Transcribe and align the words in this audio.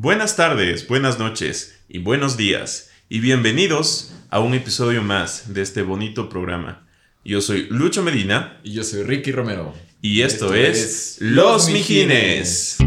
Buenas 0.00 0.36
tardes, 0.36 0.86
buenas 0.86 1.18
noches 1.18 1.80
y 1.88 1.98
buenos 1.98 2.36
días 2.36 2.88
y 3.08 3.18
bienvenidos 3.18 4.14
a 4.30 4.38
un 4.38 4.54
episodio 4.54 5.02
más 5.02 5.52
de 5.54 5.62
este 5.62 5.82
bonito 5.82 6.28
programa. 6.28 6.86
Yo 7.24 7.40
soy 7.40 7.66
Lucho 7.68 8.04
Medina 8.04 8.60
Y 8.62 8.74
yo 8.74 8.84
soy 8.84 9.02
Ricky 9.02 9.32
Romero. 9.32 9.74
y 10.00 10.20
esto, 10.20 10.54
Esto 10.54 10.54
es, 10.54 10.78
es 10.78 11.16
Los 11.20 11.64
Los 11.64 11.70
Mijines. 11.70 12.78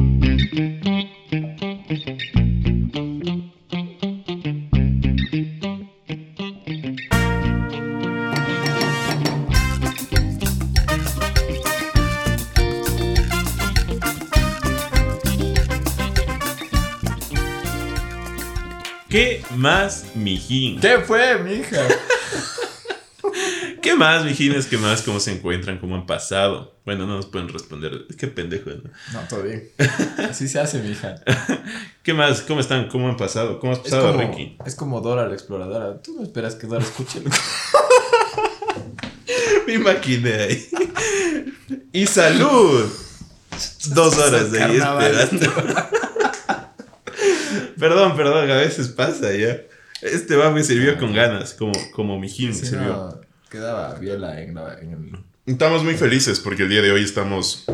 ¿Qué 19.11 19.43
más, 19.57 20.05
mijín? 20.15 20.79
¿Qué 20.79 20.99
fue, 20.99 21.37
mija? 21.39 21.85
¿Qué 23.81 23.93
más, 23.93 24.23
mijines? 24.23 24.67
¿Qué 24.67 24.77
más? 24.77 25.01
¿Cómo 25.01 25.19
se 25.19 25.33
encuentran? 25.33 25.79
¿Cómo 25.79 25.95
han 25.95 26.05
pasado? 26.05 26.79
Bueno, 26.85 27.05
no 27.05 27.17
nos 27.17 27.25
pueden 27.25 27.49
responder. 27.49 28.05
Qué 28.17 28.27
pendejo, 28.27 28.69
¿no? 28.69 28.89
No, 29.11 29.27
todo 29.27 29.43
bien. 29.43 29.67
Así 30.29 30.47
se 30.47 30.61
hace, 30.61 30.79
mija. 30.79 31.15
¿Qué 32.03 32.13
más? 32.13 32.39
¿Cómo 32.41 32.61
están? 32.61 32.87
¿Cómo 32.87 33.09
han 33.09 33.17
pasado? 33.17 33.59
¿Cómo 33.59 33.73
has 33.73 33.79
Es 33.79 33.83
pasado, 33.83 34.13
como, 34.13 34.31
Ricky? 34.31 34.57
es 34.65 34.75
como 34.75 35.01
Dora 35.01 35.27
la 35.27 35.33
exploradora. 35.33 36.01
Tú 36.01 36.15
no 36.15 36.23
esperas 36.23 36.55
que 36.55 36.67
Dora 36.67 36.83
escuche 36.83 37.21
Me 39.67 39.73
imaginé 39.73 40.33
ahí. 40.35 40.69
¡Y 41.91 42.07
salud! 42.07 42.89
Dos 43.87 44.17
horas 44.17 44.51
de 44.53 44.63
ahí 44.63 44.77
esperando. 44.77 45.51
Perdón, 47.81 48.15
perdón, 48.15 48.49
a 48.49 48.55
veces 48.55 48.87
pasa 48.87 49.35
ya. 49.35 49.59
Este 50.01 50.35
va 50.37 50.49
me 50.51 50.63
sirvió 50.63 50.97
con 50.97 51.13
ganas, 51.13 51.53
como, 51.53 51.73
como 51.93 52.17
mijín 52.17 52.49
me 52.49 52.55
Si 52.55 52.65
sirvió. 52.67 52.87
no, 52.87 53.21
quedaba 53.49 53.95
viola 53.95 54.41
en, 54.41 54.55
la- 54.55 54.79
en 54.79 54.93
el... 54.93 55.19
Estamos 55.45 55.83
muy 55.83 55.95
felices 55.95 56.39
porque 56.39 56.63
el 56.63 56.69
día 56.69 56.81
de 56.81 56.91
hoy 56.91 57.03
estamos 57.03 57.65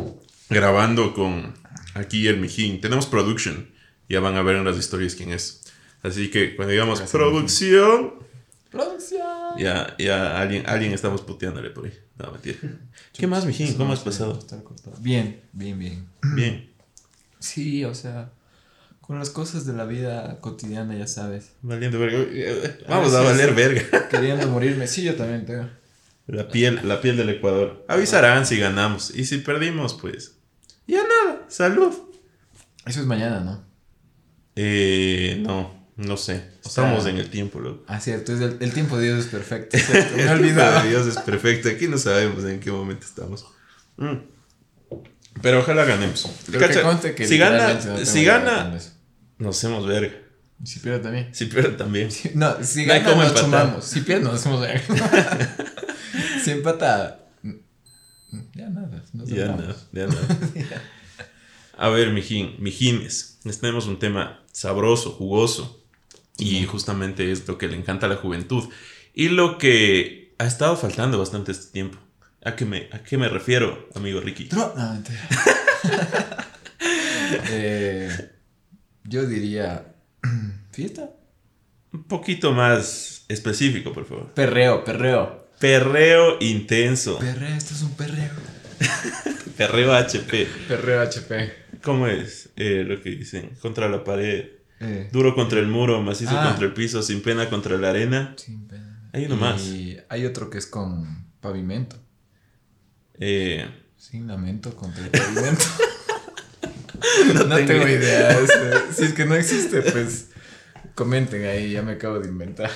grabando 0.50 1.14
con 1.14 1.54
aquí 1.94 2.28
el 2.28 2.40
Mijín. 2.40 2.80
Tenemos 2.82 3.06
production. 3.06 3.70
Ya 4.10 4.20
van 4.22 4.36
a 4.36 4.42
ver 4.42 4.56
en 4.56 4.64
las 4.66 4.78
historias 4.78 5.16
quién 5.16 5.32
es. 5.32 5.64
Así 6.02 6.32
que 6.32 6.56
cuando 6.56 6.72
digamos 6.72 7.00
Gracias, 7.00 7.12
producción, 7.12 8.14
¡Producción! 8.72 9.58
ya, 9.58 9.96
ya 10.00 10.40
alguien, 10.40 10.64
alguien 10.68 10.94
estamos 10.94 11.22
puteándole 11.22 11.70
por 11.72 11.86
ahí. 11.86 11.94
No, 12.18 12.32
mentira. 12.32 12.58
¿Qué 13.14 13.28
más, 13.28 13.46
Mijín? 13.46 13.74
¿Cómo 13.76 13.92
has 13.94 14.00
pasado? 14.00 14.40
Bien, 15.00 15.42
bien, 15.54 15.78
bien. 15.78 16.08
Bien. 16.36 16.70
Sí, 17.40 17.84
o 17.84 17.94
sea, 17.94 18.32
con 19.08 19.18
las 19.18 19.30
cosas 19.30 19.66
de 19.66 19.72
la 19.72 19.86
vida 19.86 20.38
cotidiana, 20.42 20.94
ya 20.94 21.08
sabes. 21.08 21.54
Valiendo 21.62 21.98
verga. 21.98 22.26
Vamos 22.90 23.14
a 23.14 23.22
valer 23.22 23.56
verga. 23.56 24.08
Queriendo 24.10 24.48
morirme. 24.50 24.86
Sí, 24.86 25.04
yo 25.04 25.16
también 25.16 25.46
tengo. 25.46 25.70
La 26.28 26.50
piel, 26.50 26.82
la 26.84 27.00
piel 27.00 27.16
del 27.16 27.30
Ecuador. 27.30 27.86
Avisarán 27.88 28.46
si 28.46 28.60
ganamos. 28.60 29.16
Y 29.16 29.24
si 29.24 29.38
perdimos, 29.38 29.94
pues. 29.94 30.36
Ya 30.88 31.04
nada. 31.04 31.46
Salud. 31.48 31.94
Eso 32.86 33.00
es 33.00 33.06
mañana, 33.06 33.40
¿no? 33.40 33.64
Eh, 34.58 35.38
no, 35.40 35.88
no 35.96 36.18
sé. 36.18 36.44
O 36.66 36.68
Estamos 36.68 37.04
sea, 37.04 37.14
en 37.14 37.20
el 37.20 37.30
tiempo, 37.30 37.62
loco. 37.62 37.86
Ah, 37.88 38.02
cierto, 38.02 38.34
es 38.34 38.42
el, 38.42 38.58
el 38.60 38.74
tiempo 38.74 38.98
de 38.98 39.06
Dios 39.06 39.20
es 39.20 39.28
perfecto. 39.28 39.78
cierto, 39.78 40.16
El 40.18 40.42
tiempo 40.42 40.62
de 40.62 40.90
Dios 40.90 41.08
es 41.08 41.18
perfecto. 41.20 41.70
Aquí 41.70 41.88
no 41.88 41.98
sabemos 41.98 42.44
en 42.44 42.60
qué 42.60 42.72
momento 42.72 43.06
estamos. 43.06 43.46
Mm. 43.96 44.18
Pero 45.42 45.60
ojalá 45.60 45.86
ganemos. 45.86 46.30
Pero 46.48 46.60
Cacha, 46.60 46.74
que 46.74 46.82
conste 46.82 47.16
que 47.16 47.26
si 47.26 47.38
gana, 47.38 47.74
no 47.74 48.06
si 48.06 48.26
gana. 48.26 48.78
Nos 49.38 49.58
hacemos 49.58 49.86
verga. 49.86 50.14
Si 50.64 50.80
pierde 50.80 51.00
también. 51.00 51.30
Si 51.34 51.46
pierde 51.46 51.72
también. 51.72 52.12
Si- 52.12 52.32
No, 52.34 52.64
si 52.64 52.86
No 52.86 52.94
gana 52.94 53.16
nos 53.16 53.40
sumamos. 53.40 53.86
Si 53.86 54.02
pierde 54.02 54.24
nos 54.24 54.34
hacemos 54.36 54.62
ver. 54.62 54.82
si 56.44 56.52
empata. 56.52 57.20
Ya 58.56 58.70
nada. 58.70 59.04
Nos 59.14 59.30
Ya 59.30 59.48
no, 59.48 59.58
ya. 60.56 60.82
A 61.78 61.90
ver, 61.90 62.12
mijín, 62.12 62.56
mijines. 62.60 63.38
Les 63.44 63.60
tenemos 63.60 63.86
un 63.86 64.00
tema 64.00 64.44
sabroso, 64.52 65.12
jugoso. 65.12 65.84
Y 66.40 66.66
justamente 66.66 67.32
es 67.32 67.48
lo 67.48 67.58
que 67.58 67.68
le 67.68 67.78
encanta 67.78 68.08
a 68.08 68.10
la 68.10 68.16
juventud. 68.16 68.64
Y 69.14 69.30
lo 69.30 69.58
que 69.60 70.34
ha 70.40 70.46
estado 70.46 70.76
faltando 70.76 71.20
bastante 71.20 71.52
este 71.52 71.72
tiempo. 71.72 72.00
¿A 72.44 72.56
qué 72.56 72.66
me, 72.66 72.90
a 72.92 73.04
qué 73.04 73.18
me 73.18 73.30
refiero, 73.30 73.90
amigo 73.96 74.22
Ricky? 74.22 74.50
No. 74.52 74.74
Eh, 77.50 78.30
yo 79.08 79.26
diría. 79.26 79.94
¿Fiesta? 80.72 81.10
Un 81.94 82.04
poquito 82.04 82.52
más 82.54 83.24
específico, 83.28 83.94
por 83.94 84.06
favor. 84.06 84.34
Perreo, 84.34 84.84
perreo. 84.84 85.48
Perreo 85.60 86.38
intenso. 86.42 87.18
Perreo, 87.20 87.56
esto 87.56 87.74
es 87.74 87.82
un 87.82 87.92
perreo. 87.96 88.32
Perreo 89.58 89.94
HP. 89.96 90.48
Perreo 90.68 91.02
HP. 91.02 91.52
¿Cómo 91.82 92.08
es 92.08 92.50
eh, 92.58 92.84
lo 92.88 93.02
que 93.02 93.10
dicen? 93.12 93.52
Contra 93.62 93.90
la 93.90 94.04
pared. 94.04 94.46
Eh, 94.80 95.10
Duro 95.12 95.34
contra 95.34 95.60
el 95.60 95.68
muro, 95.68 96.00
macizo 96.04 96.38
Ah. 96.38 96.46
contra 96.50 96.68
el 96.68 96.74
piso, 96.74 97.02
sin 97.02 97.24
pena 97.24 97.50
contra 97.50 97.78
la 97.78 97.90
arena. 97.90 98.36
sin 98.38 98.68
pena. 98.68 99.10
Hay 99.14 99.26
uno 99.26 99.38
más. 99.38 99.62
Y 99.64 99.98
hay 100.10 100.26
otro 100.26 100.52
que 100.52 100.60
es 100.60 100.68
con 100.68 101.26
pavimento. 101.42 101.96
Eh, 103.20 103.66
Sin 103.98 104.28
lamento 104.28 104.76
contra 104.76 105.04
el 105.06 105.10
pavimento. 105.10 105.64
no, 107.34 107.56
tengo 107.56 107.68
tengo, 107.68 107.88
idea. 107.88 108.32
este, 108.40 108.94
si 108.94 109.04
es 109.06 109.14
que 109.14 109.26
no 109.26 109.36
existe, 109.36 109.82
pues 109.82 110.28
comenten 110.96 111.46
ahí, 111.46 111.72
ya 111.72 111.82
me 111.84 111.94
acabo 111.94 112.20
de 112.20 112.28
inventar. 112.28 112.72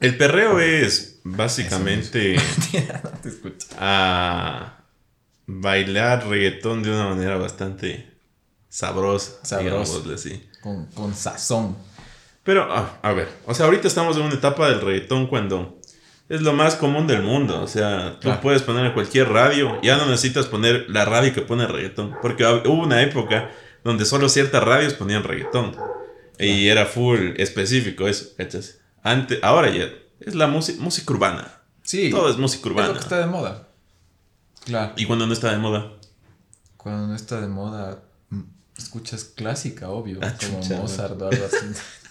el 0.00 0.16
perreo 0.16 0.58
es 0.60 1.20
básicamente 1.24 2.36
a 3.78 4.78
bailar 5.46 6.26
reggaetón 6.26 6.82
de 6.82 6.90
una 6.90 7.08
manera 7.08 7.36
bastante 7.36 8.10
sabrosa, 8.68 9.44
Sabrosa. 9.44 10.00
así. 10.14 10.48
Con, 10.60 10.86
con 10.86 11.14
sazón. 11.14 11.76
Pero, 12.42 12.66
ah, 12.70 12.98
a 13.02 13.12
ver, 13.12 13.28
o 13.46 13.54
sea, 13.54 13.66
ahorita 13.66 13.88
estamos 13.88 14.16
en 14.16 14.24
una 14.24 14.34
etapa 14.34 14.68
del 14.68 14.80
reggaetón 14.80 15.26
cuando 15.28 15.80
es 16.28 16.40
lo 16.42 16.52
más 16.52 16.76
común 16.76 17.06
del 17.06 17.22
mundo. 17.22 17.60
O 17.62 17.66
sea, 17.68 18.14
tú 18.14 18.22
Claro. 18.28 18.40
puedes 18.40 18.62
poner 18.62 18.86
en 18.86 18.92
cualquier 18.92 19.28
radio, 19.28 19.78
ya 19.82 19.96
no 19.96 20.06
necesitas 20.06 20.46
poner 20.46 20.86
la 20.88 21.04
radio 21.04 21.32
que 21.34 21.42
pone 21.42 21.66
reggaetón. 21.66 22.16
Porque 22.22 22.44
hubo 22.44 22.82
una 22.82 23.02
época 23.02 23.50
donde 23.84 24.04
solo 24.04 24.28
ciertas 24.28 24.62
radios 24.62 24.94
ponían 24.94 25.22
reggaetón. 25.24 25.76
Y 26.38 26.68
era 26.68 26.86
full 26.86 27.34
específico 27.36 28.08
eso, 28.08 28.26
¿cachas? 28.36 28.78
Antes, 29.02 29.38
ahora 29.42 29.70
ya 29.70 29.88
es 30.20 30.34
la 30.34 30.46
música, 30.46 31.12
urbana. 31.12 31.60
Sí. 31.82 32.10
Todo 32.10 32.30
es 32.30 32.38
música 32.38 32.62
es 32.62 32.66
urbana. 32.72 32.88
lo 32.88 32.94
que 32.94 33.00
está 33.00 33.18
de 33.18 33.26
moda. 33.26 33.68
Claro. 34.64 34.92
Y 34.96 35.04
cuando 35.04 35.26
no 35.26 35.32
está 35.34 35.50
de 35.52 35.58
moda. 35.58 35.92
Cuando 36.78 37.06
no 37.06 37.14
está 37.14 37.40
de 37.40 37.46
moda, 37.48 38.02
mm, 38.30 38.40
escuchas 38.78 39.24
clásica, 39.24 39.90
obvio. 39.90 40.18
Ah, 40.22 40.34
como 40.40 40.60
chucha, 40.62 40.76
Mozart 40.76 41.20
o 41.20 41.28
algo 41.28 41.44
así. 41.44 41.66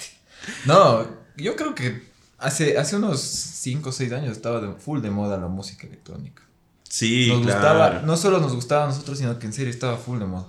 no, 0.65 1.07
yo 1.35 1.55
creo 1.55 1.73
que 1.75 2.03
hace, 2.43 2.77
hace 2.77 2.95
unos 2.97 3.21
5 3.21 3.89
o 3.89 3.91
6 3.91 4.11
años 4.11 4.31
estaba 4.31 4.61
de, 4.61 4.73
full 4.73 5.01
de 5.01 5.09
moda 5.09 5.37
la 5.37 5.47
música 5.47 5.87
electrónica. 5.87 6.43
Sí, 6.87 7.27
nos 7.29 7.41
claro. 7.41 7.59
gustaba, 7.59 8.01
no 8.05 8.17
solo 8.17 8.39
nos 8.39 8.53
gustaba 8.53 8.83
a 8.83 8.87
nosotros, 8.87 9.17
sino 9.17 9.39
que 9.39 9.47
en 9.47 9.53
serio 9.53 9.71
estaba 9.71 9.97
full 9.97 10.19
de 10.19 10.25
moda. 10.25 10.47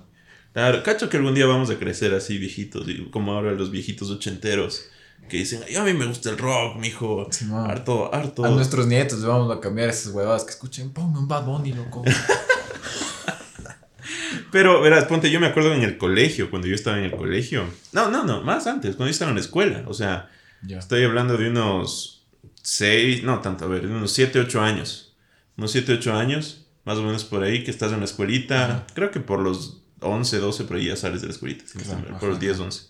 Claro, 0.53 0.83
cacho 0.83 1.09
que 1.09 1.17
algún 1.17 1.33
día 1.33 1.45
vamos 1.47 1.69
a 1.69 1.79
crecer 1.79 2.13
así 2.13 2.37
viejitos, 2.37 2.85
como 3.11 3.33
ahora 3.33 3.51
los 3.53 3.71
viejitos 3.71 4.09
ochenteros 4.11 4.85
que 5.27 5.37
dicen, 5.37 5.61
"Ay, 5.67 5.75
a 5.75 5.83
mí 5.83 5.93
me 5.93 6.05
gusta 6.05 6.29
el 6.29 6.37
rock, 6.37 6.77
mijo. 6.77 7.27
Simón. 7.31 7.69
harto, 7.69 8.13
harto. 8.13 8.45
A 8.45 8.49
nuestros 8.49 8.85
nietos 8.87 9.19
le 9.19 9.27
vamos 9.27 9.55
a 9.55 9.59
cambiar 9.59 9.89
esas 9.89 10.13
huevadas 10.13 10.43
que 10.43 10.51
escuchen, 10.51 10.91
ponme 10.91 11.17
un 11.17 11.27
Bad 11.27 11.45
Bunny, 11.45 11.73
loco. 11.73 12.03
Pero, 14.51 14.81
verás, 14.81 15.05
ponte, 15.05 15.31
yo 15.31 15.39
me 15.39 15.47
acuerdo 15.47 15.73
en 15.73 15.81
el 15.81 15.97
colegio, 15.97 16.49
cuando 16.49 16.67
yo 16.67 16.75
estaba 16.75 16.97
en 16.97 17.05
el 17.05 17.11
colegio. 17.11 17.65
No, 17.91 18.09
no, 18.09 18.23
no, 18.23 18.41
más 18.41 18.67
antes, 18.67 18.95
cuando 18.95 19.07
yo 19.07 19.11
estaba 19.11 19.31
en 19.31 19.35
la 19.35 19.41
escuela. 19.41 19.83
O 19.87 19.93
sea, 19.93 20.29
ya. 20.67 20.79
estoy 20.79 21.03
hablando 21.03 21.37
de 21.37 21.49
unos 21.49 22.25
6, 22.61 23.23
no 23.23 23.39
tanto, 23.39 23.65
a 23.65 23.67
ver, 23.67 23.87
de 23.87 23.93
unos 23.93 24.11
7, 24.11 24.39
8 24.39 24.61
años. 24.61 25.15
Unos 25.57 25.71
7, 25.71 25.93
8 25.93 26.13
años, 26.15 26.65
más 26.83 26.97
o 26.97 27.03
menos 27.03 27.23
por 27.23 27.43
ahí, 27.43 27.63
que 27.63 27.71
estás 27.71 27.91
en 27.93 27.99
la 27.99 28.05
escuelita. 28.05 28.65
Ajá. 28.65 28.87
Creo 28.93 29.11
que 29.11 29.19
por 29.19 29.39
los 29.39 29.81
11, 30.01 30.37
12, 30.39 30.63
por 30.65 30.77
ahí 30.77 30.87
ya 30.87 30.95
sales 30.95 31.21
de 31.21 31.27
la 31.27 31.33
escuelita. 31.33 31.63
Claro, 31.83 32.19
por 32.19 32.29
los 32.29 32.37
ajá, 32.37 32.39
10, 32.39 32.53
ajá. 32.55 32.63
11. 32.65 32.81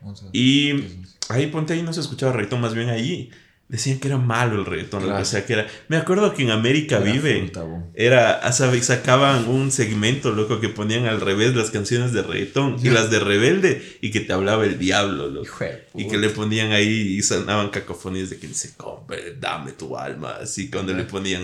Vamos 0.00 0.22
a- 0.24 0.26
Y 0.32 1.04
ahí 1.28 1.46
ponte 1.46 1.72
ahí 1.74 1.82
no 1.82 1.92
se 1.92 2.00
escuchaba 2.00 2.32
reggaetón, 2.32 2.60
más 2.60 2.74
bien 2.74 2.88
ahí 2.88 3.30
decían 3.72 3.98
que 3.98 4.06
era 4.08 4.18
malo 4.18 4.56
el 4.60 4.66
reggaetón, 4.66 5.00
lo 5.00 5.06
que 5.08 5.12
Claro. 5.12 5.24
sea 5.24 5.44
que 5.46 5.54
era. 5.54 5.66
Me 5.88 5.96
acuerdo 5.96 6.32
que 6.34 6.42
en 6.42 6.50
América 6.50 6.98
Era 6.98 7.04
Vive 7.10 7.50
era, 7.94 8.32
ah, 8.34 8.52
sabe, 8.52 8.80
sacaban 8.82 9.48
un 9.48 9.72
segmento, 9.72 10.30
loco, 10.30 10.60
que 10.60 10.68
ponían 10.68 11.06
al 11.06 11.20
revés 11.20 11.56
las 11.56 11.70
canciones 11.70 12.12
de 12.12 12.22
reggaetón 12.22 12.76
y 12.82 12.90
las 12.90 13.10
de 13.10 13.18
rebelde 13.18 13.82
y 14.00 14.10
que 14.10 14.20
te 14.20 14.32
hablaba 14.32 14.64
el 14.66 14.78
diablo, 14.78 15.28
loco. 15.28 15.48
Y 15.94 16.06
que 16.06 16.18
le 16.18 16.28
ponían 16.28 16.72
ahí 16.72 17.16
y 17.18 17.22
sonaban 17.22 17.70
cacofonías 17.70 18.30
de 18.30 18.38
que 18.38 18.46
dice, 18.46 18.72
compre, 18.76 19.36
dame 19.40 19.72
tu 19.72 19.96
alma. 19.96 20.36
Así 20.42 20.70
cuando 20.70 20.92
le 20.94 21.04
ponían 21.04 21.42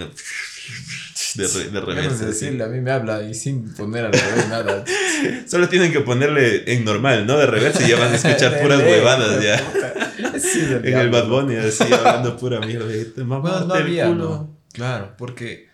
de, 1.35 1.47
re- 1.81 1.95
de 1.95 2.07
así. 2.07 2.25
decirle, 2.25 2.65
a 2.65 2.69
mí 2.69 2.81
me 2.81 2.91
habla 2.91 3.23
y 3.23 3.35
sin 3.35 3.73
poner 3.75 4.05
al 4.07 4.13
revés 4.13 4.49
nada. 4.49 4.85
Solo 5.47 5.69
tienen 5.69 5.93
que 5.93 6.01
ponerle 6.01 6.71
en 6.73 6.85
normal, 6.85 7.27
¿no? 7.27 7.39
De 7.39 7.47
reversa 7.47 7.85
y 7.87 7.91
ya 7.91 7.99
van 7.99 8.13
a 8.13 8.17
escuchar 8.17 8.61
puras 8.63 8.81
huevadas 8.81 9.43
ya. 9.43 9.88
Sí, 10.39 10.61
En 10.61 10.99
el. 10.99 11.11
Bad 11.11 11.29
Bunny, 11.29 11.57
así, 11.57 11.85
hablando 11.93 12.37
pura 12.37 12.61
mierda. 12.61 12.89
te 13.15 13.23
Bueno, 13.23 13.65
no 13.65 13.75
había, 13.75 14.07
culo. 14.07 14.29
¿no? 14.29 14.59
Claro, 14.73 15.15
porque 15.17 15.69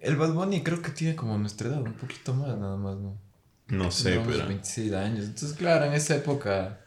el 0.00 0.16
Bad 0.16 0.32
Bunny 0.32 0.62
creo 0.62 0.80
que 0.82 0.90
tiene 0.90 1.16
como 1.16 1.36
nuestra 1.38 1.68
edad, 1.68 1.82
un 1.82 1.92
poquito 1.94 2.34
más 2.34 2.56
nada 2.58 2.76
más, 2.76 2.96
¿no? 2.96 3.18
No 3.68 3.90
sé, 3.90 4.20
pero... 4.26 4.46
26 4.46 4.92
años. 4.94 5.24
Entonces, 5.26 5.56
claro, 5.56 5.84
en 5.84 5.92
esa 5.92 6.16
época 6.16 6.80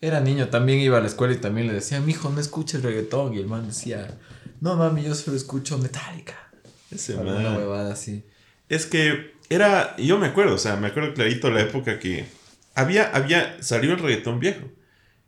era 0.00 0.20
niño, 0.20 0.48
también 0.48 0.80
iba 0.80 0.98
a 0.98 1.00
la 1.00 1.06
escuela 1.06 1.34
y 1.34 1.38
también 1.38 1.66
le 1.66 1.74
decía, 1.74 2.00
mijo, 2.00 2.30
no 2.30 2.40
escuches 2.40 2.82
reggaetón. 2.82 3.34
Y 3.34 3.38
el 3.38 3.46
man 3.46 3.66
decía, 3.66 4.18
no 4.60 4.76
mami, 4.76 5.02
yo 5.02 5.14
solo 5.14 5.36
escucho 5.36 5.78
Metallica. 5.78 6.50
Ese 6.90 7.16
man. 7.16 7.56
huevada 7.56 7.92
así. 7.92 8.24
Es 8.68 8.86
que 8.86 9.34
era, 9.48 9.96
yo 9.96 10.18
me 10.18 10.28
acuerdo, 10.28 10.54
o 10.54 10.58
sea, 10.58 10.76
me 10.76 10.88
acuerdo 10.88 11.14
clarito 11.14 11.50
la 11.50 11.60
época 11.60 11.98
que 11.98 12.26
había, 12.74 13.10
había, 13.10 13.62
salió 13.62 13.92
el 13.92 13.98
reggaetón 13.98 14.40
viejo. 14.40 14.66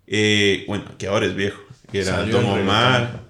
Eh, 0.06 0.64
bueno, 0.66 0.84
que 0.98 1.06
ahora 1.08 1.26
es 1.26 1.34
viejo. 1.34 1.60
Que 1.90 2.00
era 2.00 2.16
Salió 2.16 2.40
Don 2.40 2.60
Omar, 2.60 3.20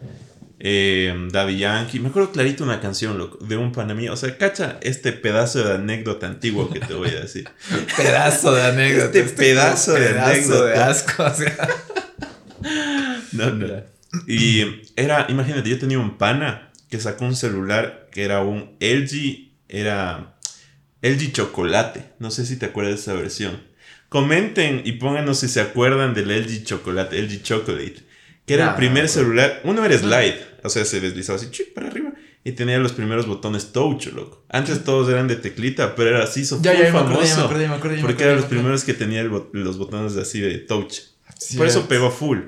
eh, 0.59 1.29
Daddy 1.31 1.59
Yankee. 1.59 2.01
Me 2.01 2.09
acuerdo 2.09 2.33
clarito 2.33 2.65
una 2.65 2.81
canción, 2.81 3.19
loco, 3.19 3.39
de 3.45 3.57
un 3.57 3.73
pana 3.73 3.95
mío. 3.95 4.13
O 4.13 4.17
sea, 4.17 4.37
cacha 4.39 4.79
este 4.83 5.13
pedazo 5.13 5.63
de 5.63 5.75
anécdota 5.75 6.27
antiguo 6.27 6.71
que 6.71 6.81
te 6.81 6.95
voy 6.95 7.09
a 7.11 7.21
decir. 7.21 7.49
Pedazo 7.97 8.55
de 8.55 8.63
anécdota. 8.63 9.19
Este 9.19 9.23
pedazo 9.25 9.93
de 9.95 10.07
pedazo 10.09 10.31
anécdota. 10.31 10.67
de 10.67 10.77
asco. 10.77 11.23
O 11.25 11.35
sea. 11.35 11.69
No, 13.33 13.51
no. 13.51 13.67
Y 14.27 14.83
era, 14.97 15.27
imagínate, 15.29 15.69
yo 15.69 15.79
tenía 15.79 15.99
un 15.99 16.17
pana 16.17 16.71
que 16.89 16.99
sacó 16.99 17.27
un 17.27 17.37
celular 17.37 18.09
que 18.11 18.25
era 18.25 18.41
un 18.41 18.77
LG, 18.81 19.51
era 19.69 20.37
LG 21.03 21.33
Chocolate. 21.33 22.13
No 22.19 22.31
sé 22.31 22.47
si 22.47 22.57
te 22.57 22.67
acuerdas 22.67 22.95
de 22.95 23.01
esa 23.01 23.13
versión. 23.15 23.63
Comenten 24.09 24.83
y 24.85 24.93
pónganos 24.93 25.41
si 25.41 25.49
se 25.49 25.61
acuerdan 25.61 26.15
del 26.15 26.31
LG 26.31 26.65
Chocolate, 26.65 27.21
LG 27.21 27.43
Chocolate. 27.43 27.97
Que 28.47 28.55
era 28.55 28.69
Ah, 28.69 28.71
el 28.71 28.77
primer 28.77 29.03
pues. 29.05 29.13
celular. 29.13 29.61
Uno 29.65 29.85
era 29.85 29.99
slide, 29.99 30.37
o 30.63 30.69
sea, 30.69 30.85
se 30.85 31.01
deslizaba 31.01 31.39
así 31.39 31.49
para 31.75 31.89
arriba. 31.89 32.13
Y 32.45 32.53
tenía 32.53 32.79
los 32.79 32.93
primeros 32.93 33.27
botones 33.27 33.73
touch, 33.73 34.07
loco. 34.13 34.45
Antes 34.49 34.85
todos 34.85 35.09
eran 35.09 35.27
de 35.27 35.35
teclita, 35.35 35.97
pero 35.97 36.11
era 36.11 36.23
así, 36.23 36.43
hizo 36.43 36.63
Ya, 36.63 36.73
famoso. 36.93 37.49
Porque 37.49 38.23
eran 38.23 38.37
los 38.37 38.45
primeros 38.47 38.85
que 38.85 38.95
tenían 38.95 39.29
bot- 39.33 39.49
los 39.53 39.79
botones 39.79 40.17
así 40.17 40.41
de 40.41 40.59
touch. 40.59 40.95
Sí, 41.39 41.57
Por 41.57 41.67
eso 41.67 41.81
es. 41.81 41.87
pegó 41.87 42.11
full. 42.13 42.39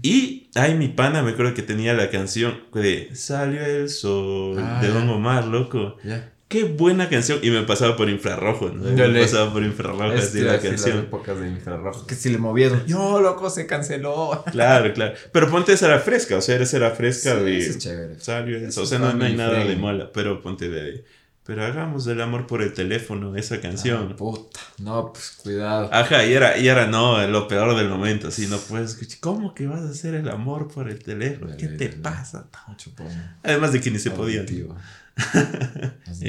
Y, 0.00 0.48
ay, 0.54 0.74
mi 0.74 0.86
pana, 0.88 1.22
me 1.22 1.32
acuerdo 1.32 1.54
que 1.54 1.62
tenía 1.62 1.92
la 1.92 2.08
canción 2.08 2.60
de 2.72 3.10
Salió 3.14 3.64
el 3.66 3.88
sol 3.88 4.58
Ah, 4.60 4.80
de. 4.80 4.88
Don 4.88 5.08
Omar, 5.08 5.44
loco. 5.48 5.96
Ya. 6.04 6.32
Qué 6.52 6.64
buena 6.64 7.08
canción. 7.08 7.38
Y 7.42 7.50
me 7.50 7.62
pasaba 7.62 7.96
por 7.96 8.08
infrarrojo, 8.10 8.68
¿no? 8.68 8.84
Ya 8.90 9.06
Me 9.06 9.08
le- 9.08 9.22
pasaba 9.22 9.52
por 9.52 9.62
infrarrojo 9.62 10.12
Es 10.12 10.24
así 10.28 10.40
la 10.42 10.52
así 10.54 10.68
las 10.68 10.82
canción. 10.82 10.98
épocas 11.04 11.40
de 11.40 11.48
infrarrojo. 11.48 12.06
Que 12.06 12.14
si 12.14 12.28
le 12.30 12.38
movieron. 12.38 12.84
Yo, 12.86 13.20
loco, 13.20 13.48
se 13.50 13.66
canceló. 13.66 14.44
Claro, 14.52 14.92
claro. 14.92 15.14
Pero 15.32 15.50
ponte 15.50 15.72
esa 15.72 15.86
era 15.86 15.98
fresca, 15.98 16.36
o 16.36 16.40
sea, 16.42 16.56
esa 16.56 16.76
era 16.76 16.90
fresca 16.90 17.36
Sí, 17.38 17.44
de. 17.44 17.58
eso 17.58 17.70
es 17.70 17.78
chévere. 17.78 18.20
Salió 18.20 18.56
Eso. 18.58 18.82
O 18.82 18.86
sea, 18.86 18.98
no, 18.98 19.12
no 19.14 19.24
hay 19.24 19.34
nada 19.34 19.64
de 19.64 19.76
mala, 19.76 20.12
pero 20.12 20.40
ponte 20.42 20.68
de. 20.68 21.04
Pero 21.44 21.64
hagamos 21.64 22.06
el 22.06 22.20
amor 22.20 22.46
por 22.46 22.62
el 22.62 22.72
teléfono, 22.72 23.34
esa 23.34 23.56
Ah, 23.56 23.60
canción. 23.60 24.14
puta. 24.14 24.60
No, 24.78 25.12
pues 25.12 25.38
cuidado. 25.42 25.88
Ajá, 25.92 26.24
y 26.24 26.34
era, 26.34 26.56
y 26.56 26.68
era 26.68 26.86
no, 26.86 27.26
lo 27.26 27.48
peor 27.48 27.76
del 27.76 27.88
momento, 27.88 28.28
así 28.28 28.46
no 28.46 28.58
puedes 28.58 28.90
escuchar. 28.92 29.18
¿Cómo 29.18 29.52
que 29.52 29.66
vas 29.66 29.80
a 29.80 29.88
hacer 29.88 30.14
el 30.14 30.28
amor 30.28 30.68
por 30.68 30.88
el 30.88 31.00
teléfono? 31.02 31.56
¿Qué 31.58 31.64
Dale, 31.66 31.78
te 31.78 31.88
dale. 31.88 32.00
pasa? 32.00 32.46
Mucho 32.68 32.92
pomo. 32.94 33.10
Además 33.42 33.72
de 33.72 33.80
que 33.80 33.90
ni 33.90 33.98
se 33.98 34.12
podía. 34.12 34.42
Auditivo. 34.42 34.76
Has. 35.16 36.22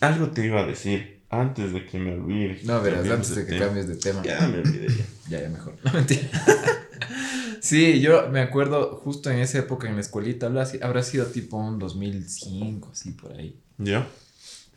Algo 0.00 0.28
te 0.28 0.46
iba 0.46 0.60
a 0.60 0.66
decir 0.66 1.18
antes 1.30 1.72
de 1.72 1.84
que 1.84 1.98
me 1.98 2.14
olvide. 2.14 2.60
No, 2.64 2.80
verás, 2.80 3.08
antes 3.08 3.34
de 3.34 3.44
que 3.44 3.52
tema. 3.52 3.66
cambies 3.66 3.88
de 3.88 3.96
tema. 3.96 4.22
Ya 4.22 4.46
me 4.46 4.58
olvidé 4.58 4.88
ya. 5.28 5.40
Ya, 5.40 5.48
mejor. 5.48 5.74
No, 5.84 5.92
mentira. 5.92 6.22
sí, 7.60 8.00
yo 8.00 8.28
me 8.30 8.40
acuerdo 8.40 9.00
justo 9.02 9.30
en 9.30 9.40
esa 9.40 9.58
época 9.58 9.88
en 9.88 9.96
la 9.96 10.00
escuelita, 10.00 10.46
habrá 10.46 11.02
sido 11.02 11.26
tipo 11.26 11.56
un 11.56 11.78
2005, 11.78 12.90
así 12.92 13.12
por 13.12 13.32
ahí. 13.32 13.58
¿Ya? 13.78 14.06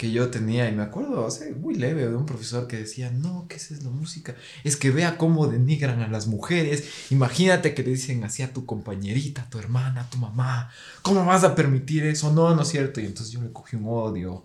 Que 0.02 0.12
yo 0.12 0.32
tenía, 0.32 0.68
y 0.68 0.72
me 0.72 0.82
acuerdo, 0.82 1.24
o 1.24 1.30
sea, 1.30 1.46
muy 1.56 1.76
leve, 1.76 2.08
de 2.08 2.16
un 2.16 2.26
profesor 2.26 2.66
que 2.66 2.76
decía, 2.76 3.12
no, 3.12 3.46
¿qué 3.48 3.58
es 3.58 3.84
la 3.84 3.92
música? 3.92 4.34
Es 4.64 4.76
que 4.76 4.90
vea 4.90 5.16
cómo 5.16 5.46
denigran 5.46 6.02
a 6.02 6.08
las 6.08 6.26
mujeres. 6.26 7.12
Imagínate 7.12 7.76
que 7.76 7.84
le 7.84 7.92
dicen 7.92 8.24
así 8.24 8.42
a 8.42 8.52
tu 8.52 8.66
compañerita, 8.66 9.44
a 9.44 9.50
tu 9.52 9.60
hermana, 9.60 10.02
a 10.02 10.10
tu 10.10 10.18
mamá. 10.18 10.72
¿Cómo 11.04 11.24
vas 11.24 11.44
a 11.44 11.54
permitir 11.54 12.04
eso? 12.08 12.34
No, 12.34 12.56
no 12.56 12.64
es 12.64 12.70
cierto. 12.70 13.00
Y 13.00 13.06
entonces 13.06 13.32
yo 13.32 13.44
le 13.44 13.52
cogí 13.52 13.76
un 13.76 13.86
odio 13.86 14.44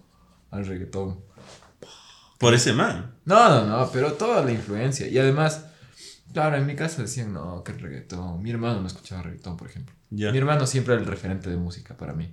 al 0.51 0.67
reggaetón. 0.67 1.21
Por 2.37 2.53
ese 2.53 2.75
man. 2.75 3.15
No, 3.25 3.49
no, 3.49 3.65
no, 3.65 3.91
pero 3.91 4.13
toda 4.13 4.45
la 4.45 4.53
influencia. 4.53 5.09
Y 5.09 5.17
además, 5.17 5.65
claro, 6.35 6.59
en 6.59 6.67
mi 6.67 6.77
casa 6.77 7.01
decían, 7.01 7.33
no, 7.33 7.65
que 7.65 7.73
el 7.73 7.79
reggaetón. 7.79 8.43
Mi 8.43 8.51
hermano 8.51 8.83
no 8.83 8.89
escuchaba 8.89 9.23
reggaetón, 9.23 9.57
por 9.57 9.71
ejemplo. 9.71 9.95
Mi 10.11 10.37
hermano 10.37 10.67
siempre 10.67 10.93
era 10.93 11.03
el 11.03 11.09
referente 11.09 11.49
de 11.49 11.57
música 11.57 11.97
para 11.97 12.13
mí. 12.13 12.31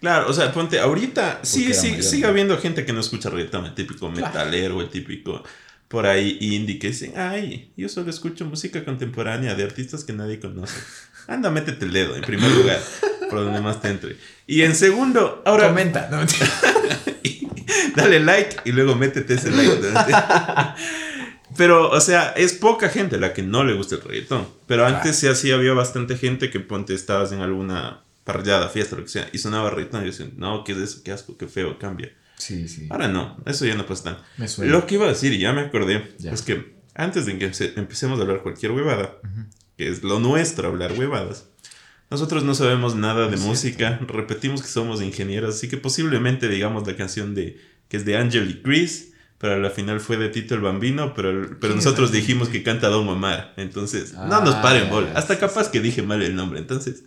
Claro, 0.00 0.28
o 0.28 0.32
sea, 0.32 0.52
ponte, 0.52 0.80
ahorita 0.80 1.40
sí, 1.42 1.74
sí, 1.74 1.90
mayor, 1.90 2.02
sigue 2.02 2.22
¿no? 2.22 2.28
habiendo 2.28 2.58
gente 2.58 2.86
que 2.86 2.92
no 2.92 3.00
escucha 3.00 3.28
reggaetón, 3.28 3.66
el 3.66 3.74
típico 3.74 4.10
metalero, 4.10 4.80
el 4.80 4.88
típico 4.88 5.42
por 5.88 6.06
ahí 6.06 6.38
indie 6.40 6.78
que 6.78 6.86
dicen, 6.86 7.14
ay, 7.16 7.72
yo 7.76 7.88
solo 7.88 8.10
escucho 8.10 8.44
música 8.46 8.84
contemporánea 8.84 9.56
de 9.56 9.64
artistas 9.64 10.04
que 10.04 10.12
nadie 10.12 10.38
conoce. 10.38 10.78
Anda, 11.26 11.50
métete 11.50 11.84
el 11.84 11.92
dedo 11.92 12.14
en 12.14 12.22
primer 12.22 12.50
lugar, 12.52 12.78
por 13.28 13.40
donde 13.40 13.60
más 13.60 13.82
te 13.82 13.88
entre. 13.88 14.16
Y 14.46 14.62
en 14.62 14.76
segundo, 14.76 15.42
ahora 15.44 15.68
Comenta. 15.68 16.08
No, 16.08 16.18
mentira. 16.18 16.48
dale 17.96 18.20
like 18.20 18.58
y 18.64 18.72
luego 18.72 18.94
métete 18.94 19.34
ese 19.34 19.50
like. 19.50 19.80
Pero, 21.56 21.90
o 21.90 22.00
sea, 22.00 22.34
es 22.36 22.52
poca 22.52 22.88
gente 22.88 23.18
la 23.18 23.32
que 23.32 23.42
no 23.42 23.64
le 23.64 23.74
gusta 23.74 23.96
el 23.96 24.02
reggaetón. 24.02 24.46
Pero 24.66 24.86
antes 24.86 25.16
sí 25.16 25.26
así 25.26 25.50
había 25.50 25.72
bastante 25.72 26.16
gente 26.16 26.50
que 26.50 26.60
ponte 26.60 26.94
estabas 26.94 27.32
en 27.32 27.40
alguna 27.40 28.04
parrillada, 28.32 28.68
fiesta, 28.68 28.96
lo 28.96 29.02
que 29.02 29.08
sea, 29.10 29.28
y 29.32 29.38
sonaba 29.38 29.70
reggaetón 29.70 30.02
y 30.02 30.06
decían, 30.06 30.32
no, 30.36 30.64
¿qué 30.64 30.72
es 30.72 30.78
eso? 30.78 31.00
Qué 31.04 31.12
asco, 31.12 31.36
qué 31.36 31.46
feo, 31.48 31.78
cambia. 31.78 32.10
Sí, 32.36 32.68
sí. 32.68 32.86
Ahora 32.90 33.08
no, 33.08 33.36
eso 33.46 33.66
ya 33.66 33.74
no 33.74 33.84
pasa 33.86 34.04
tan. 34.04 34.18
Me 34.38 34.48
suena. 34.48 34.72
Lo 34.72 34.86
que 34.86 34.94
iba 34.94 35.04
a 35.06 35.08
decir, 35.08 35.32
y 35.32 35.38
ya 35.38 35.52
me 35.52 35.60
acordé, 35.62 36.14
Ya. 36.18 36.32
es 36.32 36.42
que 36.42 36.74
antes 36.94 37.26
de 37.26 37.38
que 37.38 37.50
empe- 37.50 37.72
empecemos 37.76 38.18
a 38.18 38.22
hablar 38.22 38.42
cualquier 38.42 38.72
huevada, 38.72 39.18
Ujú. 39.22 39.44
que 39.76 39.88
es 39.88 40.02
lo 40.02 40.20
nuestro 40.20 40.68
hablar 40.68 40.92
huevadas, 40.92 41.46
nosotros 42.10 42.42
no 42.42 42.54
sabemos 42.54 42.96
nada 42.96 43.28
de 43.28 43.36
música, 43.36 44.00
repetimos 44.08 44.62
que 44.62 44.68
somos 44.68 45.00
ingenieros, 45.02 45.54
así 45.54 45.68
que 45.68 45.76
posiblemente 45.76 46.48
digamos 46.48 46.86
la 46.86 46.96
canción 46.96 47.34
de 47.34 47.60
que 47.88 47.96
es 47.98 48.04
de 48.04 48.16
Angel 48.16 48.50
y 48.50 48.62
Chris, 48.62 49.12
pero 49.38 49.54
a 49.54 49.58
la 49.58 49.70
final 49.70 50.00
fue 50.00 50.16
de 50.16 50.28
Tito 50.28 50.54
el 50.54 50.60
Bambino, 50.60 51.14
pero, 51.14 51.30
pero 51.42 51.58
¿Quién 51.60 51.70
es 51.78 51.84
nosotros 51.84 52.10
dijimos 52.12 52.48
que 52.48 52.62
canta 52.62 52.88
Don 52.88 53.08
Omar, 53.08 53.54
entonces 53.56 54.12
no 54.12 54.20
Ah, 54.36 54.42
nos 54.44 54.54
paren 54.56 54.84
ya, 54.84 54.90
bola, 54.90 55.12
hasta 55.14 55.38
capaz 55.38 55.70
que 55.70 55.80
dije 55.80 56.02
mal 56.02 56.20
el 56.22 56.34
nombre, 56.34 56.58
entonces 56.58 57.04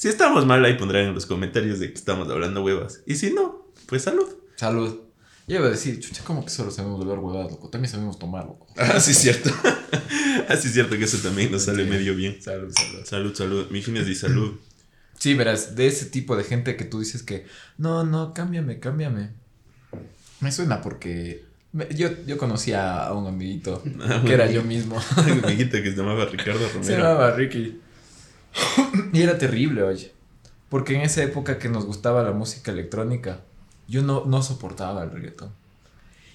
si 0.00 0.08
estamos 0.08 0.46
mal 0.46 0.64
ahí 0.64 0.78
pondrán 0.78 1.08
en 1.08 1.14
los 1.14 1.26
comentarios 1.26 1.78
de 1.78 1.88
que 1.88 1.94
estamos 1.98 2.26
hablando 2.30 2.64
huevas, 2.64 3.02
y 3.06 3.16
si 3.16 3.34
no, 3.34 3.66
pues 3.84 4.02
salud. 4.02 4.26
Salud. 4.56 4.98
Yo 5.46 5.56
iba 5.56 5.66
a 5.66 5.70
decir, 5.70 6.00
chucha, 6.00 6.22
¿cómo 6.24 6.42
que 6.42 6.48
solo 6.50 6.70
sabemos 6.70 7.00
hablar 7.02 7.18
huevadas, 7.18 7.50
loco? 7.50 7.68
También 7.68 7.90
sabemos 7.92 8.18
tomar, 8.18 8.46
loco. 8.46 8.66
Ah, 8.78 8.98
sí, 8.98 9.12
cierto. 9.12 9.50
Así 10.48 10.68
es 10.68 10.72
cierto 10.72 10.96
que 10.96 11.04
eso 11.04 11.18
también 11.18 11.52
nos 11.52 11.64
sale 11.64 11.84
Sí. 11.84 11.90
medio 11.90 12.14
bien. 12.14 12.40
Salud, 12.40 12.72
salud. 12.72 13.04
Salud, 13.04 13.34
salud. 13.34 13.66
Mi 13.70 13.82
fin 13.82 13.96
es 13.98 14.06
de 14.06 14.14
salud. 14.14 14.58
Sí, 15.18 15.34
verás, 15.34 15.76
de 15.76 15.86
ese 15.86 16.06
tipo 16.06 16.34
de 16.36 16.44
gente 16.44 16.76
que 16.76 16.84
tú 16.86 17.00
dices 17.00 17.22
que, 17.22 17.44
no, 17.76 18.04
no, 18.04 18.32
cámbiame, 18.32 18.78
cámbiame. 18.80 19.30
Me 20.40 20.50
suena 20.50 20.80
porque 20.80 21.44
yo, 21.94 22.08
yo 22.26 22.38
conocía 22.38 23.04
a 23.04 23.12
un 23.12 23.26
amiguito 23.26 23.82
Ah, 24.00 24.22
que 24.24 24.32
era 24.32 24.50
yo 24.50 24.62
mismo. 24.62 24.96
Un 25.18 25.44
amiguito 25.44 25.82
que 25.82 25.90
se 25.90 25.96
llamaba 25.96 26.24
Ricardo 26.24 26.66
Se 26.68 26.72
Romero. 26.74 26.96
llamaba 27.02 27.30
Ricky. 27.32 27.80
Y 29.12 29.22
era 29.22 29.38
terrible, 29.38 29.82
oye. 29.82 30.12
Porque 30.68 30.94
en 30.94 31.02
esa 31.02 31.22
época 31.22 31.58
que 31.58 31.68
nos 31.68 31.84
gustaba 31.84 32.22
la 32.22 32.32
música 32.32 32.70
electrónica, 32.70 33.40
yo 33.88 34.02
no, 34.02 34.24
no 34.24 34.42
soportaba 34.42 35.02
el 35.02 35.10
reggaetón. 35.10 35.52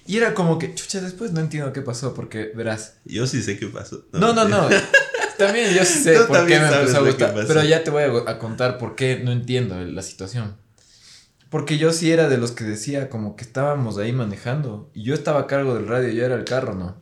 Y 0.06 0.18
era 0.18 0.34
como 0.34 0.58
que, 0.58 0.74
chucha, 0.74 1.00
después 1.00 1.32
no 1.32 1.40
entiendo 1.40 1.72
qué 1.72 1.80
pasó, 1.82 2.14
porque 2.14 2.52
verás. 2.54 2.98
Yo 3.04 3.26
sí 3.26 3.42
sé 3.42 3.58
qué 3.58 3.66
pasó. 3.66 4.04
No, 4.12 4.32
no, 4.32 4.46
no. 4.46 4.68
También 5.38 5.74
yo 5.74 5.84
sí 5.84 5.98
sé 5.98 6.16
Tú 6.16 6.26
por 6.28 6.46
qué 6.46 6.58
me 6.58 6.66
empezó 6.66 6.98
a 6.98 7.00
gustar. 7.00 7.34
Pero 7.34 7.62
ya 7.64 7.82
te 7.82 7.90
voy 7.90 8.04
a, 8.04 8.30
a 8.30 8.38
contar 8.38 8.78
por 8.78 8.94
qué 8.94 9.20
no 9.22 9.32
entiendo 9.32 9.78
la 9.78 10.02
situación. 10.02 10.56
Porque 11.50 11.78
yo 11.78 11.92
sí 11.92 12.10
era 12.10 12.28
de 12.28 12.38
los 12.38 12.52
que 12.52 12.64
decía 12.64 13.08
como 13.08 13.36
que 13.36 13.44
estábamos 13.44 13.98
ahí 13.98 14.12
manejando. 14.12 14.90
Y 14.94 15.02
yo 15.02 15.14
estaba 15.14 15.40
a 15.40 15.46
cargo 15.46 15.74
del 15.74 15.88
radio, 15.88 16.10
yo 16.10 16.24
era 16.24 16.34
el 16.34 16.44
carro, 16.44 16.74
¿no? 16.74 16.96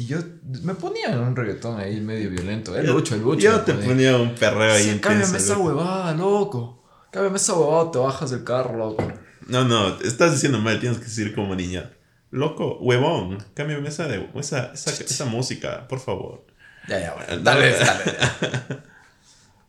Y 0.00 0.06
yo 0.06 0.18
me 0.62 0.74
ponía 0.74 1.12
en 1.12 1.18
un 1.18 1.36
reggaetón 1.36 1.78
ahí 1.78 2.00
medio 2.00 2.30
violento. 2.30 2.74
El 2.76 2.86
lucho, 2.86 3.14
el 3.14 3.20
lucho. 3.22 3.40
Yo 3.40 3.60
te 3.60 3.74
ponía. 3.74 3.88
ponía 3.88 4.16
un 4.16 4.34
perreo 4.34 4.72
ahí 4.72 4.84
Sí, 4.84 4.88
intenso. 4.92 5.08
cámbiame 5.08 5.36
esa 5.38 5.58
huevada, 5.58 6.14
loco. 6.14 6.82
Cámbiame 7.12 7.36
esa 7.36 7.54
huevada, 7.54 7.90
te 7.90 7.98
bajas 7.98 8.30
del 8.30 8.44
carro, 8.44 8.78
loco. 8.78 9.12
No, 9.46 9.64
no, 9.64 9.98
estás 10.00 10.32
diciendo 10.32 10.58
mal, 10.58 10.80
tienes 10.80 10.98
que 10.98 11.04
decir 11.04 11.34
como 11.34 11.54
niña. 11.54 11.90
Loco, 12.30 12.78
huevón, 12.80 13.44
cámbiame 13.54 13.88
esa, 13.88 14.06
de, 14.08 14.26
esa, 14.36 14.72
esa, 14.72 14.90
esa 14.90 15.24
música, 15.26 15.86
por 15.88 15.98
favor. 16.00 16.46
Ya, 16.88 16.98
ya, 17.00 17.14
bueno. 17.14 17.36
No, 17.36 17.42
Dale, 17.42 17.72
dale. 17.72 18.80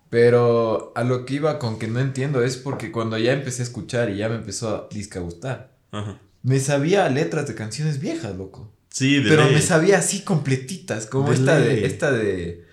Pero 0.09 0.91
a 0.95 1.03
lo 1.03 1.25
que 1.25 1.35
iba 1.35 1.57
con 1.59 1.79
que 1.79 1.87
no 1.87 1.99
entiendo 1.99 2.43
es 2.43 2.57
porque 2.57 2.91
cuando 2.91 3.17
ya 3.17 3.31
empecé 3.33 3.61
a 3.61 3.65
escuchar 3.65 4.09
y 4.09 4.17
ya 4.17 4.29
me 4.29 4.35
empezó 4.35 4.69
a 4.69 4.87
disque 4.91 5.17
a 5.19 5.21
gustar, 5.21 5.71
Ajá. 5.91 6.19
me 6.43 6.59
sabía 6.59 7.07
letras 7.09 7.47
de 7.47 7.55
canciones 7.55 7.99
viejas, 7.99 8.35
loco. 8.35 8.71
Sí, 8.91 9.15
de 9.21 9.29
Pero 9.29 9.45
ley. 9.45 9.55
me 9.55 9.61
sabía 9.61 9.97
así 9.99 10.21
completitas, 10.21 11.05
como 11.07 11.29
De 11.29 11.35
esta 11.35 11.57
de, 11.59 11.85
esta 11.85 12.11
de, 12.11 12.65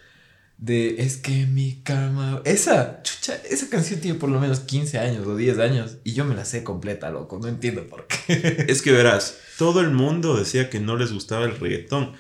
de, 0.58 0.96
es 1.00 1.16
que 1.16 1.46
mi 1.46 1.80
cama, 1.84 2.42
esa, 2.44 3.02
chucha, 3.02 3.37
esa 3.48 3.70
canción 3.70 4.00
tiene 4.00 4.18
por 4.18 4.28
lo 4.28 4.40
menos 4.40 4.60
15 4.60 4.98
años 4.98 5.26
o 5.26 5.37
10 5.37 5.58
años 5.60 5.98
y 6.02 6.14
yo 6.14 6.25
me 6.25 6.34
la 6.34 6.44
sé 6.44 6.64
completa, 6.64 7.10
loco, 7.10 7.38
no 7.40 7.46
entiendo 7.48 7.87
por 7.87 8.06
qué. 8.08 8.64
Es 8.68 8.82
que 8.82 8.90
verás, 8.90 9.38
todo 9.58 9.80
el 9.80 9.90
mundo 9.92 10.37
decía 10.37 10.68
que 10.70 10.80
no 10.80 10.96
les 10.96 11.12
gustaba 11.12 11.44
el 11.46 11.58
reggaetón. 11.58 12.12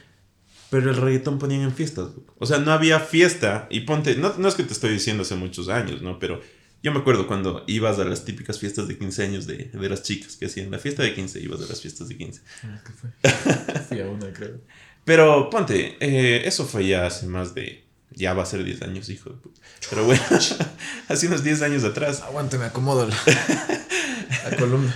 Pero 0.70 0.90
el 0.90 0.96
reggaetón 0.96 1.38
ponían 1.38 1.62
en 1.62 1.72
fiestas. 1.72 2.08
O 2.38 2.44
sea, 2.44 2.58
no 2.58 2.72
había 2.72 3.00
fiesta. 3.00 3.66
Y 3.70 3.80
ponte, 3.80 4.16
no, 4.16 4.34
no 4.36 4.48
es 4.48 4.54
que 4.54 4.62
te 4.64 4.74
estoy 4.74 4.90
diciendo 4.90 5.22
hace 5.22 5.34
muchos 5.34 5.70
años, 5.70 6.02
¿no? 6.02 6.18
Pero 6.18 6.42
yo 6.82 6.92
me 6.92 7.00
acuerdo 7.00 7.26
cuando 7.26 7.64
ibas 7.66 7.98
a 7.98 8.04
las 8.04 8.24
típicas 8.24 8.58
fiestas 8.58 8.88
de 8.88 8.98
15 8.98 9.24
años 9.24 9.46
de, 9.46 9.70
de 9.72 9.88
las 9.88 10.02
chicas 10.02 10.36
que 10.36 10.46
hacían 10.46 10.70
la 10.70 10.78
fiesta 10.78 11.02
de 11.02 11.14
15, 11.14 11.40
ibas 11.40 11.60
a 11.62 11.66
las 11.66 11.80
fiestas 11.80 12.08
de 12.08 12.16
15. 12.16 12.42
¿Qué 12.84 12.92
fue? 12.92 13.10
Fui 13.88 14.00
a 14.00 14.08
una, 14.08 14.32
creo. 14.32 14.60
Pero 15.04 15.48
ponte, 15.50 15.96
eh, 16.00 16.42
eso 16.46 16.66
fue 16.66 16.86
ya 16.86 17.06
hace 17.06 17.26
más 17.26 17.54
de. 17.54 17.84
Ya 18.10 18.34
va 18.34 18.42
a 18.42 18.46
ser 18.46 18.64
10 18.64 18.82
años, 18.82 19.08
hijo 19.10 19.30
de 19.30 19.36
puta. 19.36 19.60
Pero 19.90 20.04
bueno, 20.04 20.22
hace 21.08 21.26
unos 21.26 21.44
10 21.44 21.62
años 21.62 21.84
atrás. 21.84 22.22
Aguante, 22.22 22.58
me 22.58 22.66
acomodo 22.66 23.06
la, 23.06 23.16
la 24.50 24.56
columna. 24.56 24.94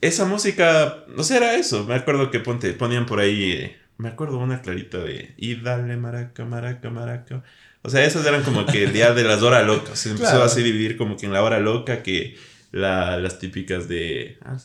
Esa 0.00 0.24
música, 0.26 1.04
no 1.08 1.22
sé, 1.22 1.36
era 1.36 1.54
eso. 1.54 1.84
Me 1.84 1.94
acuerdo 1.94 2.30
que 2.30 2.40
ponte, 2.40 2.72
ponían 2.74 3.06
por 3.06 3.20
ahí. 3.20 3.52
eh, 3.52 3.76
me 3.96 4.08
acuerdo 4.08 4.38
una 4.38 4.60
clarita 4.60 4.98
de. 4.98 5.34
Y 5.36 5.56
dale 5.56 5.96
maraca, 5.96 6.44
maraca, 6.44 6.90
maraca. 6.90 7.42
O 7.86 7.90
sea, 7.90 8.04
esas 8.04 8.24
eran 8.26 8.42
como 8.42 8.64
que 8.66 8.84
el 8.84 8.92
día 8.92 9.12
de 9.12 9.22
las 9.24 9.42
horas 9.42 9.66
locas. 9.66 9.98
Se 9.98 10.10
empezó 10.10 10.30
Claro. 10.30 10.44
así 10.44 10.60
a 10.60 10.64
dividir 10.64 10.96
como 10.96 11.16
que 11.16 11.26
en 11.26 11.32
la 11.32 11.42
hora 11.42 11.60
loca 11.60 12.02
que 12.02 12.36
la- 12.72 13.18
las 13.18 13.38
típicas 13.38 13.86
de. 13.88 14.38
ah, 14.44 14.56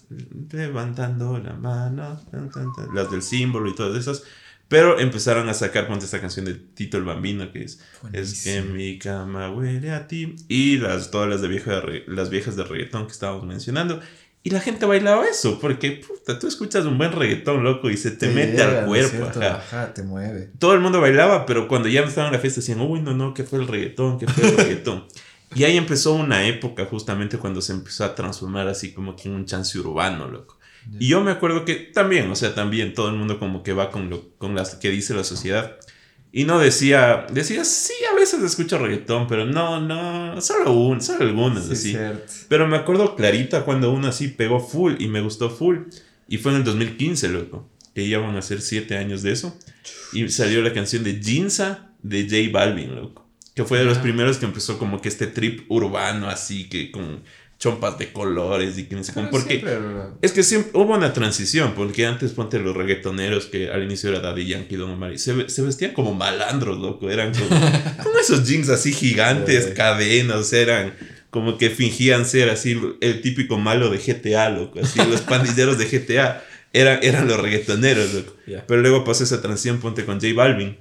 Levantando 0.51 1.37
la 1.37 1.53
mano. 1.53 2.19
tan, 2.31 2.49
tan, 2.49 2.73
tan, 2.73 2.93
las 2.95 3.11
del 3.11 3.21
símbolo 3.21 3.69
y 3.69 3.75
todas 3.75 3.97
esas. 3.99 4.23
Pero 4.67 4.99
empezaron 4.99 5.49
a 5.49 5.53
sacar, 5.55 5.87
ponte 5.87 6.05
esta 6.05 6.21
canción 6.21 6.45
de 6.45 6.53
Tito 6.53 6.97
el 6.97 7.03
Bambino, 7.03 7.51
que 7.51 7.63
es 7.63 7.81
Es 8.13 8.43
que 8.43 8.61
Buenísimo. 8.61 8.75
mi 8.75 8.99
cama 8.99 9.49
huele 9.51 9.91
a 9.91 10.07
ti. 10.07 10.35
Y 10.47 10.77
las, 10.77 11.09
todas 11.09 11.27
las, 11.27 11.41
de 11.41 11.47
vieja 11.47 11.81
las 12.07 12.29
viejas 12.29 12.55
de 12.55 12.63
reggaetón 12.63 13.05
que 13.07 13.11
estábamos 13.11 13.45
mencionando. 13.45 13.99
Y 14.41 14.51
la 14.51 14.61
gente 14.61 14.85
bailaba 14.85 15.25
eso, 15.27 15.59
porque 15.59 16.01
puta, 16.07 16.39
tú 16.39 16.47
escuchas 16.47 16.85
un 16.85 16.97
buen 16.97 17.11
reggaetón, 17.11 17.63
loco, 17.63 17.89
y 17.89 17.97
se 17.97 18.11
te, 18.11 18.29
mete 18.29 18.53
llega, 18.53 18.71
¿no 18.71 18.77
al 18.79 18.85
cuerpo. 18.85 19.09
cierto? 19.09 19.39
ajá. 19.41 19.55
Ajá, 19.57 19.93
te 19.93 20.03
mueve. 20.03 20.51
Todo 20.59 20.73
el 20.73 20.79
mundo 20.79 21.01
bailaba, 21.01 21.45
pero 21.45 21.67
cuando 21.67 21.89
ya 21.89 22.01
estaban 22.01 22.29
en 22.29 22.33
la 22.33 22.39
fiesta 22.39 22.61
decían, 22.61 22.79
uy, 22.79 23.01
no, 23.01 23.13
no, 23.13 23.33
¿qué 23.33 23.43
fue 23.43 23.59
el 23.59 23.67
reggaetón? 23.67 24.17
¿Qué 24.17 24.27
fue 24.27 24.49
el 24.49 24.57
reggaetón? 24.57 25.05
y 25.55 25.63
ahí 25.63 25.77
empezó 25.77 26.13
una 26.13 26.45
época 26.45 26.85
justamente 26.85 27.37
cuando 27.37 27.61
se 27.61 27.73
empezó 27.73 28.05
a 28.05 28.13
transformar 28.13 28.67
así 28.67 28.93
como 28.93 29.15
que 29.15 29.27
en 29.27 29.35
un 29.35 29.45
chance 29.45 29.77
urbano, 29.79 30.27
loco. 30.27 30.57
Y 30.99 31.07
yo 31.09 31.21
me 31.21 31.31
acuerdo 31.31 31.65
que 31.65 31.75
también, 31.75 32.31
o 32.31 32.35
sea, 32.35 32.55
también 32.55 32.93
todo 32.93 33.09
el 33.09 33.15
mundo 33.15 33.37
como 33.37 33.63
que 33.63 33.73
va 33.73 33.91
con 33.91 34.09
lo 34.09 34.29
con 34.37 34.55
las 34.55 34.75
que 34.75 34.89
dice 34.89 35.13
la 35.13 35.23
sociedad. 35.23 35.77
Y 36.31 36.43
no 36.45 36.59
decía, 36.59 37.25
decía, 37.31 37.65
sí, 37.65 37.93
a 38.11 38.15
veces 38.15 38.43
escucho 38.43 38.77
reggaetón, 38.77 39.27
pero 39.27 39.45
no, 39.45 39.81
no, 39.81 40.39
solo 40.41 40.73
un, 40.73 41.01
solo 41.01 41.23
algunas, 41.25 41.65
Sí, 41.65 41.73
así. 41.73 41.91
cierto. 41.91 42.31
Pero 42.47 42.67
me 42.67 42.77
acuerdo 42.77 43.15
clarita 43.15 43.63
cuando 43.65 43.91
uno 43.91 44.07
así 44.09 44.27
pegó 44.27 44.59
full 44.59 44.93
y 44.99 45.07
me 45.07 45.21
gustó 45.21 45.49
full. 45.49 45.77
Y 46.27 46.37
fue 46.37 46.51
en 46.51 46.59
el 46.59 46.63
2015, 46.63 47.29
loco. 47.29 47.67
Que 47.95 48.07
ya 48.07 48.19
van 48.19 48.35
a 48.37 48.41
ser 48.43 48.61
siete 48.61 48.95
años 48.97 49.23
de 49.23 49.31
eso. 49.31 49.57
Y 50.13 50.29
salió 50.29 50.61
la 50.61 50.71
canción 50.71 51.03
de 51.03 51.19
Jinza 51.19 51.89
de 52.03 52.23
J 52.23 52.51
Balvin, 52.53 52.93
loco. 52.95 53.27
Que 53.55 53.65
fue 53.65 53.79
de 53.79 53.85
los 53.85 53.97
Ah. 53.97 54.01
primeros 54.03 54.37
que 54.37 54.45
empezó 54.45 54.77
como 54.77 55.01
que 55.01 55.09
este 55.09 55.25
trip 55.25 55.69
urbano 55.69 56.29
así, 56.29 56.69
que 56.69 56.91
con 56.91 57.23
chompas 57.59 57.99
de 57.99 58.11
colores 58.13 58.77
y 58.77 58.85
que 58.85 58.95
no 58.95 59.03
sé 59.03 59.13
cómo. 59.13 59.29
Pero 59.29 59.43
Porque 59.43 59.59
siempre 59.59 60.17
es 60.21 60.31
que 60.31 60.43
siempre 60.43 60.71
hubo 60.73 60.95
una 60.95 61.11
transición, 61.11 61.73
porque 61.75 62.05
antes 62.05 62.31
ponte 62.31 62.57
los 62.57 62.75
reggaetoneros 62.75 63.47
que 63.47 63.69
al 63.69 63.83
inicio 63.83 64.09
era 64.09 64.21
Daddy 64.21 64.47
Yankee, 64.47 64.77
Don 64.77 64.91
Omar, 64.91 65.11
y 65.11 65.19
se, 65.19 65.49
se 65.49 65.61
vestían 65.61 65.91
como 65.91 66.13
malandros, 66.13 66.79
loco, 66.79 67.11
eran 67.11 67.33
como, 67.33 67.49
con 68.03 68.17
esos 68.19 68.47
jeans 68.47 68.69
así 68.69 68.93
gigantes, 68.93 69.67
cadenas, 69.75 70.53
eran 70.53 70.93
como 71.29 71.57
que 71.57 71.69
fingían 71.69 72.25
ser 72.25 72.49
así 72.49 72.79
el 73.01 73.21
típico 73.21 73.57
malo 73.57 73.89
de 73.89 73.97
GTA, 73.97 74.49
loco, 74.49 74.79
así 74.81 74.97
los 74.99 75.21
pandilleros 75.29 75.77
de 75.77 75.85
GTA 75.85 76.43
eran, 76.71 76.99
eran 77.03 77.27
los 77.27 77.39
reggaetoneros, 77.39 78.13
loco. 78.13 78.33
Ya. 78.47 78.65
Pero 78.65 78.81
luego 78.81 79.03
pasó 79.03 79.25
esa 79.25 79.41
transición, 79.41 79.79
ponte 79.81 80.05
con 80.05 80.21
J 80.21 80.33
Balvin, 80.33 80.77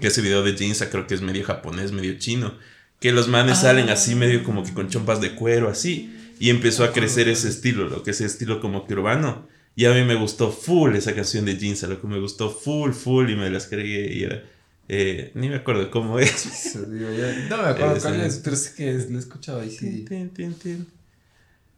que 0.00 0.06
ese 0.06 0.22
video 0.22 0.44
de 0.44 0.54
Jinza 0.54 0.88
creo 0.88 1.08
que 1.08 1.14
es 1.14 1.20
medio 1.20 1.44
japonés, 1.44 1.90
medio 1.90 2.16
chino, 2.16 2.54
que 3.00 3.12
los 3.12 3.28
manes 3.28 3.58
Ah. 3.58 3.62
salen 3.62 3.88
así 3.90 4.14
medio 4.14 4.42
como 4.44 4.64
que 4.64 4.72
con 4.74 4.88
chompas 4.88 5.20
de 5.20 5.34
cuero, 5.34 5.68
así, 5.68 6.12
y 6.38 6.50
empezó 6.50 6.84
a 6.84 6.92
crecer 6.92 7.28
ese 7.28 7.48
estilo, 7.48 7.88
lo 7.88 8.02
que 8.02 8.10
ese 8.12 8.24
estilo 8.24 8.60
como 8.60 8.86
que 8.86 8.94
urbano. 8.94 9.46
Y 9.74 9.84
a 9.84 9.92
mí 9.92 10.02
me 10.04 10.14
gustó 10.14 10.50
full 10.50 10.94
esa 10.96 11.14
canción 11.14 11.44
de 11.44 11.56
Jinza, 11.56 11.86
lo 11.86 12.00
que 12.00 12.06
me 12.06 12.18
gustó 12.18 12.50
full, 12.50 12.92
full, 12.92 13.28
y 13.30 13.36
me 13.36 13.50
las 13.50 13.66
creí, 13.66 14.18
y 14.18 14.22
era, 14.24 14.42
eh, 14.88 15.32
ni 15.34 15.48
me 15.50 15.56
acuerdo 15.56 15.90
cómo 15.90 16.18
es. 16.18 16.72
Digo 16.90 17.10
yo. 17.12 17.26
No 17.50 17.62
me 17.62 17.68
acuerdo 17.68 17.96
Ese- 17.96 18.08
cuál 18.08 18.20
es, 18.22 18.40
pero 18.42 18.56
sé 18.56 18.72
que 18.74 18.94
es, 18.94 19.10
lo 19.10 19.16
he 19.18 19.20
escuchado 19.20 19.60
ahí, 19.60 19.70
sí. 19.70 20.04
Tin, 20.08 20.30
tin, 20.30 20.54
tin. 20.54 20.86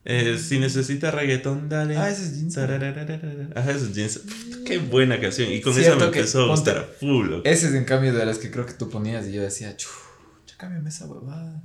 Eh, 0.05 0.39
si 0.39 0.59
necesitas 0.59 1.13
reggaetón, 1.13 1.69
dale. 1.69 1.97
Ah, 1.97 2.09
ese 2.09 2.23
es 2.23 2.35
Jinza. 2.37 2.63
Tararararara. 2.67 3.49
Ajá, 3.55 3.73
ese 3.73 3.87
es 3.87 3.95
Jinza. 3.95 4.21
Puta, 4.21 4.59
Qué 4.65 4.79
buena 4.79 5.21
canción. 5.21 5.53
Y 5.53 5.61
con 5.61 5.73
esa 5.73 5.83
Cierto 5.83 6.07
me 6.07 6.11
que 6.13 6.19
empezó 6.21 6.45
a 6.45 6.49
gustar 6.49 6.95
full. 6.99 7.31
Ese 7.45 7.67
es 7.69 7.75
en 7.75 7.85
cambio 7.85 8.15
de 8.15 8.25
las 8.25 8.39
que 8.39 8.51
creo 8.51 8.65
que 8.65 8.73
tú 8.73 8.89
ponías 8.89 9.27
y 9.27 9.33
yo 9.33 9.43
decía, 9.43 9.77
chucha, 9.77 9.93
cámbiame 10.59 10.91
esa 10.91 11.07
huevada. 11.07 11.63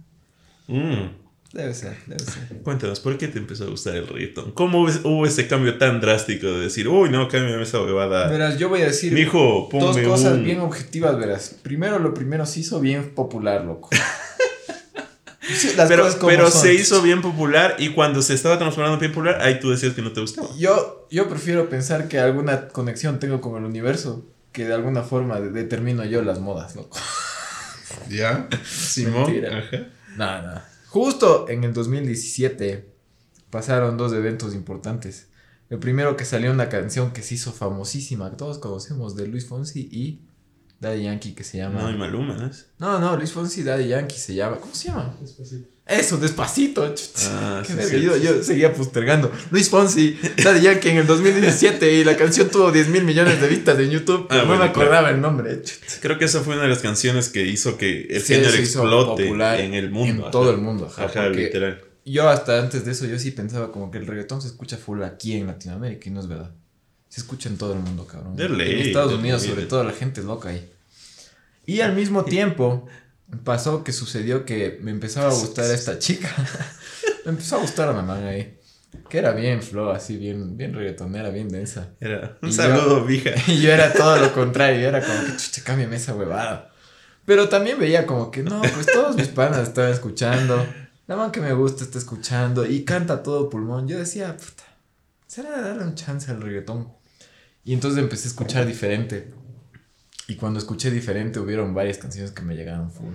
Mm. 0.67 1.21
Debe 1.51 1.73
ser, 1.75 1.95
debe 2.07 2.23
ser. 2.23 2.47
Cuéntanos, 2.63 2.99
¿por 2.99 3.15
qué 3.17 3.27
te 3.27 3.37
empezó 3.37 3.65
a 3.65 3.67
gustar 3.69 3.95
el 3.95 4.07
reggaetón? 4.07 4.53
¿Cómo 4.53 4.81
hubo, 4.81 5.25
ese 5.27 5.47
cambio 5.47 5.77
tan 5.77 6.01
drástico 6.01 6.47
de 6.47 6.61
decir, 6.61 6.87
uy, 6.87 7.09
no, 7.11 7.27
cámbiame 7.27 7.61
esa 7.61 7.79
huevada? 7.81 8.27
Verás, 8.27 8.57
yo 8.57 8.69
voy 8.69 8.81
a 8.81 8.85
decir 8.85 9.13
Mijo, 9.13 9.69
ponme 9.69 9.85
dos 9.85 9.97
cosas 9.99 10.33
un- 10.37 10.43
bien 10.45 10.61
objetivas, 10.61 11.15
verás. 11.19 11.55
Primero, 11.61 11.99
lo 11.99 12.13
primero 12.15 12.45
se 12.47 12.61
hizo 12.61 12.79
bien 12.79 13.13
popular, 13.13 13.65
loco. 13.65 13.89
Sí, 15.55 15.73
las 15.75 15.89
Pero, 15.89 16.03
cosas 16.03 16.17
como 16.17 16.29
pero 16.29 16.49
son. 16.49 16.61
se 16.61 16.73
hizo 16.73 17.01
bien 17.01 17.21
popular 17.21 17.75
y 17.77 17.89
cuando 17.89 18.21
se 18.21 18.33
estaba 18.33 18.57
transformando 18.57 18.93
en 18.95 18.99
bien 19.01 19.11
popular, 19.11 19.41
ahí 19.41 19.59
tú 19.59 19.69
decías 19.71 19.93
que 19.93 20.01
no 20.01 20.13
te 20.13 20.21
gustaba. 20.21 20.47
Yo, 20.57 21.05
yo 21.11 21.27
prefiero 21.27 21.67
pensar 21.69 22.07
que 22.07 22.17
alguna 22.17 22.69
conexión 22.69 23.19
tengo 23.19 23.41
con 23.41 23.57
el 23.57 23.65
universo 23.65 24.25
que 24.53 24.65
de 24.65 24.73
alguna 24.73 25.03
forma 25.03 25.41
de- 25.41 25.51
determino 25.51 26.05
yo 26.05 26.21
las 26.21 26.39
modas, 26.39 26.75
loco. 26.77 26.97
¿Ya? 28.09 28.47
Simón. 28.65 29.31
Mentira. 29.31 29.59
Ajá. 29.59 29.87
Nada, 30.17 30.41
nada. 30.41 30.69
Justo 30.87 31.49
en 31.49 31.63
el 31.63 31.73
2017 31.73 32.93
pasaron 33.49 33.97
dos 33.97 34.13
eventos 34.13 34.53
importantes. 34.53 35.27
El 35.69 35.79
primero 35.79 36.15
que 36.15 36.25
salió 36.25 36.51
una 36.51 36.69
canción 36.69 37.13
que 37.13 37.23
se 37.23 37.35
hizo 37.35 37.51
famosísima, 37.51 38.29
que 38.29 38.35
todos 38.35 38.59
conocemos, 38.59 39.15
de 39.15 39.27
Luis 39.27 39.47
Fonsi 39.47 39.89
y 39.91 40.21
Daddy 40.79 41.03
Yankee, 41.03 41.33
que 41.33 41.43
se 41.43 41.57
llama... 41.57 41.81
No, 41.81 41.89
y 41.89 41.97
Maluma, 41.97 42.35
¿no? 42.35 42.51
No, 42.77 42.99
no, 42.99 43.17
Luis 43.17 43.31
Fonsi 43.31 43.61
y 43.61 43.63
Daddy 43.63 43.87
Yankee 43.87 44.17
se 44.17 44.35
llama... 44.35 44.57
¿Cómo 44.57 44.75
se 44.75 44.89
llama? 44.89 45.15
Eso, 45.85 46.17
despacito. 46.17 46.95
Ah, 47.29 47.61
Qué 47.65 47.73
sí, 47.73 47.77
verga, 47.77 47.91
sí, 47.91 48.01
yo, 48.01 48.13
sí. 48.15 48.21
yo 48.23 48.43
seguía 48.43 48.73
postergando. 48.73 49.29
Luis 49.51 49.69
Fonsi, 49.69 50.17
Daddy 50.41 50.61
Yankee 50.61 50.89
en 50.89 50.97
el 50.97 51.07
2017 51.07 51.93
y 51.93 52.03
la 52.05 52.15
canción 52.15 52.49
tuvo 52.49 52.71
10 52.71 52.87
mil 52.87 53.03
millones 53.03 53.41
de 53.41 53.47
vistas 53.49 53.77
en 53.79 53.89
YouTube. 53.89 54.27
Ah, 54.29 54.37
no 54.37 54.45
bueno, 54.45 54.63
me 54.63 54.69
acordaba 54.69 55.09
el 55.09 55.19
nombre. 55.19 55.61
Creo 56.01 56.17
que 56.17 56.25
esa 56.25 56.39
fue 56.41 56.53
una 56.53 56.63
de 56.63 56.69
las 56.69 56.79
canciones 56.79 57.27
que 57.27 57.45
hizo 57.45 57.77
que 57.77 58.03
el 58.09 58.21
Sí, 58.21 58.35
género 58.35 58.53
explote 58.53 59.23
popular 59.23 59.59
en 59.59 59.73
el 59.73 59.89
mundo. 59.91 60.25
En 60.27 60.31
todo 60.31 60.51
el 60.51 60.57
mundo. 60.57 60.87
Ajá, 60.89 61.05
Ajá, 61.05 61.27
literal. 61.29 61.81
Yo 62.05 62.29
hasta 62.29 62.59
antes 62.59 62.85
de 62.85 62.91
eso 62.91 63.05
yo 63.05 63.19
sí 63.19 63.31
pensaba 63.31 63.71
como 63.71 63.91
que 63.91 63.97
el 63.97 64.07
reggaetón 64.07 64.41
se 64.41 64.47
escucha 64.47 64.77
full 64.77 65.03
aquí 65.03 65.33
en 65.33 65.47
Latinoamérica 65.47 66.07
y 66.07 66.11
no 66.13 66.21
es 66.21 66.27
verdad. 66.27 66.51
Se 67.09 67.19
escucha 67.19 67.49
en 67.49 67.57
todo 67.57 67.73
el 67.73 67.79
mundo, 67.79 68.07
cabrón. 68.07 68.35
De 68.37 68.47
ley, 68.49 68.71
en 68.71 68.87
Estados 68.87 69.11
de 69.11 69.17
Unidos, 69.17 69.41
ley. 69.41 69.51
sobre 69.51 69.65
todo, 69.65 69.83
la 69.83 69.91
gente 69.93 70.21
es 70.21 70.25
loca 70.25 70.49
ahí. 70.49 70.69
Y 71.65 71.79
al 71.81 71.93
mismo 71.95 72.25
tiempo 72.25 72.87
pasó 73.43 73.83
que 73.83 73.91
sucedió 73.91 74.45
que 74.45 74.79
me 74.81 74.91
empezaba 74.91 75.29
a 75.29 75.33
gustar 75.39 75.69
esta 75.71 75.99
chica. 75.99 76.29
me 77.25 77.31
empezó 77.31 77.57
a 77.57 77.59
gustar 77.59 77.89
una 77.89 78.01
man 78.01 78.23
ahí. 78.25 78.59
Que 79.09 79.17
era 79.17 79.31
bien 79.31 79.61
flow, 79.61 79.89
así, 79.89 80.17
bien, 80.17 80.55
bien 80.55 80.73
reggaetonera, 80.73 81.29
bien 81.29 81.49
densa. 81.49 81.89
Era 81.99 82.37
un 82.41 82.49
Y 82.49 82.53
saludo, 82.53 83.03
vieja. 83.05 83.31
Y 83.47 83.61
yo 83.61 83.71
era 83.71 83.91
todo 83.91 84.17
lo 84.17 84.33
contrario, 84.33 84.81
yo 84.81 84.87
era 84.87 85.03
como 85.03 85.19
que 85.25 85.37
chucha, 85.37 85.63
cámbiame 85.63 85.95
esa 85.95 86.15
huevada. 86.15 86.71
Pero 87.25 87.49
también 87.49 87.79
veía 87.79 88.05
como 88.05 88.31
que 88.31 88.43
no, 88.43 88.61
pues 88.61 88.85
todos 88.85 89.15
mis 89.15 89.29
panas 89.29 89.67
estaban 89.67 89.91
escuchando. 89.91 90.65
La 91.07 91.15
man 91.15 91.31
que 91.31 91.41
me 91.41 91.53
gusta 91.53 91.83
está 91.83 91.97
escuchando 91.97 92.65
y 92.65 92.83
canta 92.83 93.15
a 93.15 93.23
todo 93.23 93.49
pulmón. 93.49 93.87
Yo 93.87 93.97
decía, 93.97 94.35
puta, 94.35 94.63
será 95.25 95.61
darle 95.61 95.83
un 95.83 95.95
chance 95.95 96.29
al 96.29 96.41
reggaetón. 96.41 96.91
Y 97.63 97.73
entonces 97.73 98.01
empecé 98.01 98.27
a 98.27 98.31
escuchar 98.31 98.65
diferente. 98.65 99.33
Y 100.33 100.35
cuando 100.35 100.57
escuché 100.57 100.89
diferente, 100.89 101.39
hubieron 101.39 101.75
varias 101.75 101.99
canciones 101.99 102.31
que 102.31 102.41
me 102.41 102.55
llegaron 102.55 102.91
full. 102.91 103.13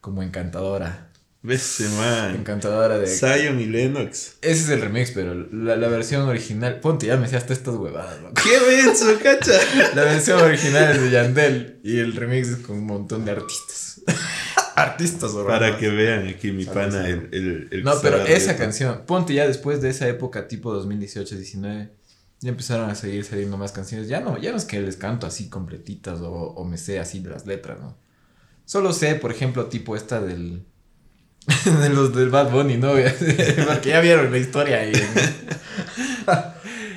Como 0.00 0.24
Encantadora. 0.24 1.08
Ves, 1.40 1.78
man. 1.96 2.34
Encantadora 2.34 2.98
de. 2.98 3.06
Zion 3.06 3.60
y 3.60 3.66
Lennox. 3.66 4.38
Ese 4.42 4.62
es 4.64 4.68
el 4.70 4.80
remix, 4.80 5.12
pero 5.12 5.34
la, 5.52 5.76
la 5.76 5.86
versión 5.86 6.22
original. 6.22 6.80
Ponte, 6.80 7.06
ya 7.06 7.16
me 7.16 7.28
sé 7.28 7.36
hasta 7.36 7.52
estas 7.52 7.76
huevadas, 7.76 8.20
loco. 8.20 8.34
¡Qué 8.42 8.58
benzo, 8.58 9.06
cacha! 9.22 9.52
La 9.94 10.02
versión 10.02 10.40
original 10.40 10.96
es 10.96 11.00
de 11.00 11.10
Yandel 11.10 11.78
y 11.84 11.98
el 11.98 12.16
remix 12.16 12.48
es 12.48 12.56
con 12.56 12.78
un 12.78 12.86
montón 12.86 13.24
de 13.24 13.30
artistas. 13.30 14.00
Artistas 14.74 15.32
Para 15.46 15.78
que 15.78 15.90
vean 15.90 16.26
aquí 16.26 16.50
mi 16.50 16.64
pana 16.64 17.08
el, 17.08 17.28
el, 17.30 17.68
el 17.70 17.84
No, 17.84 18.00
pero 18.02 18.24
esa 18.24 18.56
canción, 18.56 19.02
ponte 19.06 19.32
ya 19.32 19.46
después 19.46 19.80
de 19.80 19.90
esa 19.90 20.08
época 20.08 20.48
tipo 20.48 20.74
2018-19, 20.74 21.90
ya 22.40 22.50
empezaron 22.50 22.90
a 22.90 22.94
seguir 22.94 23.24
saliendo 23.24 23.56
más 23.56 23.72
canciones. 23.72 24.08
Ya 24.08 24.20
no, 24.20 24.38
ya 24.38 24.52
no 24.52 24.56
es 24.56 24.64
que 24.64 24.80
les 24.80 24.96
canto 24.96 25.26
así 25.26 25.48
completitas 25.48 26.20
o, 26.20 26.32
o 26.32 26.64
me 26.64 26.78
sé 26.78 26.98
así 26.98 27.20
las 27.20 27.46
letras, 27.46 27.80
¿no? 27.80 27.96
Solo 28.64 28.92
sé, 28.92 29.14
por 29.14 29.30
ejemplo, 29.30 29.66
tipo 29.66 29.96
esta 29.96 30.20
del... 30.20 30.64
de 31.64 31.88
los 31.88 32.14
del 32.14 32.28
Bad 32.28 32.50
Bunny, 32.50 32.76
¿no? 32.76 32.92
Porque 33.66 33.88
ya 33.88 34.00
vieron 34.00 34.30
la 34.30 34.38
historia 34.38 34.80
ahí. 34.80 34.92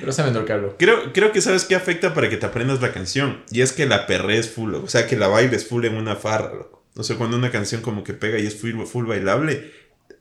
pero 0.00 0.12
saben 0.12 0.34
lo 0.34 0.44
que 0.44 0.52
hablo. 0.52 0.76
Creo, 0.78 1.12
creo 1.12 1.32
que 1.32 1.40
sabes 1.40 1.64
qué 1.64 1.74
afecta 1.74 2.12
para 2.12 2.28
que 2.28 2.36
te 2.36 2.44
aprendas 2.44 2.82
la 2.82 2.92
canción. 2.92 3.42
Y 3.50 3.62
es 3.62 3.72
que 3.72 3.86
la 3.86 4.06
perrees 4.06 4.50
full, 4.50 4.74
o 4.74 4.88
sea, 4.88 5.06
que 5.06 5.16
la 5.16 5.28
bailes 5.28 5.66
full 5.66 5.84
en 5.84 5.94
una 5.94 6.16
farra, 6.16 6.52
loco. 6.52 6.84
O 6.94 7.02
sea, 7.02 7.16
cuando 7.16 7.38
una 7.38 7.50
canción 7.50 7.80
como 7.80 8.04
que 8.04 8.12
pega 8.12 8.38
y 8.38 8.46
es 8.46 8.60
full, 8.60 8.84
full 8.84 9.06
bailable, 9.06 9.72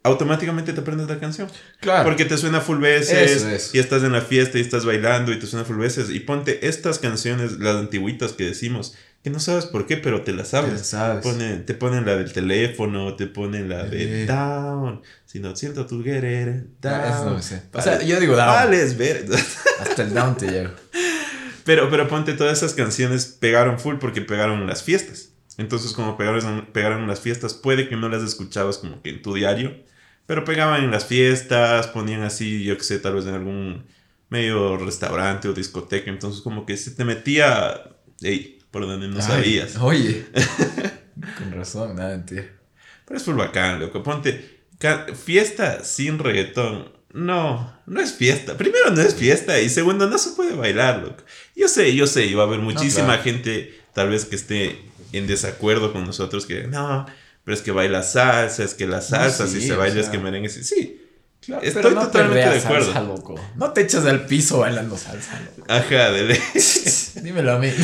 automáticamente 0.04 0.74
te 0.74 0.80
aprendes 0.82 1.08
la 1.08 1.20
canción. 1.20 1.48
Claro. 1.80 2.04
Porque 2.06 2.26
te 2.26 2.38
suena 2.38 2.60
full 2.62 2.80
veces 2.80 3.44
Eso 3.44 3.78
y 3.78 3.80
estás 3.80 4.04
en 4.04 4.12
la 4.14 4.22
fiesta 4.22 4.58
y 4.58 4.62
estás 4.62 4.86
bailando 4.86 5.32
y 5.32 5.40
te 5.40 5.46
suena 5.48 5.66
full 5.66 5.78
veces. 5.78 6.10
Y 6.10 6.20
ponte 6.22 6.68
estas 6.68 7.00
canciones, 7.00 7.60
las 7.60 7.76
antiguitas 7.76 8.34
que 8.34 8.46
decimos, 8.46 8.96
que 9.24 9.30
no 9.30 9.40
sabes 9.40 9.66
por 9.68 9.86
qué, 9.86 9.98
pero 9.98 10.22
te 10.24 10.34
las 10.34 10.50
sabes. 10.50 10.74
Te 10.74 10.84
sabes. 10.84 11.24
Ponen- 11.24 11.64
te 11.66 11.76
ponen 11.76 12.06
la 12.08 12.16
del 12.16 12.34
teléfono, 12.34 13.16
te 13.16 13.28
ponen 13.28 13.70
la 13.70 13.84
de 13.86 14.24
Eh. 14.24 14.26
down. 14.26 15.02
Si 15.26 15.40
no 15.40 15.56
siento 15.56 15.86
tu 15.86 16.04
querer, 16.04 16.66
down. 16.82 17.02
Eso 17.14 17.26
no 17.26 17.36
me 17.36 17.42
sé. 17.44 17.62
O 17.72 17.82
sea, 17.82 18.02
yo 18.02 18.20
digo 18.20 18.36
down. 18.36 18.48
Vales, 18.48 18.98
ver. 18.98 19.26
Hasta 19.80 20.02
el 20.04 20.14
down 20.14 20.36
te 20.38 20.48
llego. 20.48 20.72
Pero, 21.64 21.92
pero 21.92 22.08
ponte, 22.08 22.34
todas 22.34 22.58
esas 22.58 22.74
canciones 22.74 23.26
pegaron 23.40 23.80
full 23.80 23.98
porque 23.98 24.22
pegaron 24.22 24.66
las 24.66 24.82
fiestas. 24.82 25.30
Entonces, 25.58 25.92
como 25.92 26.18
pegaron, 26.18 26.66
pegaron 26.74 27.08
las 27.08 27.20
fiestas, 27.20 27.54
puede 27.54 27.88
que 27.88 27.96
no 27.96 28.10
las 28.10 28.24
escuchabas 28.24 28.80
como 28.80 29.02
que 29.04 29.12
en 29.12 29.22
tu 29.22 29.36
diario, 29.36 29.76
pero 30.26 30.46
pegaban 30.46 30.84
en 30.84 30.92
las 30.92 31.06
fiestas, 31.06 31.88
ponían 31.88 32.22
así, 32.24 32.64
yo 32.64 32.78
que 32.78 32.84
sé, 32.84 33.00
tal 33.00 33.16
vez 33.16 33.26
en 33.26 33.36
algún 33.36 33.86
medio 34.30 34.78
restaurante 34.78 35.48
o 35.48 35.54
discoteca. 35.54 36.10
Entonces, 36.10 36.42
como 36.42 36.66
que 36.66 36.78
se 36.78 36.92
te 36.92 37.04
metía, 37.04 37.84
ey, 38.22 38.60
por 38.72 38.88
donde 38.88 39.08
no 39.08 39.18
Ay, 39.18 39.22
sabías. 39.22 39.78
Oye. 39.78 40.26
Con 41.38 41.52
razón, 41.52 41.96
nada, 41.96 42.12
mentira. 42.12 42.48
Pero 43.06 43.18
es 43.18 43.24
full 43.24 43.36
bacán, 43.36 43.80
loco. 43.80 44.02
Ponte, 44.02 44.64
fiesta 45.14 45.84
sin 45.84 46.18
reggaetón. 46.18 46.92
No, 47.14 47.78
no 47.86 48.00
es 48.00 48.14
fiesta. 48.14 48.58
Primero, 48.58 48.90
no 48.92 49.02
es 49.02 49.16
fiesta. 49.16 49.60
Y 49.60 49.70
segundo, 49.70 50.10
no 50.10 50.18
se 50.18 50.32
puede 50.32 50.56
bailar, 50.56 51.02
loco. 51.04 51.24
Yo 51.56 51.68
sé, 51.68 51.94
yo 51.94 52.08
sé, 52.08 52.26
y 52.26 52.34
va 52.34 52.44
a 52.44 52.46
haber 52.48 52.60
muchísima 52.60 53.08
claro. 53.08 53.24
gente, 53.24 53.80
tal 53.94 54.10
vez 54.10 54.24
que 54.24 54.38
esté 54.38 54.80
en 55.12 55.28
desacuerdo 55.28 55.92
con 55.92 56.06
nosotros, 56.06 56.46
que 56.46 56.68
no, 56.68 57.06
pero 57.44 57.56
es 57.56 57.62
que 57.62 57.72
baila 57.72 58.04
salsa, 58.04 58.64
es 58.64 58.74
que 58.74 58.88
la 58.88 59.02
salsa, 59.02 59.48
sí, 59.48 59.62
si 59.62 59.68
se 59.68 59.76
baila, 59.76 60.00
es 60.00 60.06
sea. 60.08 60.12
que 60.12 60.20
merengue. 60.20 60.50
sí, 60.50 60.64
Sí, 60.64 60.98
Claro, 61.42 61.64
Estoy 61.64 61.82
pero 61.82 61.96
no 61.96 62.02
totalmente 62.02 62.36
perreas 62.44 62.62
de 62.62 62.68
acuerdo. 62.68 62.94
Salsa, 62.94 63.02
loco. 63.02 63.36
No 63.56 63.72
te 63.72 63.82
echas 63.82 64.06
al 64.06 64.28
piso 64.28 64.60
bailando 64.60 64.96
salsa, 64.96 65.40
loco. 65.58 65.66
ajá, 65.72 66.12
de 66.12 66.24
ley. 66.26 66.40
Dímelo 67.24 67.54
a 67.54 67.60
mí. 67.60 67.70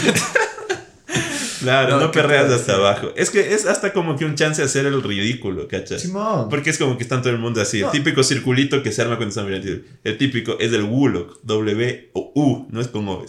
Claro, 1.60 1.96
No, 1.96 2.00
no, 2.02 2.12
¿qué 2.12 2.20
perreas 2.22 2.52
hasta 2.52 2.76
abajo. 2.76 3.12
Es 3.16 3.32
que 3.32 3.54
es 3.54 3.66
hasta 3.66 3.92
como 3.92 4.16
que 4.16 4.26
un 4.26 4.36
chance 4.36 4.62
de 4.62 4.68
hacer 4.68 4.86
el 4.86 5.02
ridículo, 5.02 5.68
¿cachas? 5.68 6.02
Simón. 6.02 6.50
Porque 6.50 6.70
es 6.70 6.78
como 6.78 6.98
que 6.98 7.04
está 7.04 7.20
todo 7.20 7.32
el 7.32 7.40
mundo 7.40 7.62
así. 7.62 7.80
No. 7.82 7.88
El 7.88 7.92
típico 7.92 8.24
circulito 8.24 8.84
que 8.84 8.92
se 8.92 9.02
arma 9.02 9.18
cuando 9.18 9.30
están 9.30 9.48
mirando. 9.48 9.84
El 10.04 10.18
típico 10.18 10.58
es 10.60 10.72
el 10.72 10.84
Wulok. 10.84 11.40
W 11.44 12.12
o 12.14 12.32
U. 12.36 12.68
No 12.70 12.80
es 12.80 12.88
con 12.88 13.08
O. 13.08 13.26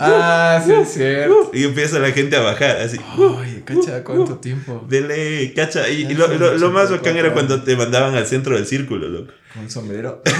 Wu. 0.00 0.06
Ah, 0.06 0.62
sí, 0.64 0.72
uh, 0.72 0.80
es 0.82 0.92
cierto. 0.92 1.34
uh, 1.34 1.50
y 1.56 1.64
empieza 1.64 1.98
la 1.98 2.10
gente 2.12 2.36
a 2.36 2.40
bajar 2.40 2.76
así. 2.78 2.98
Ay, 3.40 3.62
cacha, 3.64 4.04
¿cuánto 4.04 4.32
uh, 4.34 4.36
tiempo? 4.36 4.84
Dele, 4.88 5.52
cacha. 5.54 5.88
Y, 5.88 6.12
lo, 6.14 6.28
lo- 6.28 6.56
lo 6.56 6.70
más 6.70 6.90
84 6.90 6.96
bacán 6.98 7.16
era 7.16 7.32
cuando 7.32 7.62
te 7.62 7.76
mandaban 7.76 8.14
al 8.14 8.26
centro 8.26 8.54
del 8.56 8.66
círculo, 8.66 9.08
loco. 9.08 9.32
Con 9.52 9.62
un 9.64 9.70
sombrero. 9.70 10.22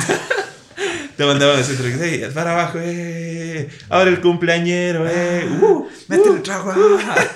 Te 1.17 1.25
mandaban 1.25 1.57
al 1.59 1.65
centro. 1.65 1.87
Hey, 2.01 2.29
para 2.33 2.53
abajo, 2.53 2.79
eh. 2.81 3.69
Ahora 3.89 4.09
el 4.11 4.21
cumpleañero, 4.21 5.05
eh. 5.09 5.49
Uh, 5.61 5.85
Mete 6.07 6.31
uh. 6.31 6.35
el 6.37 6.43
trago. 6.43 6.73
ah. 6.73 7.27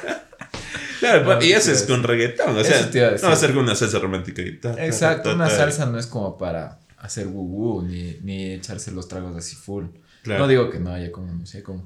Claro, 1.01 1.25
No, 1.25 1.43
y 1.45 1.53
eso 1.53 1.73
es 1.73 1.83
con 1.83 2.05
reggaetón. 2.05 2.57
O 2.57 2.63
sea, 2.63 2.89
no 3.21 3.27
va 3.29 3.33
a 3.33 3.37
ser 3.37 3.53
con 3.53 3.65
una 3.65 3.75
salsa 3.75 3.99
romántica. 3.99 4.41
y 4.43 4.57
ta, 4.59 4.77
ta, 4.77 4.85
Exacto, 4.87 5.31
ta, 5.31 5.35
una 5.35 5.49
ta. 5.49 5.57
salsa 5.57 5.87
no 5.87 5.99
es 5.99 6.07
como 6.07 6.39
para 6.39 6.79
hacer 6.99 7.27
woo 7.27 7.83
ni, 7.83 8.19
ni 8.23 8.53
echarse 8.53 8.93
los 8.93 9.09
tragos 9.09 9.37
así 9.37 9.57
full. 9.57 9.87
Claro. 10.23 10.43
No 10.43 10.47
digo 10.49 10.71
que 10.71 10.79
no 10.79 10.93
haya 10.93 11.11
como, 11.11 11.33
no 11.33 11.45
sé 11.45 11.65
cómo. 11.65 11.85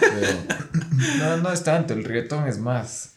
Pero 0.00 0.38
no, 1.18 1.36
no 1.38 1.52
es 1.52 1.62
tanto, 1.64 1.94
el 1.94 2.04
reggaetón 2.04 2.46
es 2.48 2.58
más 2.58 3.14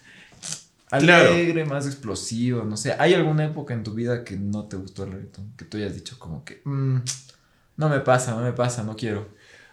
Claro. 0.90 1.32
alegre, 1.32 1.64
más 1.66 1.86
explosivo, 1.86 2.64
no 2.66 2.76
sé. 2.76 2.96
¿Hay 3.00 3.14
alguna 3.14 3.46
época 3.46 3.74
en 3.74 3.84
tu 3.84 3.94
vida 3.94 4.24
que 4.26 4.36
no 4.36 4.66
te 4.66 4.76
gustó 4.76 5.06
el 5.06 5.14
reggaetón? 5.14 5.54
Que 5.58 5.64
tú 5.66 5.78
hayas 5.78 5.96
dicho 5.96 6.20
como 6.20 6.44
que, 6.44 6.62
"Mm, 6.66 6.98
no 7.78 7.90
me 7.90 8.02
pasa, 8.02 8.32
no 8.32 8.42
me 8.42 8.52
pasa, 8.52 8.84
no 8.84 8.96
quiero. 8.98 9.30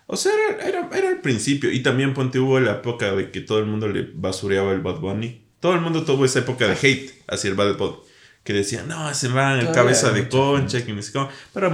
O 0.07 0.17
sea, 0.17 0.33
era, 0.49 0.65
era, 0.69 0.89
era 0.97 1.11
el 1.11 1.21
principio. 1.21 1.71
Y 1.73 1.83
también 1.83 2.15
ponte 2.15 2.39
hubo 2.39 2.59
la 2.61 2.73
época 2.75 3.13
de 3.13 3.31
que 3.31 3.41
todo 3.41 3.59
el 3.59 3.67
mundo 3.67 3.89
le 3.89 4.09
basureaba 4.15 4.73
el 4.73 4.81
Bad 4.81 5.01
Bunny. 5.01 5.45
Todo 5.61 5.75
el 5.75 5.81
mundo 5.81 6.05
tuvo 6.05 6.25
esa 6.25 6.39
época 6.39 6.67
de 6.69 6.75
hate 6.75 7.11
hacia 7.27 7.51
el 7.51 7.57
Bad 7.57 7.77
Bunny. 7.77 7.97
Que 8.45 8.53
decían, 8.55 8.89
no, 8.89 9.13
se 9.13 9.29
van 9.29 9.59
el 9.59 9.73
cabeza 9.73 10.11
de 10.13 10.29
concha, 10.29 10.83
que 10.87 10.93
no 10.95 11.03
sé 11.03 11.13
cómo. 11.13 11.29
Pero 11.53 11.69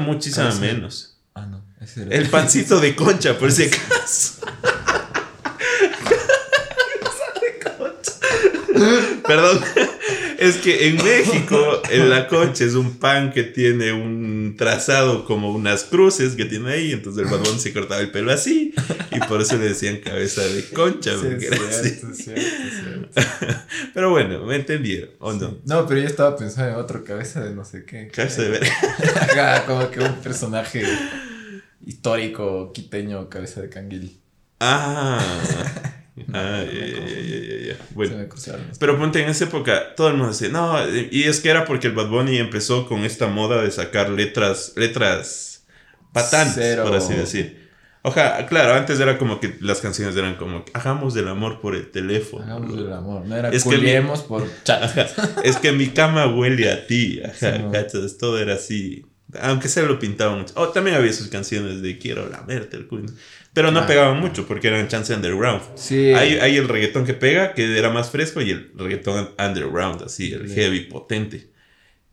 de- 0.59 0.73
menos. 0.73 1.19
Ah, 1.35 1.47
no, 1.47 1.63
ese 1.81 2.03
era 2.03 2.17
El 2.17 2.29
pancito 2.31 2.81
de 2.81 2.97
concha, 2.97 3.39
por 3.39 3.53
si 3.53 3.65
acaso. 3.65 4.41
Perdón. 9.27 9.61
Es 10.39 10.57
que 10.57 10.89
en 10.89 10.97
México, 10.97 11.83
en 11.91 12.11
la 12.11 12.27
concha 12.27 12.65
es 12.65 12.75
un 12.75 12.99
pan 12.99 13.33
que 13.33 13.45
tiene 13.45 13.93
un 13.93 14.57
trazado 14.59 15.25
como 15.25 15.51
unas 15.53 15.85
cruces 15.85 16.35
que 16.35 16.45
tiene 16.45 16.73
ahí. 16.73 16.93
Entonces 16.93 17.25
el 17.25 17.31
badón 17.31 17.59
se 17.59 17.73
cortaba 17.73 18.01
el 18.01 18.11
pelo 18.11 18.33
así. 18.33 18.75
Y 19.13 19.21
por 19.21 19.41
eso 19.41 19.57
le 19.57 19.69
decían 19.69 19.99
cabeza 19.99 20.43
de 20.43 20.65
concha. 20.71 21.13
Sí, 21.13 21.19
porque 21.23 21.47
es 21.47 21.53
era 21.53 21.69
así. 21.69 21.89
cierto, 21.89 22.11
es 22.11 22.19
cierto, 22.19 22.43
es 22.43 23.15
cierto. 23.15 23.61
Pero 23.95 24.11
bueno, 24.11 24.45
me 24.45 24.57
entendieron. 24.57 25.11
¿O 25.21 25.33
no? 25.33 25.51
Sí. 25.51 25.61
No, 25.65 25.87
pero 25.87 26.01
yo 26.01 26.07
estaba 26.07 26.37
pensando 26.37 26.73
en 26.73 26.77
otro 26.85 27.05
cabeza 27.05 27.43
de 27.43 27.55
no 27.55 27.65
sé 27.65 27.85
qué. 27.85 28.09
Cabeza 28.09 28.43
de 28.43 28.49
ver. 28.51 28.63
Como 29.67 29.91
que 29.91 30.01
un 30.01 30.15
personaje 30.17 30.85
histórico 31.87 32.73
quiteño, 32.73 33.29
cabeza 33.29 33.61
de 33.63 33.69
canguil. 33.69 34.21
Ah. 34.61 35.21
Ah, 36.33 36.63
ya, 36.65 36.87
ya, 36.87 37.67
ya. 37.69 37.77
Bueno. 37.91 38.27
Pero 38.79 38.99
ponte 38.99 39.21
en 39.23 39.29
esa 39.29 39.45
época, 39.45 39.95
todo 39.97 40.09
el 40.09 40.15
mundo 40.15 40.31
decía, 40.33 40.49
no, 40.49 40.77
y 41.11 41.25
es 41.25 41.41
que 41.41 41.51
era 41.51 41.65
porque 41.65 41.89
el 41.89 41.93
Bad 41.95 42.09
Bunny 42.09 42.39
empezó 42.39 42.87
con 42.87 43.01
esta 43.05 43.27
moda 43.27 43.63
de 43.63 43.71
sacar 43.73 44.11
letras, 44.11 44.75
letras 44.77 45.67
patantes, 46.13 46.55
Cero. 46.55 46.85
por 46.85 46.95
así 46.95 47.15
decir. 47.15 47.65
Ojalá, 48.07 48.47
claro, 48.47 48.75
antes 48.75 49.01
era 49.01 49.17
como 49.17 49.41
que 49.41 49.57
las 49.61 49.81
canciones 49.81 50.15
eran 50.15 50.37
como, 50.37 50.65
hagamos 50.75 51.15
del 51.15 51.27
amor 51.27 51.61
por 51.63 51.75
el 51.75 51.91
teléfono. 51.91 52.45
Hagamos 52.45 52.79
el 52.79 52.93
amor. 52.93 53.25
No 53.27 53.35
era 53.35 53.49
Es 53.49 53.65
que 53.65 53.71
culiemos 53.71 54.23
por 54.23 54.47
chat. 54.63 54.83
Ajá, 54.99 55.41
es 55.43 55.57
que 55.57 55.73
mi 55.73 55.89
cama 55.89 56.27
huele 56.27 56.71
a 56.71 56.87
ti, 56.87 57.21
ajá, 57.25 57.57
Sí, 57.57 57.63
no. 57.63 57.73
cachas, 57.73 58.19
todo 58.19 58.39
era 58.39 58.55
así. 58.55 59.07
Aunque 59.41 59.69
se 59.69 59.83
lo 59.83 59.99
pintaban 59.99 60.39
mucho. 60.41 60.53
Oh, 60.57 60.69
también 60.69 60.97
había 60.97 61.13
sus 61.13 61.29
canciones 61.29 61.83
de 61.83 61.99
quiero 61.99 62.29
lamerte 62.29 62.77
el 62.77 62.87
culo. 62.87 63.07
Pero 63.53 63.71
no 63.71 63.87
pegaban 63.87 64.19
mucho 64.21 64.47
porque 64.47 64.69
eran 64.69 64.89
chance 64.89 65.15
underground. 65.15 65.63
Sí. 65.77 66.13
Hay, 66.13 66.39
hay 66.39 66.57
el 66.57 66.69
reggaetón 66.69 67.05
que 67.07 67.15
pega, 67.15 67.55
que 67.55 67.79
era 67.79 67.89
más 67.91 68.11
fresco, 68.11 68.41
y 68.41 68.51
el 68.51 68.73
reggaetón 68.77 69.31
underground, 69.39 70.03
así, 70.03 70.33
el 70.33 70.51
heavy, 70.53 70.81
potente. 70.81 71.51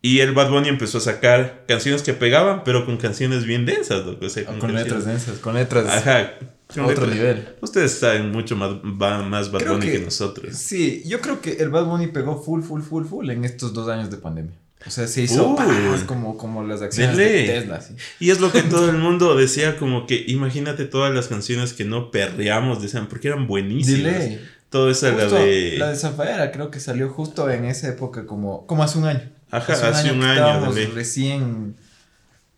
Y 0.00 0.20
el 0.20 0.32
Bad 0.32 0.50
Bunny 0.50 0.68
empezó 0.68 0.98
a 0.98 1.00
sacar 1.00 1.64
canciones 1.68 2.02
que 2.02 2.12
pegaban, 2.12 2.62
pero 2.64 2.84
con 2.86 2.96
canciones 2.96 3.44
bien 3.44 3.66
densas, 3.66 4.04
loco, 4.06 4.26
o 4.26 4.28
sea, 4.28 4.44
Con, 4.44 4.58
canciones- 4.60 4.84
letras 4.84 5.04
densas, 5.04 5.38
con 5.38 5.54
letras. 5.54 5.86
Ajá. 5.88 6.32
con 6.72 6.84
Otro 6.86 7.06
letras- 7.06 7.10
nivel. 7.14 7.48
Ustedes 7.60 7.92
saben 7.92 8.30
mucho 8.32 8.56
más, 8.56 8.82
más 8.82 9.50
Bad 9.52 9.60
Creo 9.60 9.72
Bunny 9.74 9.86
que, 9.86 9.92
que- 9.98 10.04
nosotros. 10.04 10.56
Sí, 10.56 11.02
yo 11.06 11.20
creo 11.20 11.40
que 11.40 11.52
el 11.54 11.68
Bad 11.70 11.84
Bunny 11.86 12.06
pegó 12.08 12.40
full, 12.42 12.62
full, 12.62 12.82
full, 12.82 13.04
full 13.04 13.30
en 13.30 13.44
estos 13.44 13.72
dos 13.74 13.88
años 13.88 14.10
de 14.10 14.16
pandemia. 14.16 14.54
O 14.86 14.90
sea, 14.90 15.06
se 15.06 15.22
hizo 15.22 15.54
paz, 15.54 16.04
como, 16.06 16.36
como 16.36 16.64
las 16.64 16.82
acciones 16.82 17.16
De. 17.16 17.44
Tesla. 17.44 17.76
así. 17.76 17.94
Y 18.18 18.30
es 18.30 18.40
lo 18.40 18.50
que 18.50 18.62
todo 18.62 18.90
el 18.90 18.98
mundo 18.98 19.36
decía, 19.36 19.76
como 19.76 20.06
que 20.06 20.24
imagínate 20.26 20.84
todas 20.84 21.14
las 21.14 21.28
canciones 21.28 21.72
que 21.72 21.84
no 21.84 22.10
perreamos, 22.10 22.82
decían, 22.82 23.08
porque 23.08 23.28
eran 23.28 23.46
buenísimas. 23.46 24.12
Delay. 24.14 24.40
Todo 24.70 24.90
eso 24.90 25.12
Justo 25.12 25.34
de... 25.34 25.76
La 25.76 25.90
de 25.90 25.96
Zafaera 25.96 26.50
creo 26.50 26.70
que 26.70 26.80
salió 26.80 27.10
justo 27.10 27.50
en 27.50 27.66
esa 27.66 27.88
época, 27.88 28.24
como, 28.24 28.66
como 28.66 28.82
hace 28.82 28.98
un 28.98 29.04
año. 29.04 29.30
Ajá, 29.50 29.74
hace 29.90 30.10
un 30.10 30.22
año, 30.22 30.72
de 30.72 30.86
ley. 30.86 30.92
recién 30.94 31.76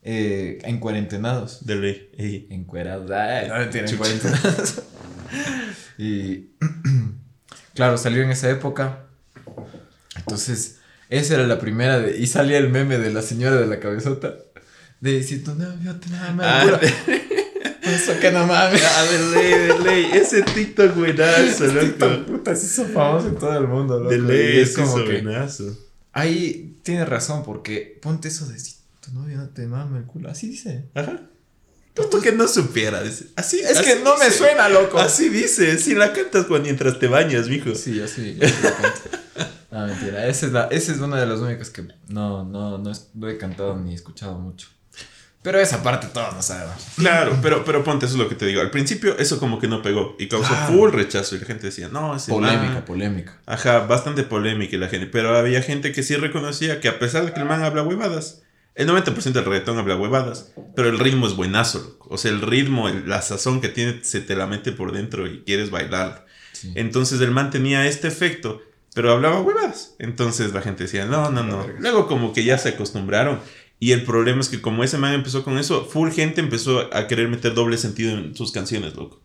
eh, 0.01 0.59
en 0.63 0.79
cuarentenados. 0.79 1.65
de 1.65 1.75
ley. 1.75 2.09
Ey. 2.17 2.47
Encuerados. 2.51 3.09
No 3.09 3.55
mentira, 3.59 3.83
en 3.83 3.85
Chucha. 3.85 3.97
cuarentenados. 3.97 4.81
y 5.97 6.51
claro, 7.73 7.97
salió 7.97 8.23
en 8.23 8.29
esa 8.29 8.49
época. 8.49 9.07
Entonces, 10.15 10.74
esa 11.09 11.35
era 11.35 11.47
la 11.47 11.59
primera 11.59 11.99
de, 11.99 12.17
y 12.17 12.27
salía 12.27 12.57
el 12.57 12.69
meme 12.69 12.97
de 12.97 13.11
la 13.13 13.21
señora 13.21 13.57
de 13.57 13.67
la 13.67 13.79
cabezota. 13.79 14.35
De 15.01 15.21
si 15.23 15.39
tu 15.39 15.53
novio 15.55 15.95
te 15.97 16.15
ama, 16.15 16.43
Ah, 16.45 16.63
pura- 16.63 16.79
eso 17.83 18.19
que 18.19 18.31
no 18.31 18.47
mames. 18.47 18.83
A 18.83 19.03
ver, 19.03 19.21
ley, 19.35 19.67
de 19.67 19.79
ley. 19.83 20.09
Ese 20.13 20.41
TikTok 20.41 20.95
buenazo, 20.95 21.67
TikTok, 21.67 22.11
loco. 22.11 22.25
puta, 22.31 22.55
se 22.55 22.65
hizo 22.65 22.85
famoso 22.85 23.27
en 23.27 23.35
todo 23.35 23.57
el 23.57 23.67
mundo, 23.67 23.99
loco. 23.99 24.09
De 24.11 24.19
ley, 24.19 24.59
es 24.61 24.75
como 24.75 24.95
que 24.95 25.21
buenazo. 25.21 25.77
ahí 26.13 26.77
tienes 26.83 27.07
razón, 27.07 27.43
porque 27.43 27.99
ponte 28.01 28.29
eso 28.29 28.47
de 28.47 28.57
si 28.57 28.75
tu 29.01 29.11
novio 29.13 29.37
no 29.37 29.49
te 29.49 29.67
mama 29.67 29.97
el 29.97 30.05
culo. 30.05 30.29
Así 30.29 30.49
dice. 30.49 30.85
Ajá. 30.95 31.21
Como 31.95 32.21
que 32.21 32.31
no 32.31 32.47
supiera. 32.47 32.99
Así, 33.35 33.59
Es 33.59 33.77
así 33.77 33.83
que 33.85 33.95
no 34.03 34.17
me 34.17 34.29
suena, 34.29 34.67
loco. 34.69 34.99
Así 34.99 35.29
dice. 35.29 35.77
Si 35.77 35.95
la 35.95 36.11
cantas 36.13 36.45
cuando 36.45 36.65
mientras 36.65 36.99
te 36.99 37.07
bañas, 37.07 37.47
mijo. 37.47 37.73
Sí, 37.75 37.95
yo 37.95 38.07
sí. 38.07 38.37
yo 38.39 38.47
sí 38.47 38.53
lo 38.63 38.69
canto. 38.75 38.99
No, 39.71 39.87
mentira. 39.87 40.27
Esa 40.27 40.45
es, 40.45 40.51
la, 40.51 40.63
esa 40.71 40.91
es 40.93 40.99
una 40.99 41.19
de 41.19 41.25
las 41.25 41.39
únicas 41.39 41.69
que 41.69 41.83
no, 42.09 42.43
no, 42.43 42.77
no, 42.77 42.91
es- 42.91 43.09
no 43.13 43.27
he 43.29 43.37
cantado 43.37 43.75
ni 43.77 43.93
escuchado 43.93 44.37
mucho. 44.37 44.67
Pero 45.41 45.59
esa 45.59 45.83
parte 45.83 46.07
todos 46.07 46.33
no 46.33 46.41
sabemos. 46.41 46.73
Claro, 46.95 47.37
pero, 47.41 47.63
pero 47.63 47.83
ponte, 47.83 48.07
eso 48.07 48.15
es 48.15 48.19
lo 48.19 48.27
que 48.27 48.33
te 48.35 48.47
digo. 48.47 48.61
Al 48.61 48.71
principio 48.71 49.15
eso 49.19 49.37
como 49.39 49.59
que 49.59 49.67
no 49.67 49.81
pegó 49.83 50.15
y 50.17 50.27
causó 50.27 50.47
Claro. 50.49 50.73
full 50.73 50.91
rechazo 50.91 51.35
y 51.35 51.39
la 51.39 51.45
gente 51.45 51.67
decía, 51.67 51.87
no, 51.87 52.15
ese 52.15 52.31
Polémica, 52.31 52.73
man- 52.73 52.85
polémica. 52.85 53.37
Ajá, 53.45 53.79
bastante 53.81 54.23
polémica 54.23 54.75
y 54.75 54.79
la 54.79 54.87
gente. 54.87 55.05
Pero 55.07 55.37
había 55.37 55.61
gente 55.61 55.91
que 55.91 56.01
sí 56.01 56.15
reconocía 56.15 56.79
que 56.79 56.87
a 56.87 56.97
pesar 56.97 57.25
de 57.25 57.33
que 57.33 57.39
el 57.41 57.45
man 57.45 57.61
habla 57.63 57.83
huevadas, 57.83 58.41
el 58.75 58.87
90% 58.87 59.31
del 59.33 59.45
reggaetón 59.45 59.77
habla 59.77 59.95
huevadas, 59.95 60.51
pero 60.75 60.89
el 60.89 60.99
ritmo 60.99 61.27
es 61.27 61.35
buenazo, 61.35 61.79
loco. 61.79 62.07
O 62.13 62.17
sea, 62.17 62.31
el 62.31 62.41
ritmo, 62.41 62.89
el- 62.89 63.07
la 63.09 63.21
sazón 63.21 63.61
que 63.61 63.69
tiene, 63.69 63.99
se 64.03 64.21
te 64.21 64.35
la 64.35 64.47
mete 64.47 64.71
por 64.71 64.91
dentro 64.91 65.27
y 65.27 65.41
quieres 65.45 65.69
bailar. 65.71 66.25
Sí. 66.51 66.71
Entonces 66.75 67.19
el 67.21 67.31
man 67.31 67.51
tenía 67.51 67.87
este 67.87 68.07
efecto, 68.07 68.61
pero 68.93 69.11
hablaba 69.11 69.41
huevadas. 69.41 69.95
Entonces 69.99 70.53
la 70.53 70.61
gente 70.61 70.83
decía, 70.83 71.05
no, 71.05 71.29
no, 71.31 71.43
no. 71.43 71.65
Luego 71.79 72.07
como 72.07 72.33
que 72.33 72.43
ya 72.43 72.57
se 72.57 72.69
acostumbraron. 72.69 73.39
Y 73.79 73.91
el 73.91 74.03
problema 74.03 74.39
es 74.39 74.47
que 74.49 74.61
como 74.61 74.83
ese 74.85 74.97
man 74.97 75.13
empezó 75.13 75.43
con 75.43 75.57
eso, 75.57 75.85
full 75.85 76.09
gente 76.11 76.39
empezó 76.39 76.93
a 76.95 77.07
querer 77.07 77.27
meter 77.27 77.53
doble 77.53 77.77
sentido 77.77 78.17
en 78.17 78.33
sus 78.35 78.51
canciones, 78.53 78.95
loco. 78.95 79.21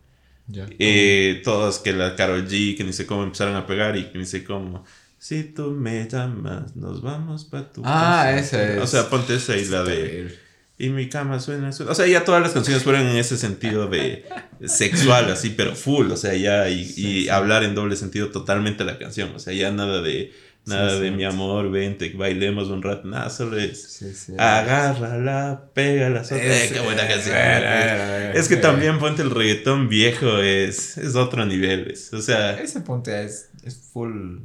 Ya. 0.47 0.67
Eh, 0.79 1.41
todas 1.45 1.79
que 1.79 1.93
la 1.93 2.15
Carol 2.17 2.45
G, 2.47 2.75
que 2.75 2.83
ni 2.83 2.91
sé 2.91 3.05
cómo 3.05 3.23
empezaron 3.23 3.55
a 3.55 3.65
pegar 3.65 3.95
y 3.97 4.05
que 4.11 4.17
ni 4.17 4.25
sé 4.25 4.43
cómo. 4.43 4.83
Si 5.23 5.43
tú 5.43 5.69
me 5.69 6.07
llamas, 6.09 6.75
nos 6.75 7.03
vamos 7.03 7.45
para 7.45 7.71
tu 7.71 7.83
Ah, 7.85 8.23
casa". 8.25 8.39
esa 8.39 8.73
es. 8.73 8.81
O 8.81 8.87
sea, 8.87 9.07
ponte 9.07 9.35
esa 9.35 9.55
y 9.55 9.65
la 9.65 9.83
de. 9.83 10.35
Y 10.79 10.89
mi 10.89 11.09
cama 11.09 11.39
suena, 11.39 11.71
suena. 11.71 11.91
O 11.91 11.95
sea, 11.95 12.07
ya 12.07 12.25
todas 12.25 12.41
las 12.41 12.53
canciones 12.53 12.81
fueron 12.83 13.03
en 13.03 13.15
ese 13.17 13.37
sentido 13.37 13.87
de 13.87 14.25
sexual, 14.65 15.31
así, 15.31 15.51
pero 15.51 15.75
full. 15.75 16.09
O 16.09 16.17
sea, 16.17 16.33
ya. 16.33 16.67
Y, 16.69 16.85
Sí, 16.85 17.07
y 17.07 17.23
sí. 17.25 17.29
hablar 17.29 17.63
en 17.63 17.75
doble 17.75 17.95
sentido 17.97 18.29
totalmente 18.29 18.83
la 18.83 18.97
canción. 18.97 19.29
O 19.35 19.37
sea, 19.39 19.53
ya 19.53 19.71
nada 19.71 20.01
de. 20.01 20.33
Nada 20.65 20.95
Sí, 20.95 21.01
de 21.03 21.11
mi 21.11 21.23
amor, 21.23 21.69
vente, 21.69 22.11
bailemos 22.15 22.69
un 22.69 22.81
rato. 22.81 23.07
Nada, 23.07 23.29
solo 23.29 23.57
es. 23.59 24.33
Agárrala, 24.37 25.69
pégala. 25.75 26.23
Eh, 26.31 26.69
qué 26.73 26.79
buena 26.79 27.07
canción. 27.07 27.35
Eh, 27.37 28.31
Es 28.35 28.47
que 28.47 28.55
eh, 28.55 28.57
también 28.57 28.97
ponte 28.97 29.21
el 29.21 29.29
reggaetón 29.31 29.87
viejo, 29.87 30.37
es, 30.39 30.97
es 30.97 31.15
otro 31.15 31.45
nivel, 31.45 31.85
¿ves? 31.85 32.11
O 32.13 32.21
sea, 32.21 32.59
Ese 32.59 32.81
ponte 32.81 33.23
es, 33.23 33.49
es 33.63 33.75
full 33.91 34.39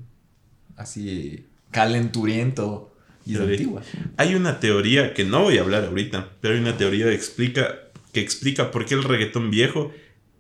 así 0.77 1.47
calenturiento 1.71 2.95
y 3.25 3.35
es 3.35 3.41
antigua. 3.41 3.83
hay 4.17 4.35
una 4.35 4.61
teoría 4.61 5.13
que 5.13 5.25
no 5.25 5.43
voy 5.43 5.59
a 5.59 5.63
hablar 5.63 5.85
ahorita, 5.85 6.31
pero 6.41 6.55
hay 6.55 6.61
una 6.61 6.77
teoría 6.77 7.07
que 7.07 7.15
explica, 7.15 7.75
que 8.13 8.21
explica 8.21 8.71
por 8.71 8.87
qué 8.87 8.95
el 8.95 9.03
reggaetón 9.03 9.51
viejo 9.51 9.93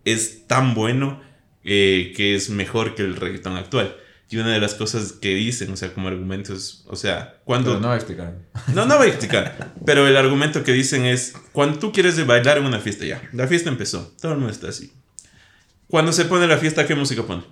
es 0.05 0.46
tan 0.46 0.75
bueno 0.75 1.20
eh, 1.64 2.12
que 2.16 2.37
es 2.37 2.49
mejor 2.49 2.94
que 2.94 3.03
el 3.03 3.16
reggaetón 3.16 3.57
actual. 3.57 3.96
Y 4.29 4.38
una 4.38 4.53
de 4.53 4.61
las 4.61 4.75
cosas 4.75 5.12
que 5.12 5.35
dicen, 5.35 5.70
o 5.72 5.77
sea, 5.77 5.92
como 5.92 6.09
argumentos, 6.09 6.85
o 6.87 6.96
sea, 6.96 7.40
cuando... 7.44 7.70
Pero 7.70 7.81
no 7.81 7.88
voy 7.88 7.94
a 7.94 7.96
explicar. 7.96 8.35
No, 8.75 8.87
no 8.87 8.96
voy 8.99 9.07
a 9.07 9.11
explicar. 9.11 9.75
Pero 9.85 10.07
el 10.07 10.16
argumento 10.16 10.64
que 10.64 10.72
dicen 10.72 11.05
es, 11.05 11.35
cuando 11.53 11.79
tú 11.79 11.92
quieres 11.92 12.25
bailar 12.27 12.59
en 12.59 12.64
una 12.64 12.81
fiesta 12.81 13.05
ya, 13.05 13.22
la 13.33 13.46
fiesta 13.46 13.68
empezó, 13.68 14.14
todo 14.20 14.33
el 14.33 14.38
mundo 14.38 14.53
está 14.53 14.68
así. 14.68 14.92
Cuando 15.88 16.12
se 16.12 16.25
pone 16.25 16.49
la 16.49 16.57
fiesta, 16.57 16.87
¿qué 16.87 16.96
música 16.96 17.22
pone? 17.22 17.44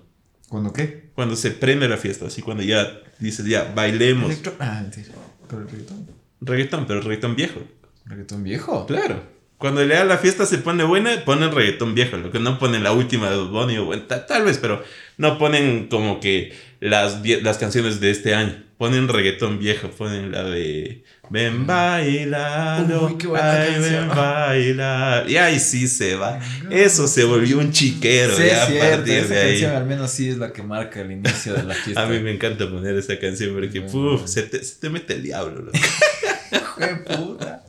¿Cuándo 0.48 0.72
qué? 0.72 1.10
Cuando 1.14 1.36
se 1.36 1.50
prende 1.50 1.88
la 1.88 1.96
fiesta, 1.96 2.26
así 2.26 2.42
cuando 2.42 2.62
ya 2.62 3.00
dices, 3.18 3.44
ya, 3.46 3.72
bailemos. 3.74 4.30
Electro- 4.30 4.54
Ah, 4.58 4.80
mentira. 4.82 5.14
¿Con 5.48 5.62
el 5.62 5.68
reggaetón? 5.68 6.06
Reggaetón, 6.40 6.86
pero 6.86 7.00
reggaetón 7.00 7.36
viejo. 7.36 7.60
¿Reggaetón 8.06 8.42
viejo? 8.44 8.86
Claro. 8.86 9.22
Cuando 9.58 9.82
ya 9.84 10.04
la 10.04 10.18
fiesta 10.18 10.44
se 10.46 10.58
pone 10.58 10.84
buena, 10.84 11.24
ponen 11.24 11.50
reggaetón 11.52 11.94
viejo. 11.94 12.16
Lo 12.18 12.30
que 12.30 12.38
no 12.40 12.58
ponen 12.58 12.82
la 12.82 12.92
última 12.92 13.30
de 13.30 13.36
Bunny 13.42 13.78
o 13.78 13.86
bueno, 13.86 14.02
ta- 14.02 14.26
tal 14.26 14.44
vez, 14.44 14.58
pero 14.58 14.82
no 15.16 15.38
ponen 15.38 15.88
como 15.88 16.20
que 16.20 16.52
las, 16.80 17.22
las 17.42 17.58
canciones 17.58 18.00
de 18.00 18.10
este 18.10 18.34
año. 18.34 18.62
Ponen 18.76 19.08
reggaetón 19.08 19.58
viejo, 19.58 19.88
ponen 19.90 20.32
la 20.32 20.42
de 20.44 21.04
Ven 21.30 21.66
bailalo, 21.66 23.06
Uy, 23.06 23.18
qué 23.18 23.26
buena 23.26 23.52
ay, 23.62 23.72
canción. 23.72 24.08
ven 24.08 24.08
bailar. 24.16 25.28
Y 25.30 25.36
ahí 25.36 25.58
sí 25.58 25.88
se 25.88 26.14
va. 26.16 26.38
Eso 26.70 27.08
se 27.08 27.24
volvió 27.24 27.58
un 27.58 27.72
chiquero. 27.72 28.36
Sí, 28.36 28.42
ya 28.46 28.52
es 28.52 28.58
a 28.58 28.66
cierto. 28.66 28.96
partir 28.96 29.14
Esa 29.18 29.34
de 29.34 29.40
ahí. 29.40 29.48
canción 29.50 29.72
al 29.76 29.86
menos 29.86 30.10
sí 30.10 30.28
es 30.28 30.36
la 30.36 30.52
que 30.52 30.62
marca 30.62 31.00
el 31.00 31.10
inicio 31.12 31.54
de 31.54 31.62
la 31.64 31.74
fiesta. 31.84 32.02
A 32.02 32.06
mí 32.06 32.18
me 32.20 32.30
encanta 32.32 32.68
poner 32.70 32.96
esa 32.96 33.18
canción 33.18 33.54
porque, 33.54 33.80
Bueno. 33.80 34.18
puf, 34.18 34.26
se 34.28 34.42
te, 34.42 34.62
se 34.62 34.80
te 34.80 34.90
mete 34.90 35.14
el 35.14 35.22
diablo. 35.22 35.62
loco. 35.62 35.78
De 36.78 37.16
puta. 37.16 37.64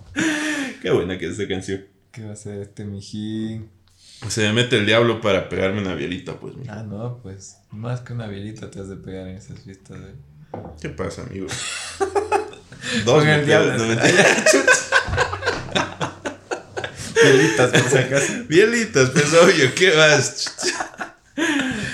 Qué 0.81 0.91
buena 0.91 1.17
que 1.17 1.27
es 1.27 1.39
esa 1.39 1.47
canción. 1.47 1.85
¿Qué 2.11 2.23
va 2.23 2.31
a 2.31 2.33
hacer 2.33 2.59
este 2.61 2.85
mijín? 2.85 3.69
Se 4.27 4.41
me 4.41 4.53
mete 4.53 4.77
el 4.77 4.85
diablo 4.85 5.21
para 5.21 5.49
pegarme 5.49 5.81
una 5.81 5.95
violita, 5.95 6.39
pues. 6.39 6.55
mira. 6.55 6.79
Ah, 6.79 6.83
no, 6.83 7.19
pues. 7.23 7.57
Más 7.71 8.01
que 8.01 8.13
una 8.13 8.27
bielita 8.27 8.69
te 8.69 8.79
has 8.79 8.89
de 8.89 8.95
pegar 8.95 9.27
en 9.27 9.35
esas 9.37 9.59
fiestas. 9.59 9.97
eh. 9.97 10.15
¿Qué 10.81 10.89
pasa, 10.89 11.23
amigo? 11.23 11.47
Con 13.05 13.25
me 13.25 13.35
el 13.35 13.45
diablo. 13.45 13.77
no. 13.77 13.85
Bielitas, 17.23 17.71
por 17.81 17.89
si 17.89 17.97
acaso. 17.97 18.33
Bielitas, 18.47 19.09
pues 19.09 19.33
obvio, 19.33 19.73
¿qué 19.75 19.95
vas? 19.95 20.53
¿Qué 20.61 20.71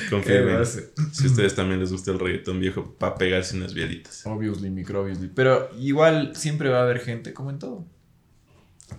Confirmen. 0.09 0.65
Si 0.65 1.23
a 1.23 1.27
ustedes 1.27 1.55
también 1.55 1.79
les 1.79 1.91
gusta 1.91 2.11
el 2.11 2.19
reggaetón 2.19 2.59
viejo, 2.59 2.93
para 2.95 3.15
pegarse 3.15 3.55
unas 3.55 3.73
bielitas. 3.73 4.25
Obviously, 4.25 4.69
microbiously. 4.69 5.29
Pero 5.33 5.69
igual 5.79 6.35
siempre 6.35 6.69
va 6.69 6.79
a 6.79 6.83
haber 6.83 6.99
gente, 6.99 7.33
como 7.33 7.49
en 7.49 7.59
todo, 7.59 7.85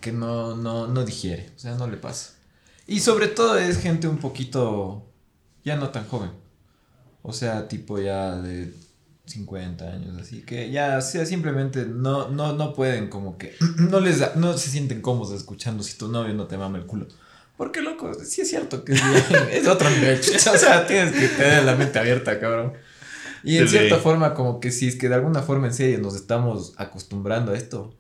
que 0.01 0.13
no, 0.13 0.57
no, 0.57 0.87
no 0.87 1.05
digiere. 1.05 1.51
O 1.55 1.59
sea, 1.59 1.75
no 1.75 1.87
le 1.87 1.99
pasa. 1.99 2.35
Y 2.87 3.01
sobre 3.01 3.29
todo 3.29 3.59
es 3.59 3.79
gente 3.79 4.09
un 4.09 4.19
poquito 4.19 5.07
ya 5.65 5.77
no 5.77 5.91
tan 5.91 6.07
joven. 6.09 6.31
O 7.23 7.33
sea, 7.33 7.69
tipo 7.69 8.01
ya 8.01 8.37
de 8.37 8.73
50 9.33 9.85
años, 9.85 10.17
así 10.21 10.43
que 10.43 10.71
ya, 10.71 10.99
o 10.99 11.03
sea, 11.03 11.27
simplemente 11.27 11.85
no, 11.87 12.29
no, 12.29 12.53
no 12.55 12.73
pueden 12.75 13.09
como 13.09 13.37
que, 13.39 13.55
no 13.79 14.01
les 14.01 14.21
da- 14.21 14.33
no 14.37 14.57
se 14.57 14.71
sienten 14.71 15.01
cómodos 15.03 15.33
escuchando 15.35 15.83
si 15.83 15.97
tu 15.99 16.09
novio 16.09 16.35
no 16.35 16.47
te 16.47 16.57
mama 16.57 16.79
el 16.79 16.87
culo. 16.87 17.07
Porque, 17.57 17.81
loco, 17.83 18.13
sí 18.25 18.41
es 18.41 18.49
cierto 18.49 18.85
que 18.85 18.93
es, 19.53 19.67
otro 19.67 19.89
nivel. 19.91 20.19
O 20.35 20.59
sea, 20.59 20.87
tienes 20.87 21.13
que 21.13 21.29
tener 21.29 21.65
la 21.65 21.77
mente 21.77 21.99
abierta, 21.99 22.41
cabrón. 22.41 22.73
Y 23.45 23.59
en 23.59 23.69
cierta 23.69 23.99
forma, 23.99 24.35
como 24.35 24.61
que 24.61 24.71
si 24.71 24.89
es 24.89 24.97
que 24.97 25.09
de 25.09 25.17
alguna 25.17 25.43
forma 25.43 25.67
en 25.67 25.75
serio 25.75 25.99
nos 25.99 26.15
estamos 26.15 26.75
acostumbrando 26.77 27.53
a 27.53 27.57
esto, 27.57 27.95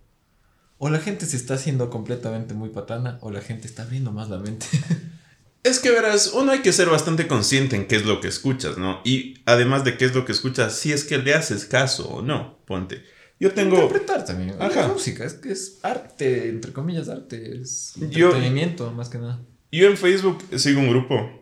o 0.78 0.88
la 0.88 0.98
gente 0.98 1.26
se 1.26 1.36
está 1.36 1.54
haciendo 1.54 1.90
completamente 1.90 2.54
muy 2.54 2.70
patana, 2.70 3.18
o 3.20 3.30
la 3.30 3.40
gente 3.40 3.66
está 3.66 3.82
abriendo 3.82 4.12
más 4.12 4.28
la 4.28 4.38
mente. 4.38 4.66
Es 5.62 5.78
que 5.78 5.90
verás, 5.90 6.32
uno 6.34 6.50
hay 6.52 6.58
que 6.60 6.72
ser 6.72 6.88
bastante 6.88 7.28
consciente 7.28 7.76
en 7.76 7.86
qué 7.86 7.96
es 7.96 8.04
lo 8.04 8.20
que 8.20 8.26
escuchas, 8.28 8.78
¿no? 8.78 9.00
Y 9.04 9.42
además 9.46 9.84
de 9.84 9.96
qué 9.96 10.04
es 10.06 10.14
lo 10.14 10.24
que 10.24 10.32
escuchas, 10.32 10.76
si 10.76 10.92
es 10.92 11.04
que 11.04 11.18
le 11.18 11.34
haces 11.34 11.66
caso 11.66 12.08
o 12.08 12.22
no, 12.22 12.58
ponte. 12.66 13.04
Yo 13.38 13.52
tengo... 13.52 13.76
Interpretar 13.76 14.24
también. 14.24 14.54
Ajá. 14.60 14.82
Es 14.82 14.88
música, 14.88 15.24
es 15.24 15.34
que 15.34 15.52
es 15.52 15.78
arte, 15.82 16.48
entre 16.48 16.72
comillas, 16.72 17.08
arte. 17.08 17.60
Es 17.60 17.94
Yo- 18.10 18.26
entretenimiento, 18.28 18.90
más 18.92 19.08
que 19.08 19.18
nada. 19.18 19.40
Yo 19.70 19.86
en 19.88 19.96
Facebook 19.96 20.42
sigo 20.56 20.80
un 20.80 20.90
grupo 20.90 21.38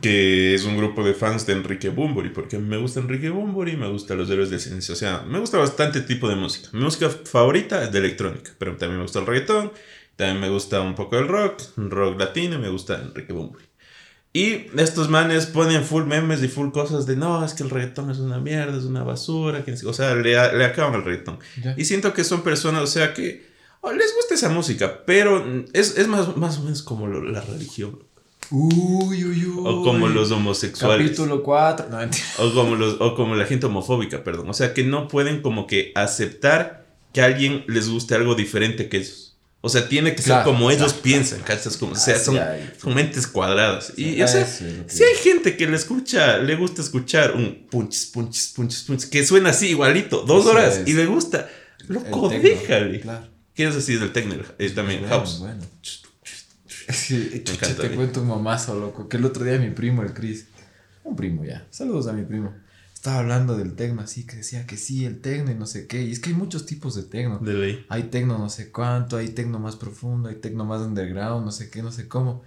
que 0.00 0.54
es 0.54 0.64
un 0.64 0.76
grupo 0.78 1.04
de 1.04 1.12
fans 1.12 1.44
de 1.46 1.52
Enrique 1.52 1.90
Bumburi, 1.90 2.30
porque 2.30 2.58
me 2.58 2.76
gusta 2.78 3.00
Enrique 3.00 3.28
Bumburi, 3.28 3.76
me 3.76 3.88
gusta 3.88 4.14
Los 4.14 4.30
Héroes 4.30 4.48
del 4.48 4.60
Silencio, 4.60 4.94
o 4.94 4.96
sea, 4.96 5.22
me 5.28 5.38
gusta 5.38 5.58
bastante 5.58 6.00
tipo 6.00 6.28
de 6.30 6.36
música. 6.36 6.68
Mi 6.72 6.80
música 6.80 7.10
favorita 7.10 7.82
es 7.82 7.92
de 7.92 7.98
electrónica, 7.98 8.52
pero 8.58 8.76
también 8.76 8.98
me 8.98 9.02
gusta 9.02 9.18
el 9.18 9.26
reggaetón, 9.26 9.72
también 10.22 10.40
me 10.40 10.48
gusta 10.48 10.80
un 10.80 10.94
poco 10.94 11.18
el 11.18 11.28
rock, 11.28 11.60
rock 11.76 12.18
latino, 12.18 12.54
y 12.56 12.58
me 12.58 12.68
gusta 12.68 13.00
Enrique 13.02 13.32
Bumburi. 13.32 13.64
Y 14.34 14.66
estos 14.78 15.10
manes 15.10 15.46
ponen 15.46 15.84
full 15.84 16.04
memes 16.04 16.42
y 16.42 16.48
full 16.48 16.70
cosas 16.70 17.04
de 17.06 17.16
no, 17.16 17.44
es 17.44 17.52
que 17.54 17.64
el 17.64 17.70
reggaetón 17.70 18.10
es 18.10 18.18
una 18.18 18.38
mierda, 18.38 18.78
es 18.78 18.84
una 18.84 19.02
basura, 19.04 19.64
que- 19.64 19.72
o 19.84 19.92
sea, 19.92 20.14
le, 20.14 20.32
le 20.56 20.64
acaban 20.64 20.94
el 20.94 21.04
reggaetón. 21.04 21.38
Ya. 21.62 21.74
Y 21.76 21.84
siento 21.84 22.14
que 22.14 22.24
son 22.24 22.42
personas, 22.42 22.82
o 22.82 22.86
sea, 22.86 23.12
que 23.12 23.46
oh, 23.82 23.92
les 23.92 24.14
gusta 24.14 24.34
esa 24.34 24.48
música, 24.48 25.02
pero 25.04 25.44
es, 25.74 25.98
es 25.98 26.08
más, 26.08 26.34
más 26.36 26.58
o 26.58 26.62
menos 26.62 26.82
como 26.82 27.06
lo- 27.08 27.22
la 27.22 27.40
religión. 27.42 27.98
Uy, 28.50 29.24
uy, 29.24 29.46
uy. 29.46 29.62
O 29.64 29.82
como 29.84 30.08
los 30.08 30.30
homosexuales. 30.30 31.06
Capítulo 31.06 31.42
4. 31.42 31.86
No. 31.90 31.98
O 32.38 32.54
como, 32.54 32.74
los, 32.76 33.00
o 33.00 33.14
como 33.14 33.34
la 33.34 33.44
gente 33.46 33.66
homofóbica, 33.66 34.24
perdón. 34.24 34.48
O 34.50 34.54
sea, 34.54 34.72
que 34.74 34.82
no 34.84 35.08
pueden 35.08 35.42
como 35.42 35.66
que 35.66 35.92
aceptar 35.94 36.86
que 37.12 37.20
a 37.22 37.26
alguien 37.26 37.64
les 37.68 37.88
guste 37.90 38.14
algo 38.14 38.34
diferente 38.34 38.88
que 38.88 38.98
ellos. 38.98 39.31
O 39.64 39.68
sea, 39.68 39.88
tiene 39.88 40.14
que 40.16 40.22
ser 40.22 40.42
como 40.42 40.70
ellos 40.72 40.88
claro. 40.92 41.02
piensan, 41.02 41.40
¿cachas? 41.42 41.76
Como, 41.76 41.92
o 41.92 41.94
sea, 41.96 42.18
son, 42.18 42.36
son 42.80 42.94
mentes 42.94 43.28
cuadradas. 43.28 43.92
Y, 43.96 44.20
o 44.20 44.26
sea, 44.26 44.44
si 44.44 45.02
hay 45.04 45.14
gente 45.22 45.56
que 45.56 45.68
le 45.68 45.76
escucha, 45.76 46.38
le 46.38 46.56
gusta 46.56 46.82
escuchar 46.82 47.36
un 47.36 47.68
punches, 47.70 48.06
punches, 48.06 48.48
punches, 48.56 48.82
punches, 48.82 49.08
que 49.08 49.24
suena 49.24 49.50
así 49.50 49.68
igualito, 49.68 50.22
dos 50.22 50.42
Eso 50.46 50.50
horas, 50.50 50.78
es. 50.78 50.88
y 50.88 50.94
le 50.94 51.06
gusta. 51.06 51.48
Loco, 51.86 52.30
El 52.32 52.42
déjale. 52.42 53.00
Claro. 53.00 53.28
¿Qué 53.54 53.66
es 53.68 53.76
así 53.76 53.94
del 53.96 54.12
techno? 54.12 54.34
Eh, 54.58 54.70
también, 54.70 55.00
Bueno, 55.02 55.16
house. 55.16 55.38
bueno. 55.38 55.62
Sí, 56.88 57.42
chucha, 57.44 57.74
te 57.76 57.90
cuento 57.90 58.20
un 58.22 58.28
mamazo, 58.28 58.74
loco. 58.78 59.08
Que 59.08 59.16
el 59.16 59.24
otro 59.24 59.44
día 59.44 59.58
mi 59.58 59.70
primo, 59.70 60.02
el 60.02 60.12
Chris, 60.12 60.46
un 61.04 61.14
primo 61.16 61.44
ya, 61.44 61.66
saludos 61.70 62.06
a 62.08 62.12
mi 62.12 62.24
primo, 62.24 62.52
estaba 63.02 63.18
hablando 63.18 63.56
del 63.56 63.74
tecno 63.74 64.00
así, 64.00 64.24
que 64.24 64.36
decía 64.36 64.64
que 64.64 64.76
sí, 64.76 65.04
el 65.04 65.20
tecno 65.20 65.50
y 65.50 65.56
no 65.56 65.66
sé 65.66 65.88
qué. 65.88 66.04
Y 66.04 66.12
es 66.12 66.20
que 66.20 66.30
hay 66.30 66.36
muchos 66.36 66.66
tipos 66.66 66.94
de 66.94 67.02
tecno. 67.02 67.40
De 67.40 67.52
ley. 67.52 67.84
Hay 67.88 68.04
tecno 68.04 68.38
no 68.38 68.48
sé 68.48 68.70
cuánto, 68.70 69.16
hay 69.16 69.30
tecno 69.30 69.58
más 69.58 69.74
profundo, 69.74 70.28
hay 70.28 70.36
tecno 70.36 70.64
más 70.64 70.82
underground, 70.82 71.44
no 71.44 71.50
sé 71.50 71.68
qué, 71.68 71.82
no 71.82 71.90
sé 71.90 72.06
cómo. 72.06 72.44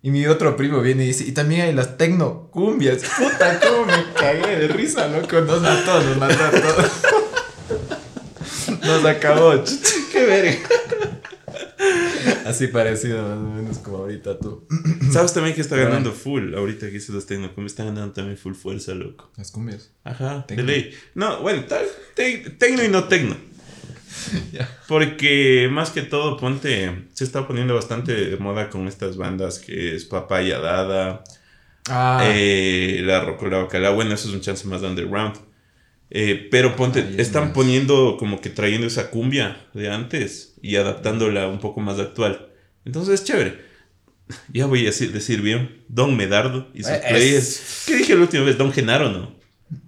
Y 0.00 0.10
mi 0.10 0.26
otro 0.26 0.56
primo 0.56 0.80
viene 0.80 1.04
y 1.04 1.08
dice, 1.08 1.24
y 1.24 1.32
también 1.32 1.60
hay 1.60 1.74
las 1.74 1.98
tecno 1.98 2.48
cumbias. 2.50 3.02
Puta, 3.18 3.60
cómo 3.60 3.84
me 3.84 4.14
cagué 4.14 4.60
de 4.60 4.68
risa, 4.68 5.06
loco. 5.06 5.38
Nos 5.42 5.60
mató, 5.60 6.02
nos 6.02 6.16
mató 6.16 6.44
a 6.44 6.50
todos. 6.50 6.92
Nos 8.82 9.04
acabó, 9.04 9.52
qué 10.10 10.24
verga. 10.24 10.58
Así 12.46 12.66
parecido 12.68 13.22
más 13.22 13.38
o 13.38 13.54
menos 13.54 13.78
como 13.78 13.98
ahorita 13.98 14.38
tú. 14.38 14.66
¿Sabes 15.12 15.32
también 15.32 15.54
que 15.54 15.60
está 15.60 15.74
Bueno. 15.76 15.90
ganando 15.90 16.12
full? 16.12 16.54
Ahorita 16.54 16.90
que 16.90 16.96
hice 16.96 17.12
los 17.12 17.26
tecno, 17.26 17.54
como 17.54 17.66
está 17.66 17.84
ganando 17.84 18.12
también 18.12 18.36
full 18.36 18.54
fuerza, 18.54 18.94
loco. 18.94 19.30
Las 19.36 19.50
cumbias. 19.50 19.90
Ajá, 20.04 20.44
Tecno. 20.46 20.64
de 20.64 20.72
ley. 20.72 20.94
No, 21.14 21.40
bueno, 21.42 21.64
tal, 21.64 21.84
te- 22.14 22.50
tecno 22.58 22.82
y 22.84 22.88
no 22.88 23.04
tecno. 23.04 23.36
Ya. 24.52 24.68
Porque 24.88 25.68
más 25.70 25.90
que 25.90 26.02
todo, 26.02 26.36
ponte, 26.36 27.06
se 27.14 27.24
está 27.24 27.46
poniendo 27.46 27.74
bastante 27.74 28.12
de 28.12 28.36
moda 28.36 28.68
con 28.68 28.86
estas 28.88 29.16
bandas 29.16 29.58
que 29.60 29.94
es 29.94 30.04
Papaya 30.04 30.58
Dada, 30.58 31.22
Ah, 31.88 32.22
eh, 32.26 33.00
La 33.04 33.20
Rocola 33.20 33.58
Bacalao. 33.58 33.94
Bueno, 33.94 34.12
eso 34.14 34.28
es 34.28 34.34
un 34.34 34.40
chance 34.40 34.66
más 34.68 34.80
de 34.82 34.88
underground. 34.88 35.36
Eh, 36.10 36.48
pero 36.50 36.74
ponte, 36.76 37.00
es 37.00 37.18
están 37.18 37.52
poniendo 37.52 38.16
como 38.18 38.40
que 38.40 38.50
trayendo 38.50 38.86
esa 38.86 39.10
cumbia 39.10 39.64
de 39.74 39.90
antes 39.90 40.54
y 40.60 40.76
adaptándola 40.76 41.46
un 41.48 41.60
poco 41.60 41.80
más 41.80 41.98
actual. 41.98 42.48
Entonces 42.84 43.14
es 43.20 43.24
chévere. 43.24 43.70
Ya 44.52 44.66
voy 44.66 44.82
a 44.82 44.86
decir, 44.86 45.12
decir 45.12 45.40
bien, 45.42 45.82
Don 45.88 46.16
Medardo 46.16 46.68
y 46.74 46.82
sus 46.84 46.92
Eh, 46.92 47.36
es- 47.36 47.82
¿Qué 47.86 47.96
dije 47.96 48.14
la 48.14 48.22
última 48.22 48.44
vez? 48.44 48.56
Don 48.58 48.72
Genaro, 48.72 49.10
¿no? 49.10 49.34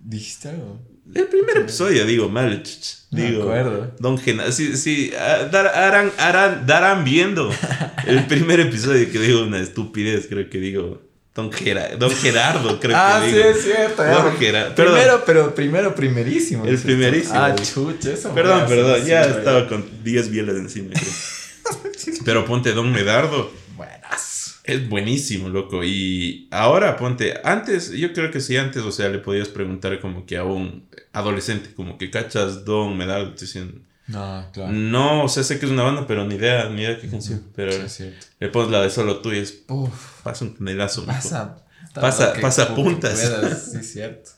dijiste 0.04 0.48
algo. 0.48 0.80
El 1.14 1.26
primer 1.26 1.58
episodio, 1.58 2.06
digo 2.06 2.28
mal. 2.28 2.62
No 3.10 3.22
Digo, 3.22 3.42
acuerdo. 3.42 3.94
Don 3.98 4.16
Genaro. 4.18 4.50
Sí, 4.52 4.76
sí, 4.76 5.12
ah, 5.18 5.48
dar- 5.50 5.66
harán, 5.68 6.10
harán, 6.18 6.66
darán 6.66 7.04
viendo 7.04 7.50
el 8.06 8.26
primer 8.26 8.60
episodio 8.60 9.10
que 9.10 9.18
digo 9.18 9.42
una 9.42 9.60
estupidez, 9.60 10.26
creo 10.28 10.48
que 10.48 10.58
digo. 10.58 11.02
Don, 11.34 11.50
Gera- 11.50 11.96
Don 11.96 12.10
Gerardo, 12.10 12.78
creo 12.80 12.94
ah, 12.96 13.20
que 13.24 13.30
sí, 13.30 13.36
digo. 13.36 13.48
es 13.48 13.62
cierto. 13.62 14.04
Don 14.04 14.36
Gerardo. 14.36 14.74
Perdón, 14.74 14.94
Primero, 14.94 15.22
pero 15.24 15.54
primero 15.54 15.94
primerísimo. 15.94 16.64
El 16.66 16.78
primerísimo, 16.78 17.34
Ah, 17.38 17.54
chucha, 17.54 18.12
eso. 18.12 18.34
perdón, 18.34 18.64
perdón, 18.68 19.00
así, 19.00 19.08
ya 19.08 19.22
estaba 19.22 19.66
con 19.68 19.84
10 20.04 20.30
bielas 20.30 20.56
encima. 20.56 20.90
Pero 22.24 22.44
ponte 22.44 22.72
Don 22.72 22.92
Medardo. 22.92 23.50
Buenas. 23.76 24.60
Es 24.64 24.88
buenísimo, 24.88 25.48
loco. 25.48 25.82
Y 25.84 26.48
ahora 26.50 26.96
ponte, 26.96 27.34
antes, 27.44 27.90
yo 27.92 28.12
creo 28.12 28.30
que 28.30 28.40
sí, 28.40 28.56
antes, 28.56 28.82
o 28.82 28.92
sea, 28.92 29.08
le 29.08 29.18
podías 29.18 29.48
preguntar 29.48 29.98
como 30.00 30.26
que 30.26 30.36
a 30.36 30.44
un 30.44 30.84
adolescente, 31.12 31.70
como 31.74 31.98
que 31.98 32.10
cachas 32.10 32.64
Don 32.64 32.96
Medardo, 32.96 33.32
te 33.34 33.42
decían, 33.42 33.82
No, 34.08 34.44
claro. 34.52 34.72
no, 34.72 35.24
o 35.24 35.28
sea, 35.28 35.42
sé 35.44 35.58
que 35.58 35.66
es 35.66 35.72
una 35.72 35.84
banda, 35.84 36.06
pero 36.06 36.26
ni 36.26 36.34
idea, 36.34 36.68
ni 36.68 36.82
idea 36.82 37.00
qué 37.00 37.08
canción. 37.08 37.42
Pero 37.54 37.88
Sí, 37.88 38.12
le 38.40 38.48
pones 38.48 38.70
la 38.70 38.82
de 38.82 38.90
solo 38.90 39.20
tú 39.20 39.32
y 39.32 39.38
es, 39.38 39.62
Uf, 39.68 40.22
pasa 40.22 40.44
un 40.44 40.54
tunelazo. 40.54 41.02
mijo. 41.02 41.12
pasa. 41.12 41.56
Pasa- 41.94 42.34
pasa 42.40 42.74
puntas. 42.74 43.18
Sí, 43.18 43.78
es 43.78 43.92
cierto. 43.92 44.30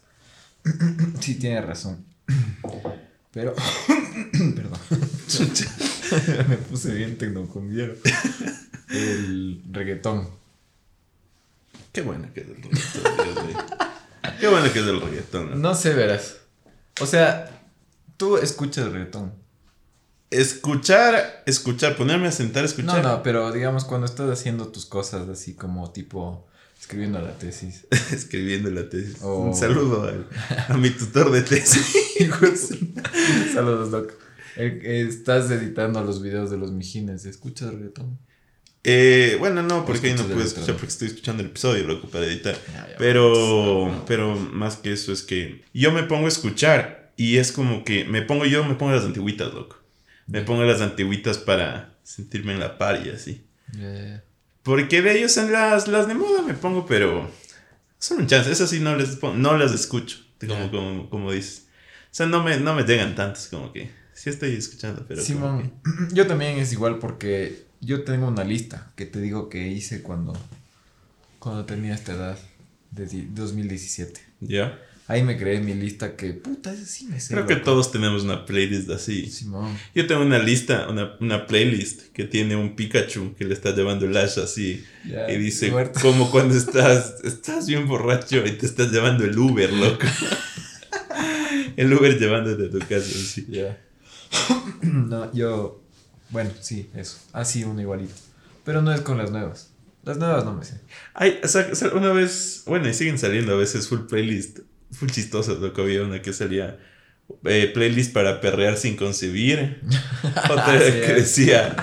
Sí, 1.20 1.37
tiene 1.37 1.61
razón. 1.62 2.05
Pero. 3.33 3.55
Perdón. 4.33 4.79
Me 6.48 6.57
puse 6.57 6.92
bien 6.94 7.16
tecnocumbiero. 7.18 7.94
El 8.90 9.62
reggaetón. 9.70 10.29
Qué 11.92 12.03
bueno 12.03 12.29
que 12.35 12.40
es 12.40 12.46
el 12.48 12.57
reggaetón, 12.57 13.46
Dios. 13.48 13.62
Qué 14.40 14.48
bueno 14.48 14.72
que 14.72 14.79
es 14.81 14.87
el 14.87 15.00
reggaetón. 15.00 15.50
¿no? 15.50 15.57
No 15.57 15.74
sé, 15.74 15.94
verás. 15.94 16.37
O 17.00 17.07
sea, 17.07 17.50
tú 18.16 18.37
escuchas 18.37 18.90
reggaetón. 18.90 19.33
Escuchar, 20.40 21.42
escuchar, 21.47 21.97
ponerme 21.97 22.29
a 22.29 22.33
sentar, 22.33 22.64
escuchar. 22.64 23.03
No, 23.03 23.16
no, 23.16 23.23
pero 23.23 23.53
digamos 23.53 23.85
cuando 23.85 24.07
estás 24.07 24.31
haciendo 24.31 24.68
tus 24.68 24.87
cosas 24.87 25.29
así 25.29 25.55
como 25.55 25.90
tipo 25.92 26.47
escribiendo 26.81 27.20
la 27.20 27.38
tesis. 27.38 27.87
Escribiendo 28.12 28.70
la 28.70 28.88
tesis. 28.88 29.18
Oh. 29.23 29.38
Un 29.38 29.55
saludo 29.55 30.03
al- 30.05 30.27
a 30.68 30.77
mi 30.77 30.90
tutor 30.90 31.31
de 31.31 31.42
tesis. 31.42 31.94
Saludos, 33.55 33.90
Doc. 33.90 34.12
El- 34.57 34.81
eh, 34.85 35.07
estás 35.09 35.51
editando 35.51 36.03
los 36.03 36.23
videos 36.23 36.51
de 36.51 36.57
los 36.59 36.73
mijines. 36.73 37.25
¿Escuchas 37.25 37.73
reggaetón? 37.73 38.18
Eh, 38.87 39.37
bueno, 39.38 39.62
no, 39.62 39.87
porque 39.87 40.09
ahí 40.09 40.14
no 40.14 40.25
puedo 40.25 40.42
escuchar 40.42 40.75
porque 40.75 40.88
estoy 40.88 41.09
escuchando 41.09 41.42
el 41.42 41.49
episodio, 41.49 41.85
loco, 41.87 42.09
para 42.09 42.27
editar. 42.27 42.55
Ya, 42.70 42.87
ya, 42.90 42.97
Pero, 42.99 44.05
pero 44.07 44.37
más 44.37 44.77
que 44.77 44.92
eso 44.92 45.11
es 45.11 45.23
que 45.23 45.64
yo 45.73 45.90
me 45.90 46.03
pongo 46.03 46.27
a 46.27 46.29
escuchar 46.29 47.12
y 47.16 47.38
es 47.38 47.51
como 47.51 47.83
que 47.85 48.05
me 48.05 48.20
pongo 48.20 48.44
yo, 48.44 48.62
me 48.62 48.75
pongo 48.75 48.92
las 48.92 49.05
antiguitas, 49.05 49.55
loco. 49.55 49.77
Me 50.27 50.43
pongo 50.43 50.63
las 50.65 50.81
antiguitas 50.81 51.39
para 51.39 51.95
sentirme 52.03 52.53
en 52.53 52.61
la 52.61 52.79
par 52.79 53.07
y 53.07 53.11
así. 53.11 53.47
Ya. 53.73 54.23
Porque 54.63 55.03
de 55.03 55.19
ellos 55.19 55.37
en 55.37 55.53
las, 55.53 55.89
las 55.89 56.09
de 56.09 56.15
moda 56.15 56.43
me 56.43 56.55
pongo, 56.55 56.87
pero 56.87 57.31
son 57.99 58.21
un 58.21 58.27
chance. 58.27 58.51
Esas 58.51 58.71
sí 58.71 58.81
no, 58.81 58.97
les 58.97 59.17
pon- 59.17 59.41
no 59.43 59.57
las 59.59 59.73
escucho, 59.73 60.19
como, 60.41 60.55
Ya. 60.55 60.71
como, 60.71 61.11
como 61.11 61.33
dices. 61.33 61.67
O 62.11 62.15
sea, 62.17 62.27
no 62.27 62.43
me, 62.43 62.57
no 62.59 62.75
me 62.75 62.85
llegan 62.85 63.15
tantos, 63.15 63.49
como 63.49 63.73
que 63.73 63.91
sí 64.15 64.31
estoy 64.31 64.55
escuchando, 64.55 65.05
pero... 65.07 65.21
Simón, 65.21 65.73
yo 66.13 66.27
también 66.27 66.59
es 66.59 66.73
igual 66.73 66.99
porque 66.99 67.67
yo 67.81 68.05
tengo 68.05 68.29
una 68.29 68.45
lista 68.45 68.93
que 68.97 69.05
te 69.05 69.21
digo 69.21 69.49
que 69.51 69.67
hice 69.69 70.01
cuando, 70.03 70.33
cuando 71.39 71.65
tenía 71.67 71.95
esta 71.95 72.13
edad, 72.15 72.39
de 72.93 73.07
di- 73.07 73.29
2017. 73.33 74.21
que- 74.41 74.47
¿Ya? 74.47 74.79
Ahí 75.07 75.23
me 75.23 75.37
creé 75.37 75.61
mi 75.61 75.75
lista 75.75 76.17
que, 76.17 76.33
puta, 76.33 76.73
ese 76.73 76.87
sí 76.87 77.05
me 77.07 77.21
sé. 77.21 77.35
Creo 77.35 77.47
que 77.47 77.55
loco. 77.55 77.67
todos 77.67 77.93
tenemos 77.93 78.23
una 78.23 78.47
playlist 78.47 78.88
así. 78.88 79.27
Simón. 79.31 79.77
Yo 79.95 80.07
tengo 80.07 80.23
una 80.23 80.38
lista, 80.38 80.88
una, 80.88 81.17
una 81.21 81.47
playlist 81.47 82.12
que 82.14 82.25
tiene 82.25 82.57
un 82.57 82.75
Pikachu 82.75 83.35
que 83.35 83.45
le 83.45 83.53
está 83.53 83.73
llevando 83.75 84.07
el 84.07 84.17
Ash 84.17 84.38
así. 84.38 84.83
Ya, 85.07 85.31
Y 85.31 85.37
dice, 85.37 85.71
muerto. 85.71 86.01
como 86.01 86.31
cuando 86.31 86.55
estás, 86.57 87.17
estás 87.23 87.67
bien 87.67 87.87
borracho 87.87 88.47
y 88.47 88.53
te 88.53 88.64
estás 88.64 88.90
llevando 88.93 89.25
el 89.25 89.38
Uber, 89.38 89.71
loco. 89.75 90.07
el 91.77 91.93
Uber 91.93 92.19
llevándote 92.19 92.67
a 92.67 92.71
tu 92.71 92.79
casa, 92.79 92.97
así. 93.01 93.47
Ya. 93.49 93.79
no, 94.83 95.33
yo. 95.35 95.83
Bueno, 96.31 96.51
sí, 96.61 96.88
eso. 96.95 97.19
Así 97.33 97.62
uno 97.64 97.81
igualito. 97.81 98.14
Pero 98.64 98.81
no 98.81 98.93
es 98.93 99.03
con 99.03 99.19
las 99.19 99.31
nuevas. 99.31 99.71
Las 100.03 100.17
nuevas 100.19 100.45
no 100.45 100.55
me 100.55 100.64
sé. 100.64 100.81
Ay, 101.14 101.38
o 101.43 101.49
sea, 101.49 101.67
una 101.95 102.12
vez, 102.12 102.62
bueno, 102.67 102.88
y 102.88 102.95
siguen 102.95 103.19
saliendo 103.19 103.53
a 103.55 103.57
veces 103.57 103.88
full 103.88 104.01
playlist, 104.01 104.61
full 104.94 105.11
chistosas, 105.11 105.59
loco. 105.59 105.83
Había 105.83 106.02
una 106.02 106.22
que 106.22 106.33
salía 106.33 106.78
eh, 107.44 107.70
playlist 107.72 108.12
para 108.12 108.40
perrear 108.40 108.76
sin 108.76 108.96
concebir. 108.96 109.80
Otra 110.50 110.78
Sí, 110.78 110.92
que 111.07 111.14
decía 111.14 111.76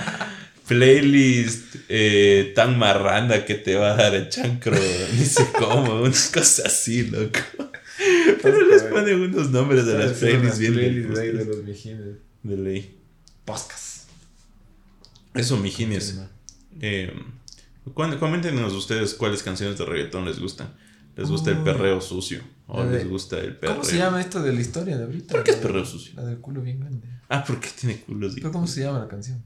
playlist 0.67 1.76
eh, 1.89 2.54
tan 2.56 2.80
marranda 2.80 3.45
que 3.45 3.56
te 3.56 3.76
va 3.76 3.91
a 3.91 3.95
dar 3.95 4.15
el 4.15 4.30
chancro, 4.30 4.78
ni 5.17 5.26
sé 5.26 5.45
cómo, 5.58 6.02
unas 6.02 6.30
cosas 6.30 6.65
así, 6.65 7.04
loco. 7.04 7.39
Pero 8.41 8.65
les 8.67 8.84
ponen 8.84 9.19
unos 9.19 9.52
nombres 9.52 9.84
a 9.88 9.97
las 9.97 10.17
playlists 10.17 10.60
bien 10.60 10.74
playlists 10.74 11.15
de, 11.15 11.34
de 11.34 11.45
los 11.45 11.63
mijines. 11.63 12.15
de 12.43 12.58
ley. 12.58 12.97
Podcast. 13.43 14.10
Eso, 15.34 15.58
mijines. 15.58 16.19
Eh, 16.80 17.13
coméntenos 17.93 18.74
ustedes 18.74 19.13
cuáles 19.13 19.43
canciones 19.43 19.78
de 19.78 19.86
reggaetón 19.86 20.26
les 20.26 20.39
gustan. 20.39 20.74
¿Les 21.15 21.30
gusta 21.30 21.52
el 21.52 21.58
perreo 21.63 22.00
sucio? 22.02 22.41
¿O 22.67 22.84
de- 22.84 22.97
les 23.00 23.10
gusta 23.10 23.38
el 23.38 23.56
perreo? 23.58 23.76
¿Cómo 23.78 23.84
se 23.88 23.97
llama 23.97 24.21
esto 24.21 24.41
de 24.41 24.54
la 24.54 24.62
historia 24.62 24.97
de 24.97 25.04
ahorita? 25.04 25.34
¿Por 25.34 25.43
qué 25.43 25.52
es 25.52 25.58
perreo 25.58 25.86
sucio? 25.86 26.13
La 26.15 26.24
del 26.26 26.38
culo 26.39 26.62
bien 26.62 26.80
grande. 26.80 27.08
Ah, 27.30 27.43
porque 27.45 27.67
tiene 27.80 27.97
culos. 28.02 28.34
¿Pero 28.36 28.52
cómo 28.52 28.67
se 28.67 28.82
llama 28.82 29.00
la 29.00 29.08
canción? 29.08 29.43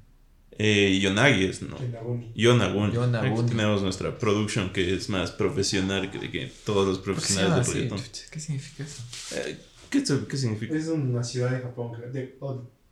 Eh, 0.58 0.99
Yonagi 1.01 1.45
es, 1.45 1.62
¿no? 1.63 1.78
Naguni. 1.91 2.32
Yonagun. 2.34 2.91
Yonagun. 2.93 3.39
Aquí 3.39 3.49
tenemos 3.49 3.82
nuestra 3.82 4.17
production 4.17 4.71
que 4.71 4.93
es 4.93 5.10
más 5.10 5.32
profesional 5.32 6.10
que, 6.12 6.32
que 6.32 6.51
todos 6.65 6.88
los 6.88 6.97
¿Por 6.99 7.08
qué 7.08 7.12
profesionales 7.13 7.56
de 7.56 7.62
así? 7.62 7.71
reggaetón. 7.73 7.99
¿Qué 8.32 8.39
significa 8.39 8.84
eso? 8.84 9.04
Eh, 9.36 9.58
¿qué, 9.89 10.04
qué 10.30 10.38
significa? 10.38 10.75
Es 10.75 10.88
una 10.88 11.23
ciudad 11.23 11.51
de 11.51 11.60
Japón, 11.60 11.91
creo, 11.93 12.10
de, 12.12 12.38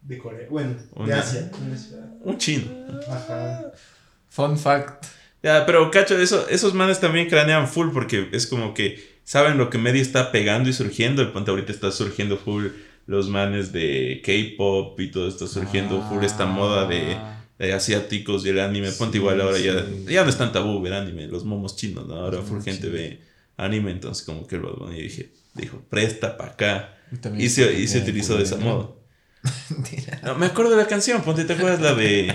de 0.01 0.17
Corea. 0.17 0.47
Bueno, 0.49 0.71
de 0.73 0.79
Una- 0.93 1.19
Asia. 1.19 1.49
Una 1.65 1.77
ciudad. 1.77 2.09
Un 2.21 2.38
chino. 2.38 2.65
Ajá. 3.09 3.71
Fun 4.29 4.57
fact. 4.57 5.05
Ya, 5.43 5.65
pero 5.65 5.91
cacho, 5.91 6.17
eso, 6.17 6.47
esos 6.49 6.73
manes 6.73 7.01
también 7.01 7.27
cranean 7.27 7.67
full 7.67 7.89
porque 7.91 8.29
es 8.32 8.47
como 8.47 8.73
que 8.73 9.03
saben 9.25 9.58
lo 9.58 9.69
que 9.69 9.77
medio 9.77 10.01
está 10.01 10.32
pegando 10.32 10.69
y 10.69 10.73
surgiendo. 10.73 11.21
El 11.21 11.32
ponte 11.34 11.51
ahorita 11.51 11.71
está 11.71 11.91
surgiendo 11.91 12.38
full 12.38 12.67
los 13.06 13.27
manes 13.27 13.73
de 13.73 14.21
K-pop 14.25 14.97
y 15.01 15.12
todo 15.12 15.27
está 15.27 15.45
surgiendo 15.47 16.01
full 16.08 16.23
esta 16.23 16.45
moda 16.45 16.88
de, 16.88 17.17
de 17.60 17.73
asiáticos 17.73 18.45
y 18.45 18.49
el 18.49 18.60
anime. 18.62 18.91
Ponte 18.93 19.17
Sí, 19.17 19.17
igual 19.17 19.41
ahora 19.41 19.60
ya, 19.60 19.86
sí. 19.86 20.06
ya 20.08 20.23
no 20.23 20.29
es 20.29 20.38
tan 20.38 20.53
tabú 20.53 20.82
ver 20.82 20.93
anime, 20.93 21.27
los 21.27 21.43
momos 21.43 21.75
chinos, 21.75 22.08
¿no? 22.08 22.15
Ahora 22.15 22.41
full 22.41 22.62
gente 22.62 22.88
chinos. 22.88 22.93
ve 22.93 23.19
anime, 23.58 23.91
entonces 23.91 24.25
como 24.25 24.47
que 24.47 24.56
el 24.56 24.62
Bad 24.62 24.75
Bunny 24.77 25.01
dije, 25.01 25.34
dijo, 25.56 25.84
presta 25.89 26.38
pa' 26.38 26.47
acá. 26.47 26.97
Y 27.38 27.49
se, 27.49 27.79
y 27.79 27.88
se 27.88 27.99
utilizó 27.99 28.38
de 28.38 28.43
esa 28.43 28.58
moda. 28.58 28.89
No, 30.23 30.36
me 30.36 30.45
acuerdo 30.45 30.71
de 30.71 30.77
la 30.77 30.88
canción, 30.88 31.21
ponte, 31.21 31.43
¿te 31.43 31.51
acuerdas 31.53 31.82
la 31.82 31.93
de 31.93 32.34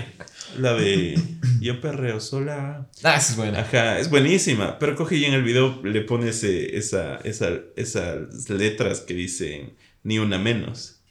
La 0.57 0.73
de 0.73 1.19
Yo 1.61 1.79
perreo 1.81 2.19
sola. 2.19 2.87
Ah, 3.03 3.15
esa 3.15 3.31
es 3.31 3.35
buena. 3.37 3.59
Ajá, 3.59 3.99
es 3.99 4.09
buenísima. 4.09 4.79
Pero 4.79 4.95
coge 4.95 5.17
y 5.17 5.25
en 5.25 5.33
el 5.33 5.43
video 5.43 5.81
le 5.83 6.01
pone 6.01 6.29
ese, 6.29 6.77
esa, 6.77 7.17
esa, 7.17 7.49
esas 7.75 8.49
letras 8.49 9.01
que 9.01 9.13
dicen 9.13 9.75
ni 10.03 10.17
una 10.19 10.37
menos. 10.37 11.01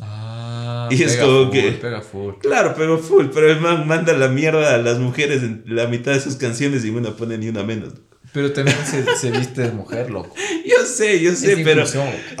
Ah, 0.00 0.88
Y 0.90 1.02
es 1.02 1.12
pega 1.12 1.24
como 1.24 1.44
full, 1.44 1.52
que- 1.52 1.72
Pega 1.72 2.02
full. 2.02 2.34
Claro, 2.40 2.74
pero 2.76 2.98
full, 2.98 3.26
pero 3.32 3.50
el 3.50 3.60
man 3.60 3.86
manda 3.86 4.12
la 4.14 4.28
mierda 4.28 4.74
a 4.74 4.78
las 4.78 4.98
mujeres 4.98 5.42
en 5.42 5.62
la 5.66 5.86
mitad 5.86 6.12
de 6.12 6.20
sus 6.20 6.36
canciones 6.36 6.84
y 6.84 6.90
una 6.90 7.16
pone 7.16 7.38
ni 7.38 7.48
una 7.48 7.62
menos. 7.62 7.94
Pero 8.32 8.50
también 8.52 8.76
se, 8.86 9.04
se 9.16 9.30
viste 9.30 9.60
de 9.62 9.72
mujer, 9.72 10.10
loco. 10.10 10.34
Yo 10.66 10.86
sé, 10.86 11.20
yo 11.20 11.34
sé, 11.34 11.52
Es 11.52 11.58
pero 11.64 11.82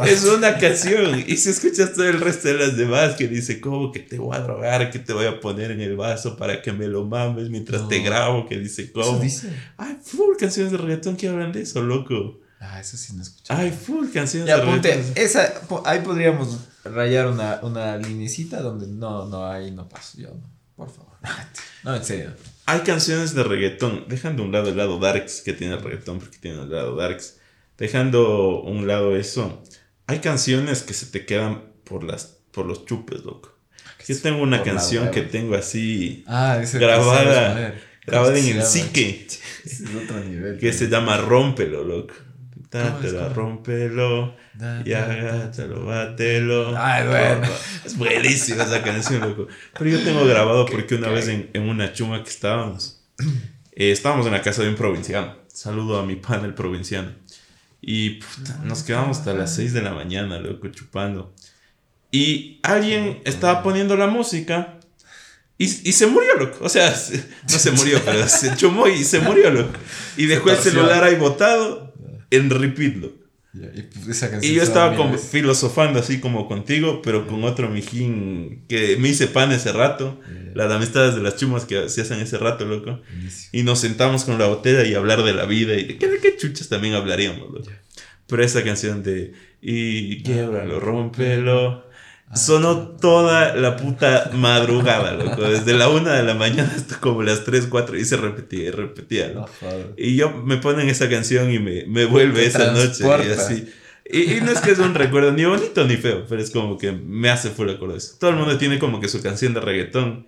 es 0.06 0.24
una 0.24 0.56
canción. 0.58 1.22
Y 1.26 1.36
si 1.36 1.50
escuchas 1.50 1.92
todo 1.92 2.08
el 2.08 2.18
resto 2.20 2.48
de 2.48 2.54
las 2.54 2.76
demás 2.76 3.14
que 3.16 3.28
dice, 3.28 3.60
como 3.60 3.92
que 3.92 4.00
te 4.00 4.18
voy 4.18 4.34
a 4.36 4.40
drogar, 4.40 4.90
que 4.90 4.98
te 4.98 5.12
voy 5.12 5.26
a 5.26 5.38
poner 5.40 5.70
en 5.70 5.80
el 5.82 5.96
vaso 5.96 6.36
para 6.38 6.62
que 6.62 6.72
me 6.72 6.86
lo 6.88 7.04
mames 7.04 7.50
mientras 7.50 7.82
No. 7.82 7.88
te 7.88 7.98
grabo, 8.00 8.46
que 8.48 8.58
dice, 8.58 8.82
Eso 8.84 8.92
¿cómo? 8.94 9.18
dice. 9.20 9.50
Ay, 9.76 9.98
full 10.02 10.36
canciones 10.38 10.72
de 10.72 10.78
reggaetón 10.78 11.16
que 11.16 11.28
hablan 11.28 11.52
de 11.52 11.60
eso, 11.62 11.82
loco. 11.82 12.40
Ah, 12.58 12.80
eso 12.80 12.96
sí 12.96 13.12
no 13.14 13.22
escuché. 13.22 13.52
Ay, 13.52 13.70
full 13.70 14.06
canciones 14.14 14.48
Ya 14.48 14.58
de 14.58 14.62
ponte, 14.64 14.88
reggaetón. 14.94 15.12
esa, 15.22 15.52
po- 15.68 15.82
ahí 15.84 15.98
podríamos 16.00 16.58
rayar 16.84 17.26
una, 17.26 17.58
una 17.62 17.96
linecita 17.98 18.60
donde 18.62 18.86
no, 18.86 19.26
no, 19.28 19.46
ahí 19.46 19.70
no 19.72 19.88
paso, 19.88 20.18
yo 20.18 20.28
no, 20.28 20.51
por 20.76 20.90
favor. 20.90 21.12
No, 21.84 21.96
en 21.96 22.04
serio. 22.04 22.30
Hay 22.66 22.80
canciones 22.82 23.34
de 23.34 23.42
reggaetón, 23.42 24.04
dejando 24.08 24.44
a 24.44 24.46
un 24.46 24.52
lado 24.52 24.68
el 24.68 24.76
lado 24.76 25.00
darks 25.00 25.40
que 25.40 25.52
tiene 25.52 25.74
el 25.74 25.80
reggaetón, 25.82 26.20
porque 26.20 26.38
tiene 26.38 26.62
el 26.62 26.70
lado 26.70 26.94
darks. 26.94 27.38
Dejando 27.76 28.62
a 28.64 28.70
un 28.70 28.86
lado 28.86 29.16
eso, 29.16 29.60
hay 30.06 30.20
canciones 30.20 30.82
que 30.82 30.94
se 30.94 31.06
te 31.06 31.26
quedan 31.26 31.64
por, 31.82 32.04
las, 32.04 32.38
por 32.52 32.66
los 32.66 32.84
chupes, 32.86 33.24
loco. 33.24 33.58
Yo 34.06 34.16
tengo 34.20 34.42
una 34.42 34.62
canción 34.62 35.10
que 35.10 35.22
tengo 35.22 35.56
así, 35.56 36.22
Ah, 36.28 36.60
ese 36.62 36.78
Grabada- 36.78 37.24
grabada 37.24 37.68
en 37.68 37.74
¿Cómo 38.06 38.26
el 38.36 38.42
se 38.42 38.52
llama? 38.54 38.64
psique, 38.64 39.26
es 39.64 39.82
otro 40.04 40.20
nivel. 40.20 40.58
que 40.58 40.72
se 40.72 40.88
llama 40.88 41.16
Rómpelo, 41.18 41.82
loco. 41.82 42.14
Rómpelo, 43.34 44.34
Da, 44.54 44.82
y 44.84 44.92
agátalo, 44.92 45.84
bátelo. 45.86 46.74
Ay, 46.76 47.06
bueno. 47.06 47.48
Es 47.84 47.96
buenísima 47.96 48.64
esa 48.64 48.82
canción, 48.82 49.20
loco. 49.20 49.48
Pero 49.78 49.90
yo 49.90 50.02
tengo 50.04 50.24
grabado 50.24 50.66
porque 50.70 50.94
una 50.94 51.08
vez 51.08 51.28
en, 51.28 51.50
en 51.52 51.62
una 51.68 51.92
chuma 51.92 52.22
que 52.22 52.30
estábamos, 52.30 53.02
eh, 53.72 53.90
estábamos 53.90 54.26
en 54.26 54.32
la 54.32 54.42
casa 54.42 54.62
de 54.62 54.68
un 54.68 54.76
provinciano. 54.76 55.36
Saludo 55.48 55.98
a 55.98 56.06
mi 56.06 56.16
pan, 56.16 56.44
el 56.44 56.54
provinciano. 56.54 57.12
Y 57.80 58.20
puta, 58.20 58.58
nos 58.62 58.82
quedamos 58.84 59.18
hasta 59.18 59.34
las 59.34 59.54
6 59.56 59.72
de 59.72 59.82
la 59.82 59.92
mañana, 59.92 60.38
loco, 60.38 60.68
chupando. 60.68 61.34
Y 62.10 62.60
alguien 62.62 63.20
estaba 63.24 63.62
poniendo 63.62 63.96
la 63.96 64.06
música 64.06 64.78
y, 65.58 65.64
y 65.64 65.92
se 65.92 66.06
murió, 66.06 66.36
loco. 66.36 66.58
O 66.64 66.68
sea, 66.68 66.94
se- 66.94 67.18
no 67.50 67.58
se 67.58 67.70
murió, 67.72 68.00
pero 68.04 68.28
se 68.28 68.54
chumó 68.56 68.86
y 68.86 69.02
se 69.04 69.18
murió, 69.20 69.50
loco. 69.50 69.72
Y 70.16 70.26
dejó 70.26 70.50
el 70.50 70.56
celular 70.58 71.02
ahí 71.04 71.16
botado 71.16 71.81
en 72.36 72.50
repeat, 72.50 72.96
loco. 72.96 73.22
Ya, 73.54 73.70
y, 73.74 73.82
pues, 73.82 74.24
Y 74.40 74.54
yo 74.54 74.62
estaba 74.62 74.96
como 74.96 75.12
veces. 75.12 75.28
filosofando 75.28 75.98
así 76.00 76.20
como 76.20 76.48
contigo, 76.48 77.02
pero 77.02 77.26
con 77.26 77.44
otro 77.44 77.68
mijín 77.68 78.64
que 78.66 78.96
me 78.96 79.10
hice 79.10 79.26
pan 79.26 79.52
ese 79.52 79.72
rato. 79.72 80.18
Las 80.54 80.72
amistades 80.72 81.14
de 81.14 81.22
las 81.22 81.36
chumas 81.36 81.66
que 81.66 81.88
se 81.90 82.00
hacen 82.00 82.20
ese 82.20 82.38
rato, 82.38 82.64
loco. 82.64 83.00
Y 83.52 83.62
nos 83.62 83.80
sentamos 83.80 84.24
con 84.24 84.38
la 84.38 84.46
botella 84.46 84.84
y 84.84 84.94
hablar 84.94 85.22
de 85.22 85.34
la 85.34 85.44
vida 85.44 85.74
y 85.74 85.84
de 85.84 85.98
qué, 85.98 86.08
de 86.08 86.18
qué 86.18 86.36
chuchas 86.36 86.68
también 86.68 86.94
hablaríamos, 86.94 87.50
loco. 87.52 87.70
Pero 88.26 88.42
esa 88.42 88.64
canción 88.64 89.02
de 89.02 89.34
y 89.60 90.22
quiebralo, 90.22 90.80
rómpelo. 90.80 91.91
Sonó 92.34 92.78
toda 92.88 93.54
la 93.56 93.76
puta 93.76 94.30
madrugada, 94.32 95.12
loco. 95.12 95.42
Desde 95.42 95.74
la 95.74 95.88
una 95.88 96.14
de 96.14 96.22
la 96.22 96.34
mañana 96.34 96.72
hasta 96.74 96.98
como 96.98 97.22
las 97.22 97.44
3, 97.44 97.66
4 97.68 97.98
y 97.98 98.04
se 98.04 98.16
repetía 98.16 98.64
y 98.68 98.70
repetía, 98.70 99.32
No. 99.34 99.46
Y 99.96 100.16
yo 100.16 100.30
me 100.30 100.56
ponen 100.56 100.88
esa 100.88 101.08
canción 101.10 101.52
y 101.52 101.58
me, 101.58 101.84
me 101.86 102.04
vuelve 102.06 102.46
esa 102.46 102.72
noche. 102.72 103.04
Y 103.04 103.32
así. 103.32 103.68
Y, 104.10 104.34
y 104.34 104.40
no 104.40 104.50
es 104.50 104.60
que 104.60 104.70
es 104.72 104.78
un 104.78 104.94
recuerdo 104.94 105.32
ni 105.32 105.44
bonito 105.44 105.84
ni 105.84 105.96
feo, 105.96 106.24
pero 106.28 106.42
es 106.42 106.50
como 106.50 106.76
que 106.78 106.92
me 106.92 107.30
hace 107.30 107.50
full 107.50 107.68
acuerdo 107.70 107.92
de 107.94 107.98
eso. 107.98 108.16
Todo 108.18 108.30
el 108.30 108.36
mundo 108.36 108.56
tiene 108.58 108.78
como 108.78 109.00
que 109.00 109.08
su 109.08 109.22
canción 109.22 109.54
de 109.54 109.60
reggaetón 109.60 110.26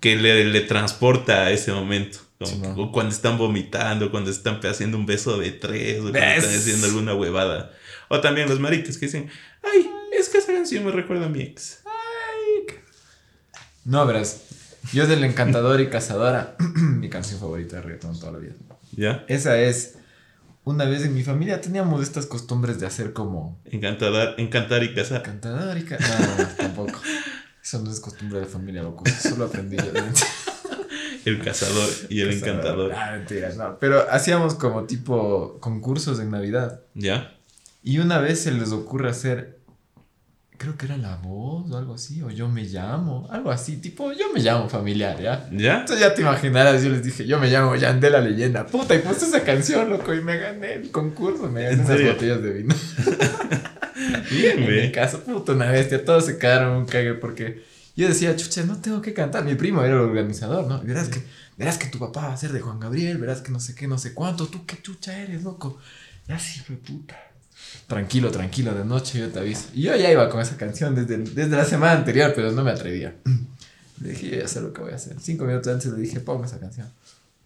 que 0.00 0.16
le, 0.16 0.44
le 0.46 0.60
transporta 0.62 1.44
a 1.44 1.50
ese 1.50 1.72
momento. 1.72 2.18
Como 2.38 2.50
Sí, 2.50 2.58
no. 2.60 2.92
cuando 2.92 3.14
están 3.14 3.38
vomitando, 3.38 4.10
cuando 4.10 4.30
están 4.30 4.60
haciendo 4.64 4.98
un 4.98 5.06
beso 5.06 5.38
de 5.38 5.52
tres, 5.52 5.98
o 6.00 6.02
cuando 6.02 6.18
¿Ves? 6.20 6.44
están 6.44 6.58
haciendo 6.58 6.86
alguna 6.86 7.14
huevada. 7.14 7.72
O 8.08 8.20
también 8.20 8.48
los 8.48 8.60
maricas 8.60 8.98
que 8.98 9.06
dicen, 9.06 9.30
ay, 9.62 9.88
esa 10.46 10.52
canción 10.54 10.84
me 10.84 10.92
recuerda 10.92 11.26
a 11.26 11.28
mi 11.28 11.42
ex. 11.42 11.80
No, 13.84 14.06
verás. 14.06 14.42
Yo 14.92 15.06
del 15.06 15.24
Encantador 15.24 15.80
y 15.80 15.88
Cazadora, 15.88 16.56
mi 16.76 17.08
canción 17.08 17.40
favorita 17.40 17.76
de 17.76 17.82
reggaetón 17.82 18.18
toda 18.18 18.32
la 18.32 18.38
vida. 18.38 18.54
¿Ya? 18.92 19.24
Esa 19.28 19.58
es. 19.58 19.94
Una 20.64 20.84
vez 20.84 21.04
en 21.04 21.14
mi 21.14 21.22
familia 21.22 21.60
teníamos 21.60 22.02
estas 22.02 22.26
costumbres 22.26 22.80
de 22.80 22.86
hacer 22.86 23.12
como. 23.12 23.60
Encantar, 23.64 24.34
encantar 24.38 24.82
y 24.82 24.94
casar. 24.94 25.18
Encantador 25.20 25.78
y 25.78 25.84
ca- 25.84 25.98
No, 25.98 26.26
no, 26.26 26.42
no, 26.42 26.48
tampoco. 26.56 27.00
Eso 27.62 27.80
no 27.82 27.90
es 27.90 28.00
costumbre 28.00 28.40
de 28.40 28.46
familia, 28.46 28.82
loco. 28.82 29.04
Eso 29.06 29.30
Solo 29.30 29.46
aprendí 29.46 29.76
yo. 29.76 29.84
El 31.24 31.42
cazador 31.42 31.88
y 32.08 32.20
el 32.20 32.30
encantador. 32.30 32.92
Ah, 32.92 33.10
mentiras, 33.16 33.56
no. 33.56 33.80
Pero 33.80 34.06
hacíamos 34.12 34.54
como 34.54 34.84
tipo 34.84 35.58
concursos 35.58 36.20
en 36.20 36.30
Navidad. 36.30 36.82
¿Ya? 36.94 37.36
Y 37.82 37.98
una 37.98 38.20
vez 38.20 38.42
se 38.42 38.52
les 38.52 38.70
ocurre 38.70 39.10
hacer, 39.10 39.55
creo 40.56 40.76
que 40.76 40.86
era 40.86 40.96
la 40.96 41.16
voz 41.16 41.70
o 41.70 41.76
algo 41.76 41.94
así, 41.94 42.22
o 42.22 42.30
yo 42.30 42.48
me 42.48 42.64
llamo, 42.64 43.26
algo 43.30 43.50
así, 43.50 43.76
tipo 43.76 44.12
yo 44.12 44.32
me 44.32 44.40
llamo 44.40 44.68
familiar, 44.68 45.20
¿ya? 45.20 45.48
¿Ya? 45.52 45.80
Entonces 45.80 46.00
ya 46.00 46.14
te 46.14 46.22
imaginarás, 46.22 46.82
yo 46.82 46.90
les 46.90 47.02
dije, 47.02 47.26
yo 47.26 47.38
me 47.38 47.48
llamo 47.48 47.74
Yandel 47.76 48.12
la 48.12 48.20
leyenda, 48.20 48.66
puta, 48.66 48.94
y 48.94 48.98
puse 48.98 49.26
esa 49.26 49.42
canción, 49.42 49.90
loco, 49.90 50.14
y 50.14 50.20
me 50.20 50.38
gané 50.38 50.74
el 50.74 50.90
concurso, 50.90 51.50
me 51.50 51.64
gané 51.64 51.74
¿En 51.74 51.80
unas 51.80 52.02
botellas 52.02 52.42
de 52.42 52.52
vino. 52.52 52.74
Bien, 54.30 54.62
en 54.62 54.82
mi 54.82 54.92
casa, 54.92 55.18
puta, 55.18 55.52
una 55.52 55.70
bestia, 55.70 56.04
todos 56.04 56.26
se 56.26 56.38
quedaron 56.38 56.76
un 56.76 56.86
cague 56.86 57.14
porque 57.14 57.64
yo 57.96 58.08
decía, 58.08 58.36
chucha, 58.36 58.62
no 58.64 58.80
tengo 58.80 59.00
que 59.00 59.14
cantar, 59.14 59.44
mi 59.44 59.54
primo 59.54 59.82
era 59.82 59.94
el 59.94 60.00
organizador, 60.00 60.66
¿no? 60.66 60.82
Y 60.82 60.86
verás 60.86 61.08
que, 61.08 61.22
verás 61.56 61.78
que 61.78 61.86
tu 61.88 61.98
papá 61.98 62.28
va 62.28 62.34
a 62.34 62.36
ser 62.36 62.52
de 62.52 62.60
Juan 62.60 62.78
Gabriel, 62.78 63.18
verás 63.18 63.40
que 63.40 63.50
no 63.50 63.60
sé 63.60 63.74
qué, 63.74 63.86
no 63.86 63.98
sé 63.98 64.12
cuánto, 64.12 64.46
tú 64.46 64.66
qué 64.66 64.80
chucha 64.82 65.18
eres, 65.18 65.44
loco. 65.44 65.78
Y 66.28 66.32
así 66.32 66.60
fue 66.60 66.76
puta. 66.76 67.16
Tranquilo, 67.86 68.30
tranquilo, 68.32 68.74
de 68.74 68.84
noche 68.84 69.20
yo 69.20 69.28
te 69.28 69.38
aviso. 69.38 69.66
Y 69.72 69.82
yo 69.82 69.94
ya 69.96 70.10
iba 70.10 70.28
con 70.28 70.40
esa 70.40 70.56
canción 70.56 70.94
desde, 70.94 71.18
desde 71.18 71.56
la 71.56 71.64
semana 71.64 71.92
anterior, 71.92 72.32
pero 72.34 72.50
no 72.50 72.64
me 72.64 72.72
atrevía. 72.72 73.14
Le 74.02 74.08
dije, 74.10 74.30
yo 74.30 74.36
ya 74.40 74.48
sé 74.48 74.60
lo 74.60 74.72
que 74.72 74.80
voy 74.82 74.92
a 74.92 74.96
hacer. 74.96 75.16
Cinco 75.20 75.44
minutos 75.44 75.72
antes 75.72 75.86
le 75.92 76.00
dije, 76.00 76.18
ponga 76.20 76.46
esa 76.46 76.58
canción. 76.58 76.88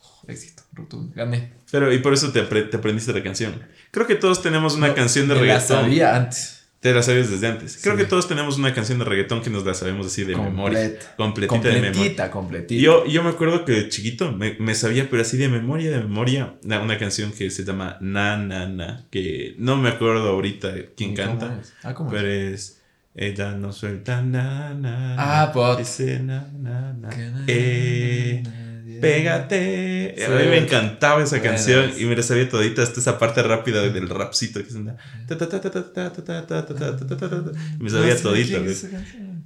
Oh, 0.02 0.24
éxito, 0.28 0.62
rotundo, 0.72 1.12
gané. 1.14 1.52
Pero, 1.70 1.92
y 1.92 1.98
por 1.98 2.14
eso 2.14 2.32
te, 2.32 2.40
apre- 2.42 2.70
te 2.70 2.76
aprendiste 2.78 3.12
la 3.12 3.22
canción. 3.22 3.60
Creo 3.90 4.06
que 4.06 4.14
todos 4.16 4.42
tenemos 4.42 4.74
una 4.76 4.88
No, 4.88 4.94
canción 4.94 5.28
de 5.28 5.34
me 5.34 5.40
la 5.46 5.54
reggaetón. 5.54 5.82
sabía 5.82 6.16
antes. 6.16 6.59
Te 6.80 6.94
la 6.94 7.02
sabías 7.02 7.30
desde 7.30 7.46
antes. 7.46 7.78
Creo 7.82 7.94
Sí. 7.94 8.02
que 8.02 8.08
todos 8.08 8.26
tenemos 8.26 8.56
una 8.56 8.72
canción 8.72 8.98
de 8.98 9.04
reggaetón 9.04 9.42
que 9.42 9.50
nos 9.50 9.66
la 9.66 9.74
sabemos 9.74 10.06
así 10.06 10.24
de 10.24 10.34
memoria. 10.34 10.80
Completa. 10.88 11.14
Completita 11.16 11.68
de 11.68 11.74
memoria. 11.74 11.90
Completita, 11.92 12.30
completita. 12.30 12.82
Yo, 12.82 13.04
yo 13.06 13.22
me 13.22 13.28
acuerdo 13.28 13.66
que 13.66 13.72
de 13.72 13.88
chiquito 13.90 14.32
me, 14.32 14.56
me 14.58 14.74
sabía, 14.74 15.08
pero 15.10 15.20
así 15.20 15.36
de 15.36 15.50
memoria, 15.50 15.90
de 15.90 15.98
memoria, 15.98 16.54
una, 16.64 16.80
una 16.80 16.96
canción 16.98 17.32
que 17.32 17.50
se 17.50 17.64
llama 17.66 17.98
Na 18.00 18.38
Na 18.38 18.66
Na, 18.66 19.04
que 19.10 19.54
no 19.58 19.76
me 19.76 19.90
acuerdo 19.90 20.26
ahorita 20.30 20.72
quién 20.96 21.14
¿Cómo 21.14 21.38
canta, 21.38 21.58
es? 21.60 21.74
Ah, 21.82 21.92
¿cómo 21.94 22.08
es? 22.10 22.16
pero 22.16 22.28
es 22.30 22.76
Ella 23.14 23.52
no 23.52 23.72
suelta 23.72 24.22
na 24.22 24.72
na. 24.72 25.16
Ah, 25.18 25.46
na, 25.46 25.52
pot. 25.52 25.80
Ese 25.80 26.20
na 26.20 26.48
na 26.58 26.92
na. 26.94 27.08
Que 27.10 27.26
Eh, 27.48 28.42
nadie- 28.42 28.69
Pégate. 29.00 30.14
A 30.24 30.28
mí 30.30 30.44
me 30.48 30.58
encantaba 30.58 31.22
esa 31.22 31.40
canción 31.40 31.92
y 31.98 32.04
me 32.04 32.16
la 32.16 32.22
sabía 32.22 32.48
todita 32.48 32.82
hasta 32.82 33.00
esa 33.00 33.18
parte 33.18 33.42
rápida 33.42 33.82
del 33.88 34.08
rapcito. 34.08 34.64
Que 34.64 34.74
una... 34.74 34.96
y 37.78 37.82
me 37.82 37.90
sabía 37.90 38.16
todita. 38.20 38.58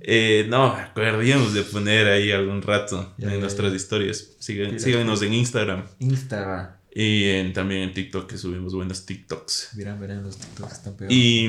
Eh, 0.01 0.47
no, 0.49 0.67
acordaríamos 0.67 1.55
de 1.55 1.63
poner 1.63 2.07
ahí 2.09 2.31
algún 2.31 2.63
rato 2.63 3.15
en 3.19 3.41
nuestras 3.41 3.73
historias. 3.73 4.33
Sígan, 4.39 4.79
síganos 4.79 5.23
en 5.23 5.35
Instagram. 5.35 5.85
Instagram. 5.99 6.69
Y 6.97 7.53
también 7.53 7.83
en 7.83 7.93
TikTok 7.93 8.31
que 8.31 8.39
subimos 8.39 8.73
buenos 8.73 9.05
TikToks. 9.05 9.71
Verán, 9.73 9.99
verán, 9.99 10.23
los 10.23 10.37
TikToks 10.37 10.73
están 10.73 10.95
¿Y 11.09 11.49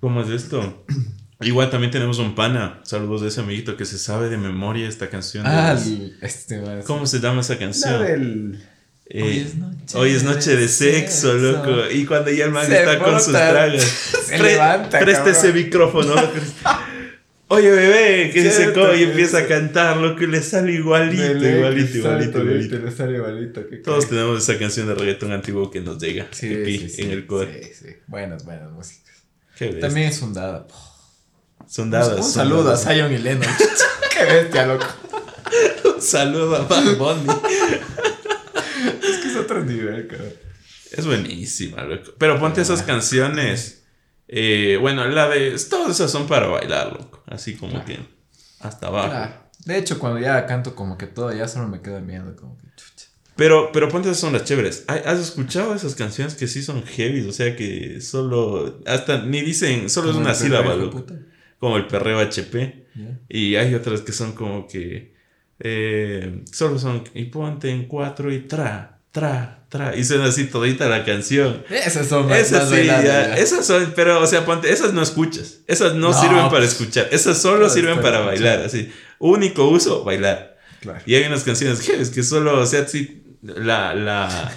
cómo 0.00 0.22
es 0.22 0.30
esto? 0.30 0.86
Igual 1.40 1.70
también 1.70 1.92
tenemos 1.92 2.18
un 2.18 2.34
pana. 2.34 2.80
Saludos 2.82 3.20
de 3.22 3.28
ese 3.28 3.40
amiguito 3.40 3.76
que 3.76 3.84
se 3.84 3.96
sabe 3.98 4.28
de 4.28 4.36
memoria 4.36 4.88
esta 4.88 5.08
canción. 5.08 5.46
Ah, 5.46 5.74
los- 5.74 5.86
este 6.20 6.56
a 6.56 6.80
¿Cómo 6.84 7.06
se 7.06 7.20
llama 7.20 7.42
esa 7.42 7.54
La 7.54 7.58
canción? 7.60 8.02
del. 8.04 8.64
Eh, 9.10 9.22
Hoy 9.22 9.38
es 9.38 9.54
noche 9.54 9.96
Hoy 9.98 10.10
es 10.10 10.22
noche 10.24 10.56
de 10.56 10.68
sexo, 10.68 11.32
loco. 11.34 11.70
Y 11.90 12.04
cuando 12.04 12.30
ya 12.30 12.44
el 12.44 12.50
man 12.50 12.66
Se 12.66 12.78
está 12.78 12.98
con 12.98 13.14
sus 13.20 13.28
bota. 13.28 13.50
tragas. 13.50 13.82
Se 14.26 14.36
pre- 14.36 14.52
levanta, 14.52 14.98
Presta 14.98 15.30
ese 15.30 15.52
micrófono. 15.52 16.14
Oye, 17.50 17.70
bebé, 17.70 18.30
que 18.30 18.42
dice 18.42 18.72
cómo 18.74 18.92
y 18.92 19.04
empieza 19.04 19.38
a 19.38 19.46
cantar, 19.46 19.96
lo 19.96 20.14
que 20.16 20.26
le 20.26 20.42
sale 20.42 20.72
igualito, 20.72 21.22
igualito, 21.24 21.96
igualito, 21.96 22.38
igualito. 22.42 22.78
le 22.78 22.90
sale 22.90 23.16
igualito. 23.16 23.64
Todos 23.82 24.06
tenemos 24.06 24.42
esa 24.42 24.58
canción 24.58 24.86
de 24.86 24.94
reggaetón 24.94 25.32
antiguo 25.32 25.70
que 25.70 25.80
nos 25.80 25.98
llega 25.98 26.26
Sí, 26.30 26.46
aquí 26.52 26.78
sí, 26.78 26.88
sí, 26.90 27.02
en 27.02 27.10
el 27.12 27.26
core. 27.26 27.62
Sí, 27.72 27.86
sí. 27.86 27.94
Buenas, 28.06 28.44
buenas 28.44 28.70
músicas. 28.72 29.14
Qué. 29.56 29.68
También 29.68 30.08
es 30.08 30.18
fundada. 30.18 30.66
Son 31.68 31.90
dadas. 31.90 32.18
Un 32.18 32.24
saludo 32.32 32.72
a. 32.72 32.76
Zion 32.76 33.12
y 33.12 33.18
Lennon. 33.18 33.48
Qué 34.12 34.24
bestia, 34.24 34.66
loco. 34.66 34.86
Un 35.96 36.02
saludo 36.02 36.56
a 36.56 36.60
Bad 36.66 36.96
Bunny. 36.96 37.32
Es 39.02 39.16
que 39.18 39.28
es 39.28 39.36
otro 39.36 39.64
nivel, 39.64 40.06
cabrón. 40.08 40.32
Es 40.92 41.06
buenísima, 41.06 41.82
loco. 41.84 42.12
Pero 42.18 42.38
ponte 42.38 42.60
esas 42.60 42.82
canciones. 42.82 43.84
eh, 44.28 44.78
bueno, 44.80 45.06
la 45.06 45.28
de. 45.28 45.56
Todas 45.70 45.90
esas 45.96 46.10
son 46.10 46.26
para 46.26 46.46
bailar, 46.48 46.92
loco. 46.92 47.22
Así 47.26 47.54
como 47.54 47.72
Claro. 47.72 47.86
que. 47.86 47.98
Hasta 48.60 48.88
abajo. 48.88 49.10
Claro. 49.10 49.48
De 49.64 49.76
hecho, 49.78 49.98
cuando 49.98 50.18
ya 50.18 50.46
canto 50.46 50.74
como 50.74 50.96
que 50.96 51.06
todo, 51.06 51.32
ya 51.32 51.46
solo 51.48 51.68
me 51.68 51.80
quedo 51.82 52.00
viendo 52.00 52.34
como 52.36 52.56
que 52.58 52.66
chucha. 52.76 53.06
Pero, 53.36 53.70
pero 53.72 53.88
ponte 53.88 54.08
esas 54.08 54.20
son 54.20 54.32
las 54.32 54.44
chéveres. 54.44 54.84
¿Hay- 54.88 55.02
¿Has 55.04 55.18
escuchado 55.20 55.74
esas 55.74 55.94
canciones 55.94 56.34
que 56.34 56.48
sí 56.48 56.62
son 56.62 56.82
heavy? 56.84 57.26
O 57.28 57.32
sea 57.32 57.54
que 57.54 58.00
solo. 58.00 58.80
Hasta 58.86 59.18
ni 59.22 59.40
dicen. 59.42 59.88
Solo 59.90 60.10
es 60.10 60.16
una 60.16 60.34
sílaba, 60.34 60.74
loco. 60.74 60.98
puta. 60.98 61.14
Como 61.58 61.76
el 61.76 61.86
perreo 61.86 62.18
HP. 62.20 62.86
Ya. 62.94 63.18
Y 63.28 63.56
hay 63.56 63.74
otras 63.74 64.00
que 64.02 64.12
son 64.12 64.32
como 64.32 64.66
que. 64.66 65.14
eh, 65.60 66.42
solo 66.52 66.78
son. 66.78 67.04
Y 67.14 67.24
ponte 67.26 67.70
en 67.70 67.86
cuatro 67.86 68.32
y 68.32 68.40
tra, 68.40 69.00
tra, 69.10 69.64
tra. 69.68 69.96
Y 69.96 70.04
suena 70.04 70.26
así 70.26 70.44
todita 70.46 70.88
la 70.88 71.04
canción. 71.04 71.64
Esas 71.70 72.06
son 72.06 72.28
más, 72.28 72.38
Esas 72.38 72.60
más 72.60 72.68
sí, 72.70 72.76
bailables, 72.76 73.06
ya, 73.12 73.28
ya. 73.28 73.34
esas 73.36 73.66
son, 73.66 73.92
pero 73.96 74.20
o 74.20 74.26
sea, 74.26 74.44
ponte, 74.44 74.70
esas 74.72 74.92
no 74.92 75.02
escuchas. 75.02 75.60
Esas 75.66 75.94
no, 75.94 76.08
No, 76.08 76.12
sirven 76.20 76.36
para 76.44 76.50
pues, 76.50 76.72
escuchar. 76.72 77.08
Esas 77.10 77.40
solo 77.40 77.68
sirven 77.68 78.00
para 78.00 78.20
bailar, 78.20 78.60
así. 78.60 78.92
Único 79.18 79.68
uso, 79.68 80.04
bailar. 80.04 80.56
Claro. 80.80 81.00
Y 81.06 81.14
hay 81.16 81.24
unas 81.24 81.42
canciones 81.42 81.80
que 81.80 82.00
es 82.00 82.10
que 82.10 82.22
solo, 82.22 82.60
o 82.60 82.66
sea, 82.66 82.86
sí, 82.86 83.24
la, 83.42 83.94
la, 83.94 84.52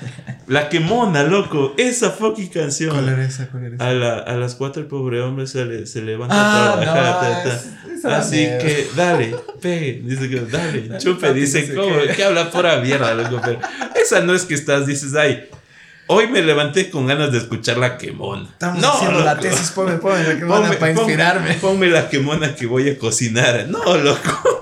la 0.51 0.69
que 0.69 0.79
mona, 0.79 1.23
loco, 1.23 1.73
esa 1.77 2.11
fucking 2.11 2.47
¿Cuál 2.47 2.63
canción. 2.65 3.09
era 3.09 3.23
esa? 3.23 3.47
¿Cuál 3.49 3.63
era 3.65 3.75
esa? 3.75 3.87
A, 3.87 3.93
la- 3.93 4.17
a 4.19 4.35
las 4.35 4.55
cuatro 4.55 4.81
el 4.81 4.87
pobre 4.87 5.21
hombre 5.21 5.47
se, 5.47 5.63
le- 5.65 5.85
se 5.85 6.01
levanta 6.01 6.35
Ah, 6.37 6.73
a 6.73 6.81
trabajar. 6.81 7.03
no, 7.03 7.19
ta, 7.19 7.43
ta. 7.43 7.55
es- 7.55 7.97
esa 7.99 8.17
Así 8.17 8.37
que 8.37 8.87
dale, 8.95 9.35
pegue, 9.61 10.01
dice 10.03 10.29
que 10.29 10.41
dale, 10.41 10.87
Dale, 10.87 10.97
chupe, 11.03 11.27
papi, 11.27 11.39
dice 11.39 11.73
¿cómo? 11.73 11.95
qué. 12.15 12.23
habla 12.23 12.49
pura 12.51 12.77
mierda, 12.81 13.13
loco, 13.13 13.39
pero 13.43 13.59
esa 13.95 14.19
no 14.21 14.33
es 14.33 14.43
que 14.45 14.55
estás, 14.55 14.87
dices, 14.87 15.13
ay, 15.15 15.47
hoy 16.07 16.27
me 16.27 16.41
levanté 16.41 16.89
con 16.89 17.05
ganas 17.07 17.31
de 17.31 17.37
escuchar 17.37 17.77
la 17.77 17.97
quemona. 17.97 18.49
Estamos 18.51 18.81
no, 18.81 18.91
haciendo 18.91 19.19
la 19.21 19.39
tesis, 19.39 19.71
ponme, 19.71 19.93
ponme 19.99 20.23
la 20.23 20.35
que 20.37 20.45
Ponme- 20.45 20.47
van 20.69 20.77
para 20.79 20.93
ponme- 20.93 20.97
inspirarme. 20.99 21.53
Ponme 21.61 21.87
la 21.87 22.09
quemona 22.09 22.55
que 22.55 22.65
voy 22.65 22.89
a 22.89 22.97
cocinar. 22.97 23.67
No, 23.69 23.95
loco. 23.97 24.60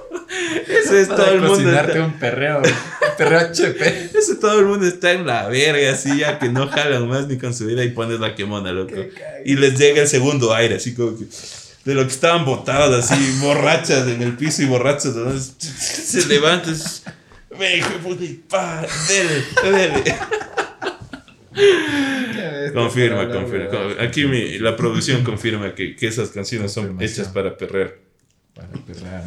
Eso 0.90 0.98
es 1.00 1.08
Para 1.08 1.24
todo 1.24 1.34
el 1.34 1.40
mundo. 1.42 1.54
cocinarte 1.56 1.92
Está, 1.92 2.04
un 2.06 2.14
perreo, 2.14 2.62
perreo 3.18 3.40
HP. 3.50 4.10
eso 4.18 4.38
todo 4.40 4.60
el 4.60 4.66
mundo 4.66 4.86
está 4.88 5.12
en 5.14 5.26
la 5.28 5.48
verga, 5.48 5.92
así 5.92 6.18
ya 6.20 6.40
que 6.40 6.50
no 6.50 6.68
jalan 6.68 7.08
más 7.08 7.28
ni 7.28 7.38
con 7.38 7.54
su 7.54 7.66
vida 7.66 7.84
y 7.84 7.90
pones 7.90 8.20
la 8.20 8.36
quemona, 8.36 8.72
loco. 8.72 8.96
Y 9.46 9.56
les 9.56 9.78
llega 9.78 10.02
el 10.02 10.08
segundo 10.08 10.54
aire, 10.54 10.76
así 10.76 10.94
como 10.96 11.18
que. 11.18 11.26
De 11.86 11.94
lo 11.96 12.02
que 12.06 12.12
estaban 12.12 12.44
botadas, 12.46 13.10
así, 13.10 13.38
borrachas 13.40 14.06
en 14.08 14.22
el 14.22 14.36
piso 14.36 14.62
y 14.62 14.66
borrachas, 14.66 15.16
¿no? 15.16 15.32
se 15.40 16.26
levantan. 16.28 16.76
Ve, 17.58 17.78
hijo 17.78 17.90
puta, 18.04 18.86
dele, 19.08 19.46
dele. 19.64 20.16
Confirma, 22.74 23.30
confirma. 23.32 23.70
con- 23.70 24.00
Aquí 24.00 24.26
mi- 24.26 24.60
la 24.60 24.76
producción 24.76 25.24
confirma 25.24 25.74
que, 25.74 25.96
que 25.96 26.08
esas 26.08 26.30
canciones 26.30 26.72
son 26.72 27.02
hechas 27.02 27.30
para 27.30 27.58
perrear. 27.58 27.96
Para 28.54 28.68
perrear. 28.86 29.24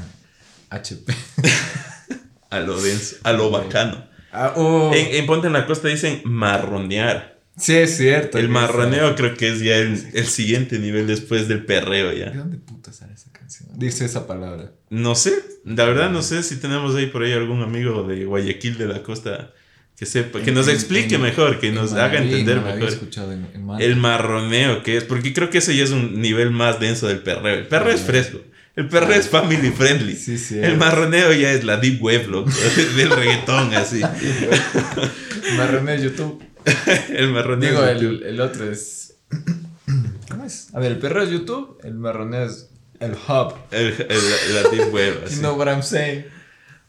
HP. 0.75 1.13
A 2.51 2.61
lo 2.61 2.79
denso, 2.81 3.17
a 3.23 3.33
lo 3.33 3.51
bacano. 3.51 4.05
Ah, 4.31 4.53
oh. 4.57 4.93
En, 4.95 5.15
en 5.17 5.27
Ponte 5.27 5.47
en 5.47 5.55
la 5.55 5.67
Costa 5.67 5.89
dicen 5.89 6.21
marronear. 6.25 7.41
Sí, 7.57 7.75
es 7.75 7.97
cierto. 7.97 8.39
El 8.39 8.49
marroneo 8.51 9.15
creo 9.15 9.35
que 9.37 9.49
es 9.53 9.61
ya 9.61 9.77
el, 9.77 10.03
el 10.13 10.27
siguiente 10.27 10.79
nivel 10.79 11.07
después 11.07 11.49
del 11.49 11.65
perreo 11.65 12.11
esa- 12.11 12.25
¿De 12.27 12.33
ya. 12.33 12.39
dónde 12.39 12.59
puta 12.59 12.93
sale 12.93 13.15
esa 13.15 13.33
canción? 13.33 13.71
Dice 13.79 14.05
esa 14.05 14.27
palabra. 14.27 14.73
No 14.91 15.15
sé, 15.15 15.33
la 15.65 15.85
verdad 15.87 16.11
no 16.11 16.21
sé 16.23 16.43
si 16.43 16.57
tenemos 16.57 16.95
ahí 16.95 17.07
por 17.07 17.23
ahí 17.23 17.33
algún 17.33 17.63
amigo 17.63 18.03
de 18.07 18.25
Guayaquil 18.27 18.77
de 18.77 18.87
la 18.87 19.03
Costa 19.03 19.53
que 19.97 20.05
sepa, 20.07 20.41
que 20.43 20.51
En- 20.51 20.55
nos 20.57 20.69
explique 20.69 21.15
en- 21.15 21.23
mejor, 21.23 21.59
que 21.59 21.73
nos 21.73 21.93
haga 21.95 22.19
entender 22.23 22.57
no 22.57 22.63
mejor. 22.75 23.81
El 23.81 23.97
marroneo 23.97 24.83
que 24.83 24.99
es, 24.99 25.05
porque 25.05 25.33
creo 25.33 25.49
que 25.49 25.59
ese 25.59 25.75
ya 25.75 25.85
es 25.85 25.91
un 25.91 26.21
nivel 26.21 26.51
más 26.51 26.81
denso 26.81 27.07
del 27.09 27.21
perreo. 27.21 27.55
El 27.61 27.67
perreo 27.67 27.95
es 27.95 28.03
fresco. 28.03 28.41
El 28.75 28.89
perreo 28.89 29.19
es 29.19 29.29
family 29.29 29.71
friendly. 29.71 30.17
Sí, 30.17 30.39
sí. 30.39 30.59
El 30.59 30.79
marroneo 30.79 31.33
ya 31.33 31.53
es 31.53 31.63
la 31.65 31.77
deep 31.77 32.03
web, 32.03 32.27
loco, 32.29 32.51
del 32.97 33.11
reggaetón, 33.11 33.75
así. 33.75 34.01
Marroneo 35.57 35.97
YouTube. 35.97 36.43
El 37.11 37.33
marroneo 37.33 37.71
Digo, 37.71 37.85
es 37.85 38.01
YouTube. 38.01 38.23
el, 38.23 38.27
el 38.29 38.41
otro 38.41 38.71
es. 38.71 39.15
¿Cómo 40.31 40.45
es? 40.45 40.69
A 40.75 40.79
ver, 40.81 40.93
el 40.93 40.99
perro 40.99 41.23
es 41.23 41.31
YouTube, 41.31 41.79
el 41.83 41.95
marroneo 41.95 42.45
es 42.47 42.69
el 43.01 43.13
hub. 43.13 43.55
El- 43.73 43.95
el- 44.09 44.55
la 44.55 44.71
deep 44.71 44.93
web, 44.95 45.25
You 45.29 45.39
know 45.41 45.57
what 45.57 45.67
I'm 45.69 45.83
saying? 45.83 46.25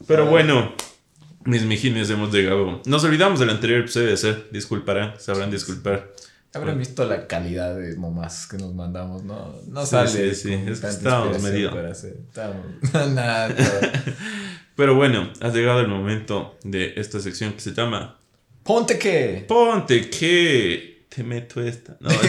Pero 0.08 0.28
bueno, 0.28 0.76
mis 1.46 1.64
mijines, 1.64 2.10
hemos 2.10 2.32
llegado. 2.34 2.82
Nos 2.86 3.04
olvidamos 3.04 3.40
del 3.40 3.50
anterior 3.50 3.80
episodio 3.82 4.08
de 4.08 4.14
hacer. 4.14 4.48
Disculparán, 4.52 5.16
sabrán 5.20 5.50
disculpar. 5.52 6.12
Habrán 6.56 6.78
visto 6.78 7.04
la 7.06 7.26
calidad 7.28 7.76
de 7.76 7.96
momazos 7.96 8.48
que 8.48 8.58
nos 8.58 8.74
mandamos, 8.76 9.24
¿no? 9.24 9.56
No 9.68 9.84
Sí, 9.86 9.90
sale. 9.92 10.36
sí, 10.36 10.36
sí, 10.36 10.54
es 10.68 10.80
que 10.82 10.88
estábamos 10.88 11.42
medio-. 11.42 11.72
Estábamos. 11.90 12.66
Nada. 13.14 13.56
Pero 14.76 14.96
bueno, 14.96 15.32
ha 15.42 15.50
llegado 15.50 15.80
el 15.82 15.88
momento 15.88 16.58
de 16.64 16.94
esta 16.98 17.20
sección 17.20 17.54
que 17.54 17.60
se 17.60 17.74
llama 17.74 18.20
Ponte 18.64 18.98
que. 19.00 19.46
Ponte 19.48 20.10
que 20.10 21.06
te 21.10 21.24
meto 21.24 21.62
esta. 21.62 21.98
No. 22.00 22.10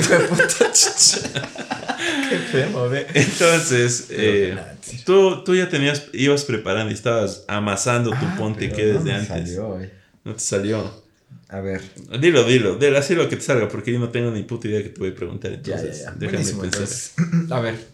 Qué 2.30 2.36
feo, 2.38 2.88
ve. 2.88 3.06
entonces, 3.14 4.06
eh, 4.10 4.56
tú, 5.04 5.42
tú 5.44 5.54
ya 5.54 5.68
tenías, 5.68 6.06
ibas 6.12 6.44
preparando 6.44 6.90
y 6.90 6.94
estabas 6.94 7.44
amasando 7.48 8.10
tu 8.10 8.16
Ah, 8.20 8.34
ponte 8.38 8.70
que 8.70 8.84
no 8.84 8.92
desde 8.94 9.04
me 9.04 9.14
antes. 9.14 9.28
salió, 9.28 9.80
eh. 9.80 9.92
No 10.24 10.34
te 10.34 10.40
salió. 10.40 11.03
A 11.48 11.60
ver. 11.60 11.82
Dilo, 12.20 12.44
dilo, 12.44 12.76
dilo, 12.76 12.98
así 12.98 13.14
lo 13.14 13.28
que 13.28 13.36
te 13.36 13.42
salga, 13.42 13.68
porque 13.68 13.92
yo 13.92 13.98
no 14.00 14.08
tengo 14.08 14.30
ni 14.30 14.42
puta 14.42 14.66
idea 14.68 14.82
que 14.82 14.88
te 14.88 14.98
voy 15.00 15.10
a 15.10 15.14
preguntar. 15.14 15.50
Ya, 15.62 15.74
Entonces, 15.76 15.98
ya, 15.98 16.04
ya. 16.06 16.10
déjame 16.12 16.32
Buenísimo, 16.38 16.62
pensar. 16.62 16.80
entonces. 16.82 17.12
A 17.52 17.60
ver. 17.60 17.86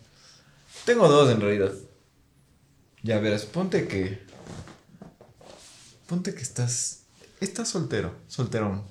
Tengo 0.85 1.09
dos 1.09 1.31
en 1.31 1.41
realidad. 1.41 1.73
Ya 3.03 3.19
verás, 3.19 3.45
ponte 3.47 3.87
que. 3.89 4.21
Ponte 6.07 6.35
que 6.35 6.43
estás. 6.43 7.03
Estás 7.41 7.69
soltero, 7.69 8.15
solterón. 8.29 8.85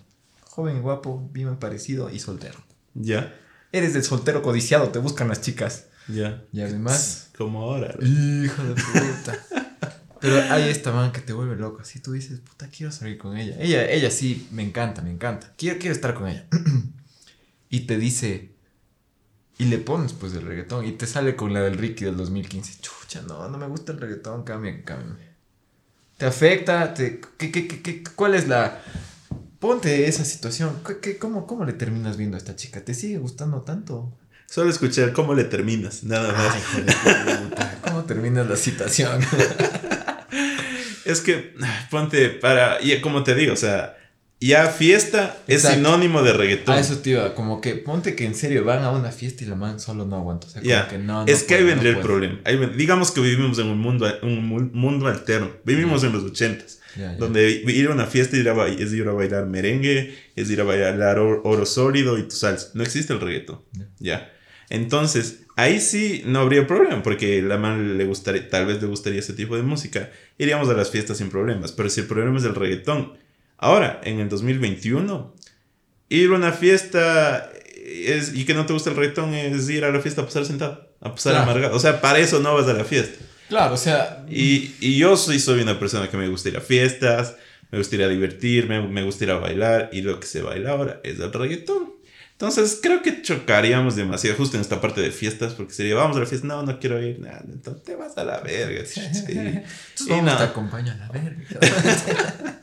Joven 0.43 0.77
y 0.77 0.79
guapo, 0.79 1.29
bien 1.31 1.57
parecido 1.57 2.09
y 2.09 2.19
soltero. 2.19 2.57
Ya, 2.95 3.35
Eres 3.71 3.93
del 3.93 4.03
soltero 4.03 4.41
codiciado, 4.41 4.89
te 4.89 4.97
buscan 4.99 5.27
las 5.27 5.41
chicas. 5.41 5.85
ya. 6.07 6.43
Y 6.51 6.61
además. 6.61 7.29
Como 7.37 7.61
ahora. 7.61 7.93
Hijo 8.01 8.63
de 8.63 8.73
puta. 8.73 9.45
Pero 10.21 10.41
hay 10.51 10.69
esta 10.69 10.91
man 10.91 11.11
que 11.11 11.21
te 11.21 11.33
vuelve 11.33 11.55
loco. 11.55 11.81
Así 11.81 11.99
tú 11.99 12.11
dices, 12.13 12.39
puta, 12.39 12.67
quiero 12.69 12.91
salir 12.91 13.17
con 13.17 13.37
ella. 13.37 13.55
Ella, 13.59 13.89
ella 13.89 14.11
sí, 14.11 14.47
me 14.51 14.63
encanta, 14.63 15.01
me 15.01 15.11
encanta. 15.11 15.53
Quiero, 15.57 15.79
quiero 15.79 15.93
estar 15.95 16.13
con 16.13 16.27
ella. 16.27 16.45
y 17.69 17.81
te 17.81 17.97
dice. 17.97 18.51
Y 19.57 19.65
le 19.65 19.77
pones 19.77 20.13
pues 20.13 20.33
el 20.33 20.43
reggaetón. 20.43 20.85
Y 20.85 20.93
te 20.93 21.05
sale 21.05 21.35
con 21.35 21.53
la 21.53 21.61
del 21.61 21.77
Ricky 21.77 22.05
del 22.05 22.15
2015. 22.17 22.79
Chucha, 22.81 23.21
no, 23.23 23.49
no 23.49 23.57
me 23.57 23.67
gusta 23.67 23.91
el 23.91 23.99
reggaetón, 23.99 24.43
cambia, 24.43 24.83
cambia. 24.85 25.27
¿Te 26.17 26.25
afecta? 26.25 26.93
Te, 26.93 27.19
¿qué, 27.37 27.51
qué, 27.51 27.67
qué, 27.67 27.81
qué- 27.81 28.03
¿Cuál 28.15 28.35
es 28.35 28.47
la. 28.47 28.81
Ponte 29.59 30.07
esa 30.07 30.23
situación. 30.23 30.79
¿Qué, 30.85 30.99
qué- 30.99 31.17
cómo, 31.17 31.45
¿Cómo 31.45 31.65
le 31.65 31.73
terminas 31.73 32.15
viendo 32.15 32.35
a 32.35 32.39
esta 32.39 32.55
chica? 32.55 32.83
¿Te 32.83 32.93
sigue 32.93 33.17
gustando 33.17 33.61
tanto? 33.61 34.13
Solo 34.45 34.69
escuchar 34.69 35.11
cómo 35.13 35.33
le 35.33 35.43
terminas, 35.43 36.03
nada 36.03 36.31
más. 36.33 36.55
Ay, 36.55 36.85
puta. 37.49 37.79
¿Cómo 37.83 38.03
terminas 38.05 38.47
la 38.47 38.55
situación? 38.55 39.21
Es 41.11 41.21
que, 41.21 41.53
ponte 41.89 42.29
para, 42.29 42.81
y 42.81 42.99
como 43.01 43.23
te 43.23 43.35
digo, 43.35 43.53
o 43.53 43.57
sea, 43.57 43.95
ya 44.41 44.67
fiesta 44.67 45.37
es 45.47 45.65
Exacto. 45.65 45.77
sinónimo 45.77 46.21
de 46.23 46.31
reggaetón. 46.33 46.75
Ah, 46.75 46.79
eso 46.79 47.01
iba, 47.03 47.35
como 47.35 47.59
que 47.59 47.75
ponte 47.75 48.15
que 48.15 48.25
en 48.25 48.35
serio 48.35 48.63
van 48.63 48.83
a 48.83 48.91
una 48.91 49.11
fiesta 49.11 49.43
y 49.43 49.47
la 49.47 49.55
man 49.55 49.79
solo 49.81 50.05
no 50.05 50.15
aguanta. 50.15 50.47
O 50.47 50.49
sea, 50.49 50.61
como 50.61 50.69
Ya, 50.69 50.87
que 50.87 50.97
no, 50.97 51.25
no 51.25 51.25
es 51.25 51.43
que 51.43 51.55
ahí 51.55 51.61
puede, 51.63 51.75
no 51.75 51.81
vendría 51.81 51.89
el 51.91 51.95
puede. 51.97 52.07
problema. 52.07 52.39
Ahí 52.45 52.57
digamos 52.77 53.11
que 53.11 53.19
vivimos 53.21 53.59
en 53.59 53.67
un 53.67 53.79
mundo, 53.79 54.07
un 54.23 54.45
mu- 54.47 54.69
mundo 54.71 55.07
alterno. 55.07 55.51
Vivimos 55.65 56.03
en 56.05 56.13
los 56.13 56.23
ochentas, 56.23 56.79
ya. 56.95 57.15
donde 57.15 57.49
ir 57.51 57.87
a 57.87 57.91
una 57.91 58.05
fiesta 58.05 58.37
ir 58.37 58.47
a 58.47 58.67
es 58.67 58.93
ir 58.93 59.07
a 59.09 59.11
bailar 59.11 59.45
merengue, 59.47 60.15
es 60.37 60.49
ir 60.49 60.61
a 60.61 60.63
bailar 60.63 61.19
oro, 61.19 61.41
oro 61.43 61.65
sólido 61.65 62.17
y 62.17 62.23
tu 62.23 62.35
salsa. 62.35 62.69
No 62.75 62.83
existe 62.83 63.11
el 63.11 63.19
reggaetón. 63.19 63.61
Ya. 63.99 64.31
Entonces, 64.69 65.41
ahí 65.61 65.79
sí 65.79 66.23
no 66.25 66.39
habría 66.39 66.65
problema, 66.67 67.01
porque 67.03 67.41
la 67.41 67.57
man 67.57 67.97
le 67.97 68.05
gustaría, 68.05 68.49
tal 68.49 68.65
vez 68.65 68.81
le 68.81 68.87
gustaría 68.87 69.19
ese 69.19 69.33
tipo 69.33 69.55
de 69.55 69.63
música. 69.63 70.09
Iríamos 70.37 70.69
a 70.69 70.73
las 70.73 70.89
fiestas 70.91 71.17
sin 71.17 71.29
problemas. 71.29 71.71
Pero 71.71 71.89
si 71.89 72.01
el 72.01 72.07
problema 72.07 72.37
es 72.37 72.43
el 72.45 72.55
reggaetón, 72.55 73.13
ahora, 73.57 73.99
en 74.03 74.19
el 74.19 74.29
2021, 74.29 75.35
ir 76.09 76.29
a 76.31 76.35
una 76.35 76.51
fiesta 76.51 77.51
es, 77.85 78.33
y 78.35 78.45
que 78.45 78.53
no 78.53 78.65
te 78.65 78.73
gusta 78.73 78.89
el 78.91 78.95
reggaetón 78.95 79.33
es 79.33 79.69
ir 79.69 79.83
a 79.85 79.91
la 79.91 79.99
fiesta 79.99 80.21
a 80.21 80.25
pasar 80.25 80.45
sentado, 80.45 80.87
a 81.01 81.11
pasar 81.15 81.33
Claro. 81.33 81.49
amargado. 81.49 81.75
O 81.75 81.79
sea, 81.79 82.01
para 82.01 82.19
eso 82.19 82.39
no 82.39 82.53
vas 82.55 82.67
a 82.67 82.73
la 82.73 82.83
fiesta. 82.83 83.23
Claro, 83.47 83.73
o 83.73 83.77
sea, 83.77 84.25
Y, 84.29 84.75
y 84.79 84.97
yo 84.97 85.17
soy, 85.17 85.39
soy 85.39 85.61
una 85.61 85.79
persona 85.79 86.07
que 86.09 86.17
me 86.17 86.27
gusta 86.27 86.49
ir 86.49 86.57
a 86.57 86.61
fiestas, 86.61 87.35
me 87.71 87.79
gusta 87.79 87.95
ir 87.95 88.03
a 88.03 88.07
divertirme, 88.07 88.81
me 88.87 89.03
gusta 89.03 89.23
ir 89.23 89.31
a 89.31 89.37
bailar, 89.39 89.89
y 89.91 90.01
lo 90.01 90.19
que 90.19 90.27
se 90.27 90.41
baila 90.41 90.71
ahora 90.71 91.01
es 91.03 91.19
el 91.19 91.33
reggaetón. 91.33 91.93
Entonces 92.41 92.79
creo 92.81 93.01
que 93.01 93.21
chocaríamos 93.21 93.97
demasiado 93.97 94.37
justo 94.37 94.55
en 94.55 94.61
esta 94.61 94.79
parte 94.79 95.01
de 95.01 95.11
fiestas, 95.11 95.53
porque 95.55 95.73
sería, 95.73 95.95
vamos 95.95 96.15
a 96.15 96.21
la 96.21 96.25
fiesta, 96.25 96.47
no, 96.47 96.63
no 96.63 96.79
quiero 96.79 97.03
ir, 97.03 97.19
nada, 97.19 97.43
entonces 97.45 97.83
te 97.83 97.95
vas 97.97 98.17
a 98.17 98.23
la 98.23 98.39
verga. 98.39 98.85
Sí. 98.85 99.01
Entonces 99.27 99.63
Y 100.07 100.21
no. 100.21 100.37
te 100.37 100.43
acompaño 100.43 100.93
a 100.93 100.95
la 100.95 101.09
verga. 101.09 101.43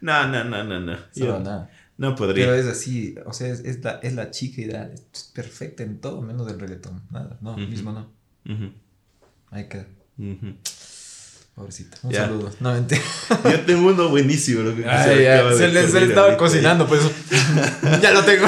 No, 0.00 0.28
no, 0.28 0.44
no, 0.44 0.62
no, 0.62 0.78
no. 0.78 0.96
Yo 1.14 1.40
nada. 1.40 1.70
no 1.96 2.14
podría. 2.14 2.44
Pero 2.46 2.54
es 2.56 2.66
así, 2.66 3.14
o 3.24 3.32
sea, 3.32 3.48
es, 3.48 3.60
es 3.60 3.82
la, 3.82 3.92
es 4.02 4.14
la 4.14 4.30
chica 4.30 4.60
ideal, 4.60 4.92
es 5.12 5.24
perfecta 5.34 5.82
en 5.82 6.00
todo, 6.00 6.20
menos 6.22 6.46
del 6.46 6.60
reggaetón. 6.60 7.02
Nada, 7.10 7.38
no, 7.40 7.52
Ujú. 7.52 7.60
mismo 7.62 7.92
no. 7.92 8.12
Ujú, 8.44 8.72
Ahí 9.50 9.68
queda. 9.68 9.86
ujú. 10.18 10.54
Pobrecita. 11.56 11.96
Un 12.02 12.10
Ya. 12.12 12.26
saludo. 12.26 12.54
No, 12.60 12.72
mentira. 12.74 13.00
Yo 13.44 13.60
tengo 13.62 13.88
uno 13.88 14.10
buenísimo. 14.10 14.60
Lo 14.62 14.76
que 14.76 14.82
se 14.82 14.88
Ay, 14.90 15.22
ya, 15.24 15.52
se, 15.56 15.68
le, 15.68 15.88
se 15.88 16.00
le 16.00 16.06
estaba 16.08 16.26
ahorita. 16.26 16.36
cocinando, 16.36 16.86
pues. 16.86 17.00
ya 18.02 18.12
lo 18.12 18.22
tengo. 18.24 18.46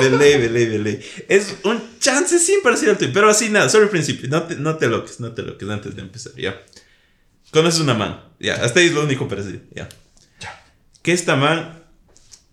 De 0.00 0.10
ley, 0.10 0.38
de 0.38 0.50
ley, 0.50 0.66
de 0.66 0.78
ley. 0.78 1.00
Es 1.28 1.56
un 1.64 1.82
chance 1.98 2.38
sin 2.38 2.60
parecido 2.62 2.92
al 2.92 2.98
tuyo, 2.98 3.12
pero 3.14 3.30
así 3.30 3.48
nada, 3.48 3.70
solo 3.70 3.84
el 3.84 3.90
principio. 3.90 4.28
No 4.28 4.42
te, 4.42 4.56
no 4.56 4.76
te 4.76 4.88
loques, 4.88 5.20
no 5.20 5.32
te 5.32 5.40
loques 5.42 5.66
antes 5.70 5.96
de 5.96 6.02
empezar, 6.02 6.34
ya. 6.36 6.60
Conoces 7.50 7.80
una 7.80 7.94
man, 7.94 8.22
ya. 8.38 8.56
Hasta 8.62 8.80
ahí 8.80 8.86
es 8.88 8.92
lo 8.92 9.04
único 9.04 9.26
parecido, 9.26 9.60
ya. 9.74 9.88
Que 11.02 11.12
esta 11.12 11.36
man, 11.36 11.82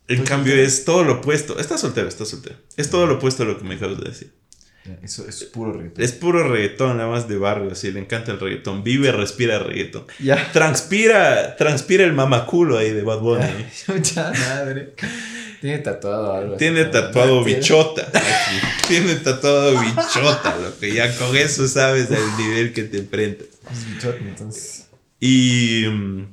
en 0.08 0.24
cambio, 0.24 0.55
es 0.55 0.86
todo 0.86 1.03
lo 1.03 1.16
opuesto. 1.16 1.60
Está 1.60 1.78
soltero, 1.78 2.08
está 2.08 2.24
soltero. 2.24 2.55
Es 2.78 2.89
todo 2.89 3.08
lo 3.08 3.16
opuesto 3.16 3.43
a 3.43 3.45
lo 3.45 3.58
que 3.58 3.66
me 3.66 3.76
acabas 3.76 3.97
de 3.99 4.10
decir. 4.10 4.34
Eso 5.03 5.27
es 5.27 5.43
puro 5.45 5.73
reggaetón. 5.73 6.03
Es 6.03 6.11
puro 6.11 6.47
reggaetón, 6.47 6.97
nada 6.97 7.09
más 7.09 7.27
de 7.27 7.38
barrio, 7.38 7.71
así. 7.71 7.91
Le 7.91 7.99
encanta 7.99 8.31
el 8.31 8.39
reggaetón. 8.39 8.83
Vive, 8.83 9.11
respira 9.11 9.59
reggaetón. 9.59 10.05
Ya. 10.19 10.51
Transpira, 10.51 11.55
transpira 11.55 12.03
el 12.03 12.13
mamaculo 12.13 12.77
ahí 12.77 12.91
de 12.91 13.03
Bad 13.03 13.19
Bunny. 13.19 13.65
Mucha 13.88 14.31
madre. 14.31 14.93
Tiene 15.61 15.79
tatuado 15.79 16.33
algo. 16.33 16.57
Tiene 16.57 16.85
tatuado 16.85 17.43
bichota. 17.43 18.07
Tiene 18.88 19.15
tatuado 19.15 19.79
bichota, 19.79 20.57
lo 20.61 20.77
que 20.79 20.93
ya 20.93 21.15
con 21.17 21.35
eso 21.35 21.67
sabes 21.67 22.09
el 22.11 22.38
nivel 22.38 22.73
que 22.73 22.83
te 22.83 22.99
enfrentas. 22.99 23.47
Es 23.71 23.93
bichote, 23.93 24.19
entonces. 24.19 24.88
Y 25.19 25.85
mm, 25.88 26.25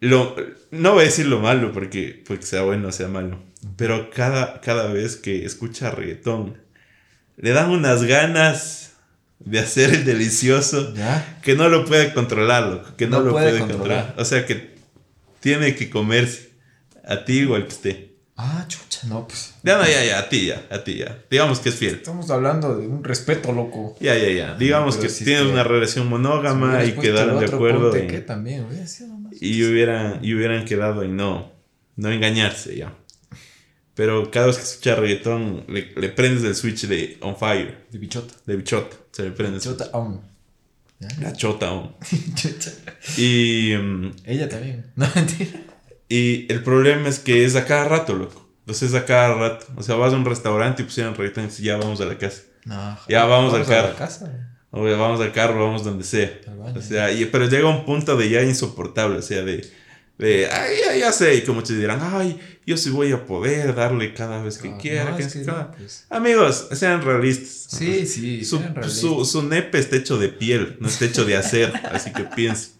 lo, 0.00 0.34
no 0.70 0.92
voy 0.92 1.02
a 1.02 1.04
decir 1.04 1.26
lo 1.26 1.40
malo 1.40 1.72
porque, 1.72 2.22
porque 2.26 2.46
sea 2.46 2.62
bueno 2.62 2.88
o 2.88 2.92
sea 2.92 3.08
malo. 3.08 3.38
Pero 3.76 4.08
cada, 4.10 4.60
cada 4.62 4.90
vez 4.92 5.16
que 5.16 5.44
escucha 5.44 5.90
reggaetón, 5.90 6.56
le 7.40 7.50
dan 7.50 7.70
unas 7.70 8.02
ganas 8.04 8.92
de 9.38 9.58
hacer 9.58 9.90
el 9.94 10.04
delicioso 10.04 10.92
Ya. 10.94 11.38
que 11.42 11.54
no 11.56 11.68
lo 11.68 11.84
puede 11.86 12.12
controlar, 12.12 12.64
loco, 12.68 12.90
que 12.96 13.06
no, 13.06 13.18
No 13.20 13.24
lo 13.26 13.32
puede 13.32 13.48
puede 13.50 13.60
controlar. 13.60 13.98
controlar. 14.04 14.14
O 14.20 14.24
sea 14.24 14.44
que 14.46 14.74
tiene 15.40 15.74
que 15.74 15.88
comerse 15.90 16.50
a 17.06 17.24
ti 17.24 17.44
o 17.44 17.54
al 17.54 17.64
que 17.64 17.70
esté. 17.72 18.10
Ah, 18.36 18.64
chucha, 18.68 19.06
no, 19.06 19.26
pues. 19.28 19.54
Ya, 19.62 19.76
no, 19.76 19.84
ya, 19.86 20.02
ya, 20.04 20.18
a 20.18 20.28
ti 20.30 20.46
ya, 20.46 20.62
a 20.70 20.82
ti 20.82 20.96
ya. 20.98 21.18
Digamos 21.30 21.58
que 21.60 21.68
es 21.70 21.74
fiel. 21.74 21.96
Estamos 21.96 22.30
hablando 22.30 22.74
de 22.76 22.86
un 22.86 23.04
respeto, 23.04 23.52
loco. 23.52 23.96
Ya, 24.00 24.16
ya, 24.16 24.28
ya. 24.30 24.54
Digamos 24.54 24.96
que 24.96 25.08
tienen 25.08 25.46
que- 25.46 25.52
una 25.52 25.62
relación 25.64 26.04
Si 26.04 26.10
monógama 26.10 26.82
y 26.84 26.92
quedaron 26.92 27.38
de 27.38 27.46
acuerdo 27.46 27.94
en- 27.96 28.08
que 28.08 28.18
también 28.20 28.64
sido 28.88 29.14
más. 29.18 29.32
y 29.40 29.62
hubieran, 29.64 30.20
y 30.24 30.34
hubieran 30.34 30.64
quedado 30.64 31.02
en 31.02 31.16
no, 31.16 31.52
no 31.96 32.10
engañarse 32.10 32.76
ya. 32.76 32.94
Pero 34.00 34.30
cada 34.30 34.46
vez 34.46 34.56
que 34.56 34.62
escucha 34.62 34.94
reggaetón 34.94 35.64
le, 35.68 35.92
le 35.94 36.08
prendes 36.08 36.42
el 36.44 36.54
switch 36.54 36.86
de 36.86 37.18
on 37.20 37.36
fire, 37.36 37.84
De 37.90 37.98
bichota. 37.98 38.34
de 38.46 38.56
bichota, 38.56 38.96
se 39.12 39.24
le 39.24 39.30
prende 39.32 39.58
Bichota 39.58 39.84
switch. 39.84 39.94
aún. 39.94 40.22
¿Ya? 41.00 41.08
la 41.20 41.32
chota 41.34 41.70
on. 41.70 41.94
Y, 43.18 43.74
mm, 43.76 44.10
Ella 44.24 44.48
también. 44.48 44.86
No, 44.96 45.06
mentira. 45.14 45.60
y 46.08 46.50
el 46.50 46.62
problema 46.62 47.08
es 47.10 47.18
que 47.18 47.44
es 47.44 47.56
a 47.56 47.66
cada 47.66 47.84
rato, 47.84 48.14
loco. 48.14 48.48
Entonces 48.60 48.90
es 48.90 48.94
a 48.94 49.04
cada 49.04 49.34
rato. 49.34 49.66
O 49.76 49.82
sea, 49.82 49.96
vas 49.96 50.12
a 50.14 50.16
un 50.16 50.24
restaurante 50.24 50.80
y 50.82 50.84
pusieran 50.86 51.14
reggaetón 51.14 51.44
y 51.44 51.46
dices, 51.48 51.64
ya 51.64 51.76
vamos 51.76 52.00
a 52.00 52.06
la 52.06 52.16
casa. 52.16 52.42
No, 52.64 52.98
Ya, 53.08 53.24
vamos 53.26 53.52
al 53.54 53.62
a 53.62 53.66
carro. 53.66 53.88
la 53.88 53.96
casa. 53.96 54.46
O 54.70 54.88
ya 54.88 54.96
vamos 54.96 55.20
al 55.20 55.32
carro, 55.32 55.62
vamos 55.66 55.84
donde 55.84 56.04
sea. 56.04 56.38
Al 56.46 56.56
baño. 56.58 56.78
O 56.78 56.82
sea, 56.82 57.10
y- 57.12 57.24
pero 57.26 57.46
llega 57.48 57.68
un 57.68 57.84
punto 57.84 58.16
de 58.16 58.30
ya 58.30 58.42
insoportable, 58.42 59.18
o 59.18 59.22
sea, 59.22 59.42
de, 59.42 59.68
de 60.20 60.46
ay, 60.50 60.76
ya, 60.86 60.96
ya 60.96 61.12
sé, 61.12 61.34
y 61.34 61.42
como 61.42 61.62
te 61.62 61.74
dirán, 61.76 61.98
ay, 62.02 62.38
yo 62.66 62.76
sí 62.76 62.90
voy 62.90 63.10
a 63.12 63.24
poder 63.26 63.74
darle 63.74 64.14
cada 64.14 64.42
vez 64.42 64.58
que 64.58 64.68
Ah, 64.68 64.78
quiera. 64.80 65.10
no, 65.10 65.16
que 65.16 65.22
es 65.24 65.32
que 65.32 65.42
cada- 65.44 65.62
no, 65.64 65.72
pues. 65.76 66.06
Amigos, 66.10 66.68
sean 66.72 67.02
realistas. 67.02 67.66
Sí, 67.78 68.06
sí. 68.06 68.44
Su, 68.44 68.58
realistas. 68.58 68.92
su, 68.94 69.24
su 69.24 69.42
nepe 69.42 69.78
está 69.78 69.96
hecho 69.96 70.18
de 70.18 70.28
piel, 70.28 70.76
no 70.80 70.88
está 70.88 71.06
hecho 71.06 71.24
de 71.24 71.36
acero, 71.36 71.72
así 71.90 72.12
que 72.12 72.22
piensen. 72.24 72.72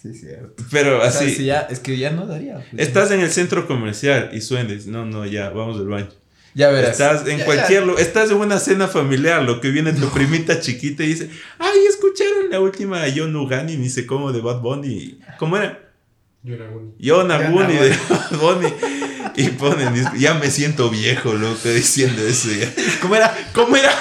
Sí, 0.00 0.12
cierto. 0.14 0.64
Pero 0.72 0.98
O 0.98 1.00
sea, 1.02 1.08
así, 1.10 1.32
si 1.34 1.44
ya, 1.44 1.60
es 1.70 1.78
que 1.78 1.96
ya 1.96 2.10
no 2.10 2.26
daría. 2.26 2.54
pues. 2.70 2.88
estás 2.88 3.12
en 3.12 3.20
el 3.20 3.30
centro 3.30 3.68
comercial 3.68 4.30
y 4.32 4.40
suenes, 4.40 4.86
no, 4.86 5.04
no, 5.06 5.24
ya, 5.26 5.50
vamos 5.50 5.76
al 5.78 5.86
baño. 5.86 6.08
Ya 6.54 6.68
verás. 6.70 6.90
Estás 7.00 7.26
en 7.28 7.38
Ya, 7.38 7.44
cualquier 7.46 7.84
lugar, 7.86 8.02
estás 8.02 8.30
en 8.30 8.36
una 8.36 8.58
cena 8.58 8.88
familiar, 8.88 9.42
lo 9.42 9.60
que 9.60 9.70
viene 9.70 9.92
tu 9.92 10.10
primita 10.10 10.60
chiquita 10.60 11.02
y 11.04 11.06
dice, 11.06 11.30
ay, 11.58 11.78
escucharon 11.88 12.50
la 12.50 12.60
última 12.60 13.06
Yo 13.08 13.26
Nugani, 13.28 13.76
ni 13.76 13.88
sé 13.88 14.04
cómo 14.04 14.32
de 14.32 14.40
Bad 14.40 14.60
Bunny. 14.60 15.18
¿Cómo 15.38 15.56
era? 15.56 15.81
Yo 16.44 16.54
era 16.54 16.68
uno. 16.70 16.92
Yo 16.98 17.22
Naguni 17.24 17.74
de 17.74 17.96
Bunny. 18.40 18.72
Y 19.36 19.48
ponen, 19.50 19.94
ya 20.18 20.34
me 20.34 20.50
siento 20.50 20.90
viejo, 20.90 21.32
loco, 21.34 21.68
diciendo 21.68 22.20
eso 22.26 22.50
ya. 22.50 22.70
¿Cómo 23.00 23.14
era? 23.16 23.34
¿Cómo 23.54 23.76
era? 23.76 23.92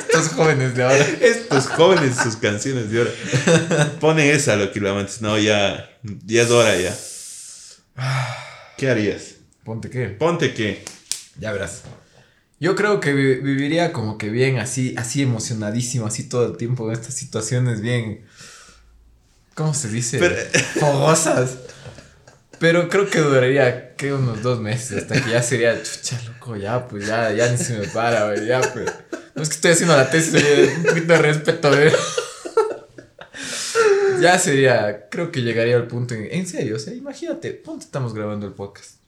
Estos 0.00 0.28
jóvenes 0.30 0.74
de 0.74 0.82
ahora. 0.82 1.06
Estos 1.20 1.66
jóvenes, 1.68 2.16
sus 2.16 2.36
canciones 2.36 2.90
de 2.90 2.98
ahora. 3.00 3.90
Ponen 4.00 4.30
esa, 4.34 4.56
lo 4.56 4.72
que 4.72 4.80
lo 4.80 4.90
amantes. 4.90 5.20
No, 5.20 5.38
ya, 5.38 5.88
ya 6.24 6.42
es 6.42 6.50
hora 6.50 6.76
ya. 6.76 6.96
¿Qué 8.76 8.90
harías? 8.90 9.34
Ponte 9.64 9.90
qué. 9.90 10.06
Ponte 10.08 10.54
que. 10.54 10.82
Ya 11.38 11.52
verás. 11.52 11.82
Yo 12.58 12.74
creo 12.74 13.00
que 13.00 13.12
vi- 13.12 13.36
viviría 13.36 13.92
como 13.92 14.18
que 14.18 14.30
bien 14.30 14.58
así, 14.58 14.94
así 14.96 15.22
emocionadísimo, 15.22 16.06
así 16.06 16.24
todo 16.28 16.46
el 16.46 16.56
tiempo 16.56 16.86
en 16.88 16.94
estas 16.94 17.14
situaciones 17.14 17.80
bien. 17.80 18.24
¿Cómo 19.54 19.74
se 19.74 19.88
dice? 19.88 20.18
Pero- 20.18 20.36
Fogosas. 20.80 21.58
Pero 22.62 22.88
creo 22.88 23.10
que 23.10 23.18
duraría 23.18 23.96
que 23.96 24.12
unos 24.12 24.40
dos 24.40 24.60
meses 24.60 24.98
hasta 24.98 25.20
que 25.20 25.30
ya 25.30 25.42
sería 25.42 25.82
chucha, 25.82 26.16
loco, 26.28 26.56
ya, 26.56 26.86
pues 26.86 27.08
ya, 27.08 27.32
ya 27.32 27.50
ni 27.50 27.58
se 27.58 27.76
me 27.76 27.88
para, 27.88 28.26
güey, 28.26 28.46
ya, 28.46 28.60
pues. 28.60 28.88
No 29.34 29.42
es 29.42 29.48
que 29.48 29.56
estoy 29.56 29.72
haciendo 29.72 29.96
la 29.96 30.08
tesis, 30.08 30.34
oye, 30.34 30.72
un 30.76 30.84
poquito 30.84 31.12
de 31.12 31.18
respeto, 31.18 31.70
güey. 31.70 31.90
Ya 34.20 34.38
sería, 34.38 35.08
creo 35.10 35.32
que 35.32 35.42
llegaría 35.42 35.74
al 35.74 35.88
punto 35.88 36.14
en, 36.14 36.28
en 36.30 36.46
serio, 36.46 36.76
o 36.76 36.78
sea, 36.78 36.94
imagínate, 36.94 37.50
ponte 37.50 37.84
estamos 37.84 38.14
grabando 38.14 38.46
el 38.46 38.52
podcast. 38.52 39.00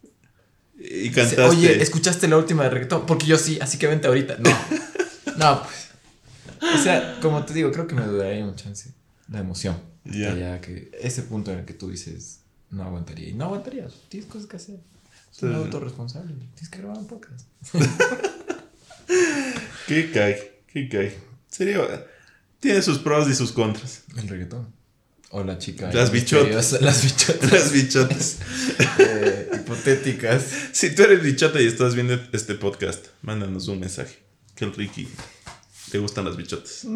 Y 0.77 1.11
cantaste. 1.11 1.41
Oye, 1.43 1.81
¿escuchaste 1.81 2.27
la 2.27 2.39
última 2.39 2.65
de 2.65 2.71
reggaetón? 2.71 3.07
Porque 3.07 3.27
yo 3.27 3.39
sí, 3.39 3.61
así 3.63 3.79
que 3.79 3.87
vente 3.87 4.09
ahorita. 4.09 4.37
No. 4.41 4.51
No, 5.37 5.63
pues. 5.63 6.75
O 6.75 6.83
sea, 6.83 7.21
como 7.23 7.45
te 7.45 7.55
digo, 7.55 7.71
creo 7.71 7.87
que 7.87 7.95
me 7.95 8.05
duraría 8.05 8.45
un 8.45 8.57
chance. 8.57 8.91
La 9.29 9.39
emoción. 9.39 9.81
Ya. 10.05 10.35
Ya 10.35 10.61
que 10.61 10.91
ese 11.01 11.23
punto 11.23 11.53
en 11.53 11.61
el 11.61 11.65
que 11.65 11.75
tú 11.75 11.89
dices, 11.89 12.41
no 12.75 12.85
aguantaría. 12.85 13.29
Y 13.29 13.33
no 13.35 13.45
aguantarías. 13.47 13.93
Tienes 14.09 14.29
cosas 14.29 14.47
que 14.49 14.57
hacer. 14.57 14.81
Es 15.33 15.43
un 15.43 15.51
Sí. 15.51 15.57
autorresponsable. 15.57 16.35
Tienes 16.55 16.69
que 16.71 16.79
grabar 16.79 16.99
un 16.99 17.07
podcast. 17.07 17.47
¿Qué 19.87 20.11
cae? 20.13 20.63
¿Qué 20.73 20.89
cae? 20.89 21.17
Sería. 21.49 22.07
Tiene 22.61 22.83
sus 22.83 22.99
pros 22.99 23.29
y 23.29 23.35
sus 23.35 23.53
contras. 23.53 24.05
El 24.17 24.29
reggaetón. 24.29 24.73
O 25.31 25.43
la 25.45 25.59
chica. 25.59 25.93
Las 25.93 26.11
bichotas. 26.11 26.73
Las 26.81 27.03
bichotas. 27.03 27.53
Las 27.53 27.73
bichotas. 27.73 28.39
eh, 28.99 29.51
hipotéticas. 29.55 30.45
Si 30.73 30.95
tú 30.95 31.03
eres 31.03 31.23
bichota 31.23 31.61
y 31.61 31.67
estás 31.67 31.95
viendo 31.95 32.15
este 32.33 32.55
podcast, 32.55 33.07
mándanos 33.23 33.69
un 33.69 33.81
mensaje. 33.81 34.19
Que 34.55 34.65
el 34.65 34.73
Ricky 34.75 35.09
te 35.91 35.99
gustan 35.99 36.25
las 36.25 36.37
bichotas. 36.37 36.87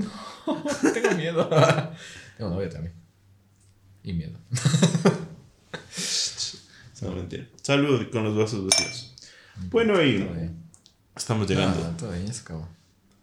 Tengo 0.95 1.11
miedo. 1.17 1.49
Tengo 2.37 2.51
novia 2.51 2.69
también. 2.71 2.95
Y 4.05 4.13
miedo. 4.13 4.39
No, 7.01 7.13
mentira. 7.13 7.47
Salud 7.63 8.11
con 8.11 8.25
los 8.25 8.37
vasos 8.37 8.65
vacíos. 8.67 9.15
Bueno, 9.71 10.03
y 10.03 10.29
estamos 11.15 11.49
llegando. 11.49 11.81
Todo 11.97 12.11
bien, 12.11 12.27
ya 12.27 12.33
se 12.33 12.41
acabó. 12.41 12.69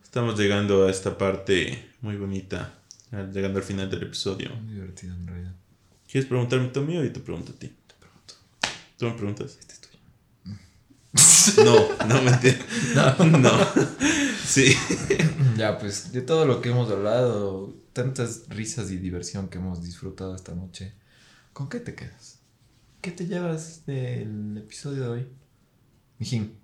Estamos 0.02 0.40
llegando 0.40 0.88
a 0.88 0.92
esta 0.92 1.18
parte 1.18 1.90
muy 2.00 2.16
bonita. 2.16 2.74
Llegando 3.12 3.60
al 3.60 3.66
final 3.66 3.90
del 3.90 4.04
episodio. 4.04 4.56
Muy 4.56 4.76
divertido 4.76 5.14
en 5.14 5.28
realidad. 5.28 5.56
¿Quieres 6.10 6.28
preguntarme 6.28 6.70
tú 6.70 6.80
a 6.80 6.84
mí 6.84 6.98
o 6.98 7.04
yo 7.04 7.12
te 7.12 7.20
pregunto 7.20 7.52
a 7.52 7.56
ti? 7.60 7.68
Te 7.68 7.96
pregunto. 8.00 8.34
¿Tú 8.98 9.06
me 9.06 9.12
preguntas? 9.12 9.58
Este 9.60 9.74
es 9.74 9.82
tuyo. 9.82 11.66
No, 11.66 12.06
no 12.08 12.22
mentira. 12.22 12.58
No. 13.26 13.52
Sí. 14.46 14.76
Ya, 15.58 15.78
pues, 15.80 16.12
de 16.12 16.22
todo 16.22 16.46
lo 16.46 16.62
que 16.62 16.70
hemos 16.70 16.90
hablado, 16.92 17.74
tantas 17.94 18.48
risas 18.50 18.92
y 18.92 18.98
diversión 18.98 19.50
que 19.50 19.58
hemos 19.58 19.84
disfrutado 19.84 20.36
esta 20.36 20.54
noche, 20.54 20.94
¿con 21.54 21.68
qué 21.68 21.80
te 21.80 21.96
quedas? 21.96 22.35
¿Qué 23.06 23.12
te 23.12 23.28
llevas 23.28 23.86
del 23.86 24.58
episodio 24.58 25.04
de 25.04 25.08
hoy? 25.10 25.28
Mijín. 26.18 26.58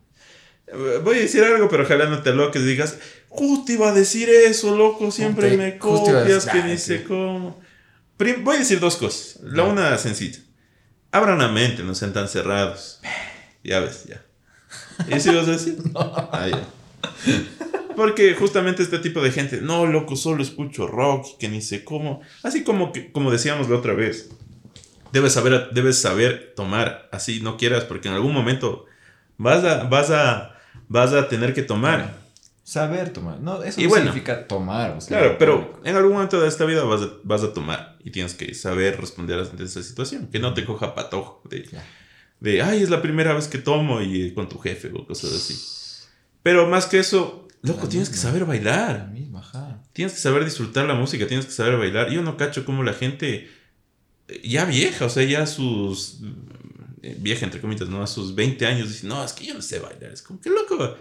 Voy 1.03 1.17
a 1.19 1.21
decir 1.21 1.43
algo, 1.43 1.69
pero 1.69 1.83
ojalá 1.83 2.09
no 2.09 2.23
te 2.23 2.33
loques 2.33 2.63
y 2.63 2.65
digas, 2.65 2.97
justo 3.29 3.71
iba 3.71 3.89
a 3.89 3.93
decir 3.93 4.27
eso, 4.27 4.75
loco, 4.75 5.11
siempre 5.11 5.55
me 5.55 5.77
copias, 5.77 6.47
que 6.47 6.63
ni 6.63 6.79
sé 6.79 7.03
cómo. 7.03 7.61
Voy 8.17 8.55
a 8.55 8.57
decir 8.57 8.79
dos 8.79 8.97
cosas. 8.97 9.39
La 9.43 9.65
una 9.65 9.95
sencilla. 9.99 10.39
Abran 11.11 11.37
la 11.37 11.49
mente, 11.49 11.83
no 11.83 11.93
sean 11.93 12.11
tan 12.11 12.27
cerrados. 12.27 13.01
Ya 13.63 13.79
ves, 13.79 14.05
ya. 14.05 14.25
¿Y 15.15 15.19
si 15.19 15.29
vas 15.29 15.47
a 15.47 15.51
decir? 15.51 15.77
Ah, 15.93 16.47
ya. 16.49 16.67
Porque 17.95 18.33
justamente 18.33 18.81
este 18.81 18.97
tipo 18.97 19.21
de 19.21 19.29
gente, 19.29 19.61
no, 19.61 19.85
loco, 19.85 20.15
solo 20.15 20.41
escucho 20.41 20.87
rock, 20.87 21.37
que 21.37 21.49
ni 21.49 21.61
sé 21.61 21.83
cómo. 21.83 22.21
Así 22.41 22.63
como, 22.63 22.91
que, 22.91 23.11
como 23.11 23.29
decíamos 23.29 23.69
la 23.69 23.75
otra 23.75 23.93
vez, 23.93 24.31
debes 25.11 25.33
saber, 25.33 25.69
debes 25.73 25.99
saber 26.01 26.53
tomar, 26.55 27.09
así 27.11 27.41
no 27.41 27.57
quieras, 27.57 27.83
porque 27.85 28.07
en 28.07 28.13
algún 28.13 28.33
momento 28.33 28.85
vas 29.37 29.63
a, 29.63 29.83
vas 29.85 30.09
a, 30.11 30.55
vas 30.87 31.13
a 31.13 31.27
tener 31.27 31.53
que 31.53 31.61
tomar. 31.63 32.19
Saber 32.63 33.11
tomar. 33.11 33.39
No, 33.39 33.61
eso 33.63 33.81
Y 33.81 33.83
no 33.85 33.89
bueno. 33.89 34.05
significa 34.05 34.47
tomar. 34.47 34.91
o 34.91 35.01
sea, 35.01 35.17
Claro, 35.17 35.35
pero 35.37 35.79
en 35.83 35.95
algún 35.95 36.13
momento 36.13 36.39
de 36.39 36.47
esta 36.47 36.63
vida 36.65 36.83
vas 36.83 37.01
a, 37.01 37.09
vas 37.23 37.43
a 37.43 37.51
tomar 37.53 37.97
y 38.03 38.11
tienes 38.11 38.33
que 38.33 38.53
saber 38.53 38.99
responder 38.99 39.39
ante 39.39 39.63
esa 39.63 39.83
situación. 39.83 40.27
Que 40.27 40.39
no 40.39 40.53
te 40.53 40.63
coja 40.63 40.95
patojo 40.95 41.41
de, 41.49 41.67
de, 42.39 42.61
ay, 42.61 42.81
es 42.83 42.89
la 42.89 43.01
primera 43.01 43.33
vez 43.33 43.47
que 43.47 43.57
tomo 43.57 44.01
y 44.01 44.33
con 44.33 44.47
tu 44.47 44.57
jefe 44.59 44.91
o 44.95 45.05
cosas 45.05 45.33
así. 45.33 45.59
Pero 46.43 46.67
más 46.67 46.85
que 46.85 46.99
eso, 46.99 47.47
loco, 47.61 47.81
La 47.83 47.89
tienes 47.89 48.09
que 48.09 48.13
misma. 48.15 48.29
saber 48.29 48.41
La 48.43 48.47
bailar. 48.47 49.07
misma, 49.09 49.39
ajá. 49.39 49.81
Tienes 49.91 50.13
que 50.13 50.19
saber 50.19 50.45
disfrutar 50.45 50.85
la 50.85 50.93
música, 50.95 51.27
tienes 51.27 51.45
que 51.45 51.51
saber 51.51 51.77
bailar. 51.77 52.09
Yo 52.09 52.21
no 52.21 52.37
cacho 52.37 52.63
como 52.63 52.83
la 52.83 52.93
gente 52.93 53.49
ya 54.43 54.65
vieja, 54.65 55.05
o 55.05 55.09
sea, 55.09 55.23
ya 55.23 55.45
sus... 55.45 56.19
eh, 57.01 57.15
Vieja, 57.19 57.45
entre 57.45 57.59
comillas, 57.61 57.89
¿no? 57.89 58.01
A 58.03 58.07
sus 58.07 58.35
20 58.35 58.65
años 58.65 58.89
dice, 58.89 59.07
no, 59.07 59.23
es 59.23 59.33
que 59.33 59.45
yo 59.45 59.53
no 59.53 59.61
sé 59.61 59.79
bailar. 59.79 60.11
Es 60.11 60.21
como 60.21 60.39
que 60.39 60.49
loco, 60.49 60.95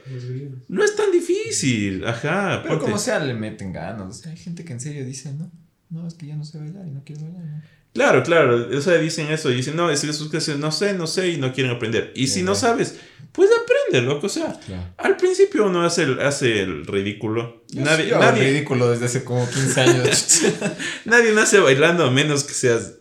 no 0.69 0.85
es 0.85 0.97
tan 0.97 1.11
difícil. 1.13 2.05
Ajá, 2.07 2.61
Pero 2.63 2.79
como 2.79 2.99
sea, 2.99 3.19
le 3.21 3.35
meten 3.35 3.73
ganas. 3.73 4.09
O 4.09 4.13
sea, 4.23 4.33
hay 4.33 4.39
gente 4.39 4.65
que 4.65 4.73
en 4.73 4.81
serio 4.81 5.05
dice, 5.05 5.33
no, 5.33 5.51
no, 5.91 6.07
es 6.09 6.15
que 6.15 6.27
ya 6.27 6.37
no 6.37 6.45
sé 6.45 6.59
bailar 6.59 6.87
y 6.87 6.91
no 6.91 7.03
quiero 7.05 7.23
bailar. 7.23 7.45
¿no? 7.45 7.63
Claro, 7.93 8.23
claro. 8.23 8.69
O 8.77 8.81
sea, 8.81 8.99
dicen 8.99 9.27
eso. 9.33 9.49
Dicen, 9.49 9.75
no, 9.75 9.91
es 9.91 10.01
que 10.03 10.13
sus 10.13 10.29
clases 10.31 10.59
no 10.59 10.71
sé, 10.71 10.95
no 10.95 11.09
sé 11.09 11.31
y 11.31 11.39
no 11.39 11.53
quieren 11.53 11.73
aprender. 11.75 12.13
Y 12.15 12.29
si 12.29 12.45
no 12.45 12.55
sabes, 12.55 12.95
pues 13.33 13.51
aprende, 13.51 14.07
loco. 14.09 14.27
O 14.27 14.31
sea, 14.31 14.57
Claro. 14.65 14.85
al 14.97 15.17
principio 15.17 15.67
uno 15.67 15.83
hace 15.83 16.05
el, 16.05 16.21
hace 16.21 16.63
el 16.63 16.87
ridículo. 16.87 17.65
nadie, 17.75 18.07
Yo 18.07 18.15
hago 18.17 18.27
nadie, 18.27 18.45
ridículo 18.53 18.89
desde 18.93 19.07
hace 19.07 19.25
como 19.25 19.45
15 19.51 19.81
años. 19.81 20.43
nadie 21.05 21.33
nace 21.33 21.59
bailando 21.59 22.05
a 22.05 22.13
menos 22.13 22.45
que 22.45 22.55
seas 22.55 22.95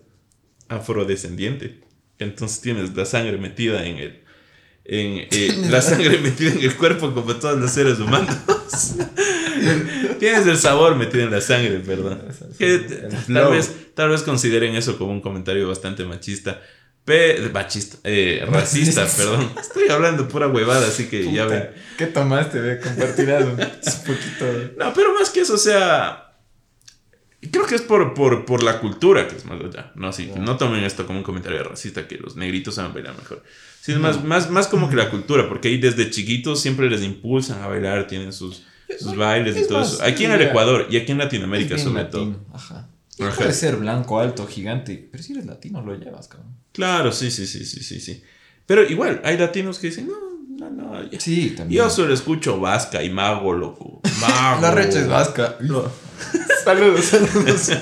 afrodescendiente. 0.70 1.82
Entonces 2.20 2.62
tienes 2.62 2.96
la 2.96 3.06
sangre 3.06 3.38
metida 3.38 3.86
en 3.86 3.98
el. 3.98 4.24
En, 4.86 5.28
eh, 5.32 5.66
la 5.70 5.82
sangre 5.82 6.18
metida 6.20 6.52
en 6.52 6.60
el 6.60 6.76
cuerpo 6.76 7.14
como 7.14 7.36
todos 7.36 7.60
los 7.60 7.72
seres 7.72 8.00
humanos. 8.00 8.36
tienes 10.20 10.48
el 10.48 10.58
sabor 10.58 10.96
metido 10.96 11.24
en 11.24 11.32
la 11.32 11.42
sangre, 11.42 11.80
perdón. 11.80 12.22
Que 12.58 12.80
tal 13.32 13.52
vez, 13.52 13.76
tal 13.94 14.10
vez 14.10 14.22
consideren 14.24 14.76
eso 14.76 14.98
como 14.98 15.12
un 15.12 15.22
comentario 15.22 15.68
bastante 15.68 16.06
machista. 16.06 16.62
Pe 17.06 17.50
machista, 17.54 17.98
eh, 18.04 18.46
racista, 18.48 19.08
perdón. 19.18 19.52
Estoy 19.60 19.90
hablando 19.90 20.28
pura 20.28 20.48
huevada, 20.48 20.88
así 20.88 21.08
que 21.08 21.32
ya 21.32 21.46
ven. 21.46 21.70
¿Ququé 21.98 22.08
tomaste? 22.08 22.60
Ve, 22.60 22.80
compartirás 22.80 23.46
un 23.46 23.56
poquito. 23.56 24.74
No, 24.78 24.94
pero 24.94 25.14
más 25.14 25.30
que 25.30 25.42
eso, 25.42 25.56
o 25.56 25.58
sea. 25.58 26.29
Creo 27.52 27.66
que 27.66 27.76
es 27.76 27.82
por, 27.82 28.14
por, 28.14 28.46
por 28.46 28.64
la 28.64 28.82
cultura 28.82 29.28
que 29.28 29.38
es 29.38 29.46
más 29.46 29.60
allá. 29.62 29.92
No, 29.96 30.12
sí, 30.12 30.30
no 30.38 30.58
tomen 30.58 30.84
esto 30.84 31.06
como 31.06 31.20
un 31.20 31.24
comentario 31.24 31.64
racista 31.64 32.08
que 32.08 32.18
los 32.18 32.36
negritos 32.36 32.76
saben 32.76 32.94
bailar 32.94 33.16
mejor. 33.18 33.44
Sí, 33.82 33.94
es 33.94 33.98
más, 33.98 34.24
más, 34.26 34.50
más 34.50 34.68
como 34.68 34.90
que 34.90 34.98
la 34.98 35.10
cultura, 35.10 35.48
porque 35.48 35.70
ahí 35.70 35.78
desde 35.78 36.10
chiquitos 36.10 36.62
siempre 36.62 36.90
les 36.90 37.02
impulsan 37.02 37.62
a 37.62 37.68
bailar, 37.68 38.08
tienen 38.08 38.34
sus, 38.34 38.64
sus 39.00 39.16
bailes 39.16 39.56
y 39.56 39.68
todo 39.68 39.80
más, 39.80 39.94
eso. 39.94 40.04
Aquí 40.04 40.26
en 40.26 40.32
el. 40.32 40.42
Ecuador 40.42 40.88
y 40.90 40.98
aquí 40.98 41.14
en 41.14 41.20
Latinoamérica, 41.20 41.78
sobre 41.78 42.06
todo. 42.06 42.46
Ajá. 42.54 42.90
Y 43.18 43.24
Ajá. 43.24 43.36
Puede 43.38 43.54
ser 43.54 43.78
blanco, 43.78 44.20
alto, 44.20 44.46
gigante. 44.46 45.08
Pero 45.10 45.24
si 45.24 45.34
eres 45.34 45.46
latino, 45.46 45.82
lo 45.82 45.96
llevas, 45.96 46.28
cabrón. 46.28 46.56
Claro, 46.74 47.12
sí, 47.12 47.32
sí, 47.32 47.48
sí, 47.48 47.66
sí, 47.66 47.82
sí, 47.82 48.00
sí. 48.02 48.22
Pero 48.66 48.84
igual, 48.84 49.22
hay 49.24 49.38
latinos 49.38 49.80
que 49.80 49.88
dicen, 49.88 50.08
no, 50.08 50.29
no, 50.60 50.70
no. 50.70 51.10
ya". 51.10 51.20
Sí, 51.20 51.52
también. 51.52 51.84
Yo 51.84 51.90
solo 51.90 52.14
escucho 52.14 52.60
vasca 52.60 53.04
y 53.04 53.10
mago, 53.10 53.54
loco. 53.54 54.02
Mago. 54.22 54.62
La 54.62 54.72
recha 54.72 55.00
es 55.00 55.08
vasca. 55.08 55.58
saludos, 56.64 57.06
saludos. 57.06 57.70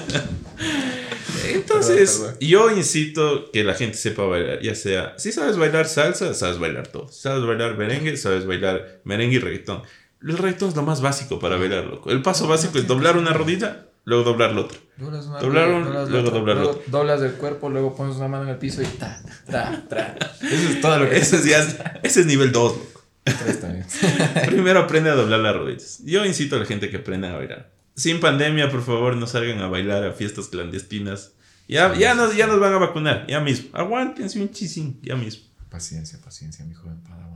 Entonces, 1.49 2.11
Perdón, 2.17 2.33
perdón. 2.35 2.49
yo 2.49 2.71
incito 2.71 3.51
que 3.51 3.63
la 3.63 3.73
gente 3.73 3.97
sepa 3.97 4.23
bailar, 4.23 4.61
ya 4.61 4.75
sea, 4.75 5.13
si 5.17 5.31
sabes 5.31 5.57
bailar 5.57 5.87
salsa, 5.87 6.33
sabes 6.33 6.59
bailar 6.59 6.87
todo. 6.87 7.07
Si 7.09 7.21
sabes 7.21 7.45
bailar 7.45 7.77
merengue, 7.77 8.17
sabes 8.17 8.45
bailar 8.45 9.01
merengue 9.03 9.35
y 9.35 9.39
reggaetón. 9.39 9.81
El 10.21 10.37
reggaetón 10.37 10.69
es 10.69 10.75
lo 10.75 10.83
más 10.83 11.01
básico 11.01 11.39
para 11.39 11.57
bailar, 11.57 11.85
loco. 11.85 12.11
El 12.11 12.21
paso 12.21 12.47
básico 12.47 12.77
es 12.77 12.87
doblar 12.87 13.17
una 13.17 13.33
rodilla, 13.33 13.85
luego 14.07 14.23
doblar 14.23 14.53
la 14.53 14.61
otra. 14.61 14.77
Doblas 14.97 15.25
una 15.27 15.39
Doblar 15.39 15.67
un- 15.69 15.83
doblas 15.83 16.09
luego 16.09 16.27
otra, 16.29 16.39
doblar 16.39 16.55
la 16.57 16.63
luego 16.63 16.83
Doblas 16.87 17.21
el 17.21 17.31
cuerpo, 17.33 17.69
luego 17.69 17.95
pones 17.95 18.15
una 18.15 18.27
mano 18.29 18.43
en 18.45 18.49
el 18.49 18.57
piso 18.57 18.81
y 18.81 18.85
ta, 18.85 19.21
tra, 19.45 19.83
tra. 19.87 20.17
Eso 20.41 20.69
es 20.69 20.81
todo 20.81 20.97
lo 20.99 21.09
que 21.09 21.17
Ese 21.17 21.35
es, 21.35 21.45
ya- 21.45 21.99
ese 22.01 22.21
es 22.21 22.25
nivel 22.25 22.51
2, 22.51 22.71
loco. 22.77 23.01
Primero 24.47 24.79
aprende 24.79 25.09
a 25.09 25.15
doblar 25.15 25.39
las 25.41 25.55
rodillas. 25.55 25.99
Yo 26.05 26.25
incito 26.25 26.55
a 26.55 26.59
la 26.59 26.65
gente 26.65 26.89
que 26.89 26.97
aprenda 26.97 27.31
a 27.33 27.35
bailar. 27.37 27.71
Sin 27.95 28.19
pandemia, 28.19 28.69
por 28.71 28.81
favor, 28.83 29.15
no 29.17 29.27
salgan 29.27 29.59
a 29.59 29.67
bailar 29.67 30.03
a 30.05 30.13
fiestas 30.13 30.47
clandestinas. 30.47 31.33
Ya, 31.67 31.93
ya, 31.95 32.15
nos, 32.15 32.35
ya 32.35 32.47
nos 32.47 32.59
van 32.59 32.73
a 32.73 32.77
vacunar, 32.77 33.25
ya 33.27 33.39
mismo. 33.41 33.69
Aguántense 33.73 34.39
un 34.39 34.49
chisín, 34.51 34.99
ya 35.01 35.15
mismo. 35.15 35.43
Paciencia, 35.69 36.17
paciencia, 36.23 36.63
mi 36.63 36.73
joven 36.73 37.01
Padawan. 37.03 37.26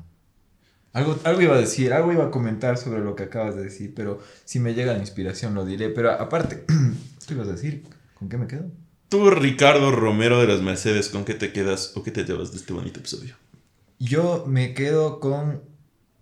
Algo, 0.93 1.17
algo 1.23 1.41
iba 1.41 1.55
a 1.55 1.59
decir, 1.59 1.93
algo 1.93 2.11
iba 2.11 2.25
a 2.25 2.31
comentar 2.31 2.77
sobre 2.77 2.99
lo 2.99 3.15
que 3.15 3.23
acabas 3.23 3.55
de 3.55 3.63
decir, 3.63 3.93
pero 3.95 4.19
si 4.43 4.59
me 4.59 4.73
llega 4.73 4.93
la 4.93 4.99
inspiración 4.99 5.55
lo 5.55 5.65
diré. 5.65 5.89
Pero 5.89 6.11
aparte, 6.11 6.65
¿qué 7.27 7.33
ibas 7.33 7.47
a 7.47 7.53
decir? 7.53 7.83
¿Con 8.13 8.27
qué 8.27 8.37
me 8.37 8.47
quedo? 8.47 8.69
Tú, 9.07 9.29
Ricardo 9.29 9.91
Romero 9.91 10.39
de 10.39 10.47
las 10.47 10.61
Mercedes, 10.61 11.09
¿con 11.09 11.25
qué 11.25 11.33
te 11.33 11.51
quedas 11.51 11.93
o 11.95 12.03
qué 12.03 12.11
te 12.11 12.23
llevas 12.23 12.51
de 12.51 12.57
este 12.57 12.73
bonito 12.73 12.99
episodio? 12.99 13.35
Yo 13.99 14.45
me 14.47 14.73
quedo 14.73 15.19
con 15.19 15.61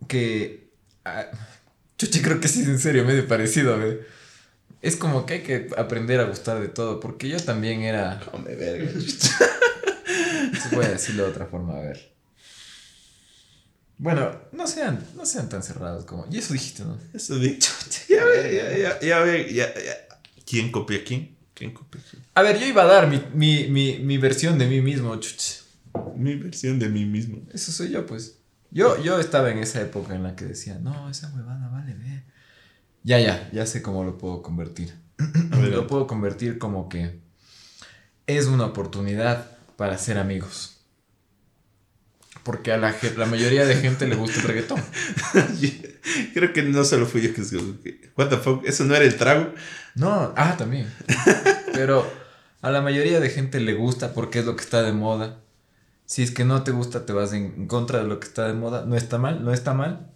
que... 0.08 0.72
ah, 1.06 1.26
chuchi, 1.98 2.22
creo 2.22 2.40
que 2.40 2.48
sí, 2.48 2.64
en 2.64 2.80
serio, 2.80 3.06
medio 3.06 3.28
parecido, 3.28 3.78
¿ve? 3.78 4.02
Es 4.82 4.96
como 4.96 5.26
que 5.26 5.36
hay 5.36 5.42
que 5.42 5.70
aprender 5.78 6.20
a 6.20 6.24
gustar 6.24 6.60
de 6.60 6.68
todo, 6.68 7.00
porque 7.00 7.28
yo 7.28 7.40
también 7.40 7.82
era... 7.82 8.22
Come 8.32 8.56
verga. 8.56 8.92
Voy 10.72 10.86
a 10.86 10.90
decirlo 10.90 11.24
de 11.24 11.30
otra 11.30 11.46
forma, 11.46 11.76
a 11.76 11.82
ver. 11.82 12.12
Bueno, 14.00 14.32
no 14.54 14.66
sean, 14.66 15.06
no 15.18 15.26
sean 15.26 15.50
tan 15.50 15.62
cerrados 15.62 16.06
como... 16.06 16.26
Y 16.32 16.38
eso 16.38 16.54
dijiste, 16.54 16.86
¿no? 16.86 16.98
Eso 17.14 17.38
dicho. 17.38 17.70
Ya 18.08 18.24
ve, 18.24 18.56
ya, 18.56 18.78
ya, 18.78 19.00
ya 19.02 19.20
ve, 19.20 19.54
ya, 19.54 19.74
ya. 19.74 20.18
¿Quién 20.46 20.72
copia 20.72 21.00
a 21.00 21.04
quién? 21.04 21.36
¿Quién 21.54 21.74
copia 21.74 22.00
a 22.02 22.10
quién? 22.10 22.24
A 22.34 22.42
ver, 22.42 22.58
yo 22.58 22.66
iba 22.66 22.84
a 22.84 22.86
dar 22.86 23.08
mi, 23.10 23.22
mi, 23.34 23.68
mi, 23.68 24.00
mi 24.00 24.18
versión 24.18 24.58
de 24.58 24.68
mí 24.68 24.80
mismo, 24.80 25.14
chuch. 25.18 25.64
Mi 26.16 26.36
versión 26.36 26.80
de 26.80 26.88
mí 26.88 27.06
mismo. 27.06 27.42
Eso 27.54 27.74
soy 27.74 27.90
yo, 27.90 28.06
pues. 28.06 28.38
Yo, 28.72 29.04
yo 29.04 29.20
estaba 29.20 29.52
en 29.52 29.58
esa 29.58 29.82
época 29.82 30.16
en 30.16 30.24
la 30.24 30.34
que 30.34 30.46
decía, 30.46 30.80
no, 30.80 31.10
esa 31.10 31.30
huevada 31.36 31.68
vale, 31.68 31.94
ve. 31.94 32.24
Ya, 33.04 33.20
ya, 33.20 33.50
ya 33.52 33.66
sé 33.66 33.82
cómo 33.82 34.06
lo 34.06 34.18
puedo 34.18 34.42
convertir. 34.42 34.94
Lo 35.52 35.88
puedo 35.88 36.08
convertir 36.08 36.58
como 36.58 36.88
que 36.88 37.20
es 38.28 38.46
una 38.46 38.66
oportunidad 38.68 39.58
para 39.76 39.98
ser 39.98 40.18
amigos. 40.18 40.79
Porque 42.44 42.72
a 42.72 42.78
la, 42.78 42.96
la 43.18 43.26
mayoría 43.26 43.66
de 43.66 43.76
gente 43.76 44.08
le 44.08 44.16
gusta 44.16 44.40
el 44.40 44.48
reggaetón. 44.48 44.82
Creo 46.34 46.54
que 46.54 46.64
no 46.64 46.84
solo 46.84 47.06
fui 47.06 47.22
yo 47.22 47.34
que 47.34 48.12
What 48.16 48.30
the 48.30 48.38
fuck, 48.38 48.66
eso 48.66 48.86
no 48.86 48.96
era 48.96 49.06
el 49.06 49.16
trago. 49.16 49.54
No, 49.96 50.34
ah, 50.36 50.56
también. 50.58 50.92
Pero 51.74 52.10
a 52.62 52.72
la 52.72 52.82
mayoría 52.82 53.20
de 53.20 53.30
gente 53.30 53.60
le 53.60 53.74
gusta 53.74 54.14
porque 54.14 54.40
es 54.40 54.46
lo 54.46 54.56
que 54.56 54.64
está 54.64 54.82
de 54.82 54.94
moda. 54.94 55.40
Si 56.06 56.24
es 56.24 56.32
que 56.32 56.44
no 56.44 56.64
te 56.64 56.72
gusta, 56.72 57.06
te 57.06 57.14
vas 57.14 57.34
en 57.34 57.68
contra 57.68 58.00
de 58.00 58.08
lo 58.08 58.20
que 58.20 58.28
está 58.28 58.48
de 58.48 58.54
moda. 58.54 58.86
No 58.86 58.96
está 58.96 59.18
mal, 59.18 59.44
no 59.44 59.54
está 59.54 59.74
mal. 59.74 60.10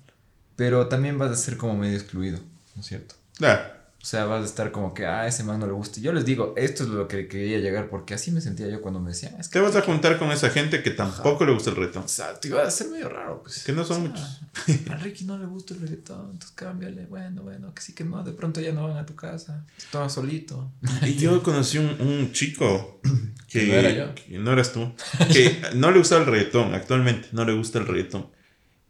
Pero 0.55 0.87
también 0.87 1.17
vas 1.17 1.31
a 1.31 1.35
ser 1.35 1.57
como 1.57 1.75
medio 1.75 1.97
excluido, 1.97 2.39
¿no 2.75 2.81
es 2.81 2.87
cierto? 2.87 3.15
Claro. 3.37 3.82
O 4.03 4.05
sea, 4.05 4.25
vas 4.25 4.41
a 4.41 4.45
estar 4.45 4.73
como 4.73 4.93
que, 4.93 5.05
ah, 5.05 5.25
ese 5.27 5.45
man 5.45 5.61
no 5.61 5.65
le 5.65 5.71
gusta. 5.71 5.97
Y 6.01 6.03
Yo 6.03 6.11
les 6.11 6.25
digo, 6.25 6.53
esto 6.57 6.83
es 6.83 6.89
lo 6.89 7.07
que 7.07 7.29
quería 7.29 7.59
llegar 7.59 7.87
porque 7.87 8.13
así 8.13 8.31
me 8.31 8.41
sentía 8.41 8.67
yo 8.67 8.81
cuando 8.81 8.99
me 8.99 9.11
decían, 9.11 9.33
es 9.39 9.47
que 9.47 9.53
Te 9.53 9.59
vas 9.61 9.77
a 9.77 9.81
juntar 9.81 10.19
con 10.19 10.29
esa 10.29 10.49
gente 10.49 10.83
que 10.83 10.91
tampoco 10.91 11.45
le 11.45 11.53
gusta 11.53 11.69
el 11.69 11.77
reto. 11.77 12.01
O 12.01 12.07
sea, 12.09 12.37
te 12.37 12.49
iba 12.49 12.61
a 12.61 12.69
ser 12.69 12.89
medio 12.89 13.07
raro, 13.07 13.41
pues. 13.43 13.63
Que 13.63 13.71
no 13.71 13.85
son 13.85 14.11
O 14.11 14.17
sea, 14.17 14.39
muchos. 14.67 14.91
A 14.91 14.95
Ricky 14.97 15.23
no 15.23 15.37
le 15.37 15.45
gusta 15.45 15.73
el 15.73 15.79
reggaetón, 15.79 16.31
entonces 16.31 16.51
cámbiale. 16.51 17.05
Bueno, 17.05 17.43
bueno, 17.43 17.73
que 17.73 17.81
sí 17.81 17.93
que 17.93 18.03
no. 18.03 18.21
De 18.25 18.33
pronto 18.33 18.59
ya 18.59 18.73
no 18.73 18.85
van 18.85 18.97
a 18.97 19.05
tu 19.05 19.15
casa. 19.15 19.65
Estaba 19.77 20.09
solito. 20.09 20.69
Y 21.03 21.15
yo 21.15 21.41
conocí 21.41 21.77
un, 21.77 21.95
un 22.01 22.33
chico 22.33 22.99
que, 23.47 23.59
Que 23.61 23.67
no 23.67 23.73
era 23.75 23.91
yo. 23.91 24.15
que 24.15 24.37
no 24.37 24.51
eras 24.51 24.73
tú, 24.73 24.91
que 25.31 25.61
no 25.75 25.91
le 25.91 25.99
gusta 25.99 26.17
el 26.17 26.25
reggaetón, 26.25 26.73
actualmente 26.73 27.29
no 27.31 27.45
le 27.45 27.53
gusta 27.53 27.79
el 27.79 27.87
reggaetón. 27.87 28.27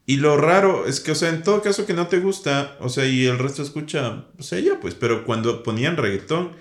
Y 0.06 0.18
lo 0.18 0.36
raro 0.36 0.86
es 0.86 1.00
que, 1.00 1.12
o 1.12 1.16
sea, 1.16 1.30
en 1.30 1.44
todo 1.44 1.62
caso 1.62 1.86
que 1.86 1.94
no 1.94 2.08
te 2.08 2.20
gusta, 2.20 2.78
o 2.82 2.90
sea, 2.90 3.06
y 3.06 3.26
el 3.26 3.40
resto 3.40 3.62
escucha, 3.62 4.26
o 4.38 4.44
sea, 4.44 4.60
ya 4.60 4.80
pues, 4.82 4.96
pero 4.96 5.24
cuando 5.24 5.64
ponían 5.64 5.96
reggaetón, 5.96 6.52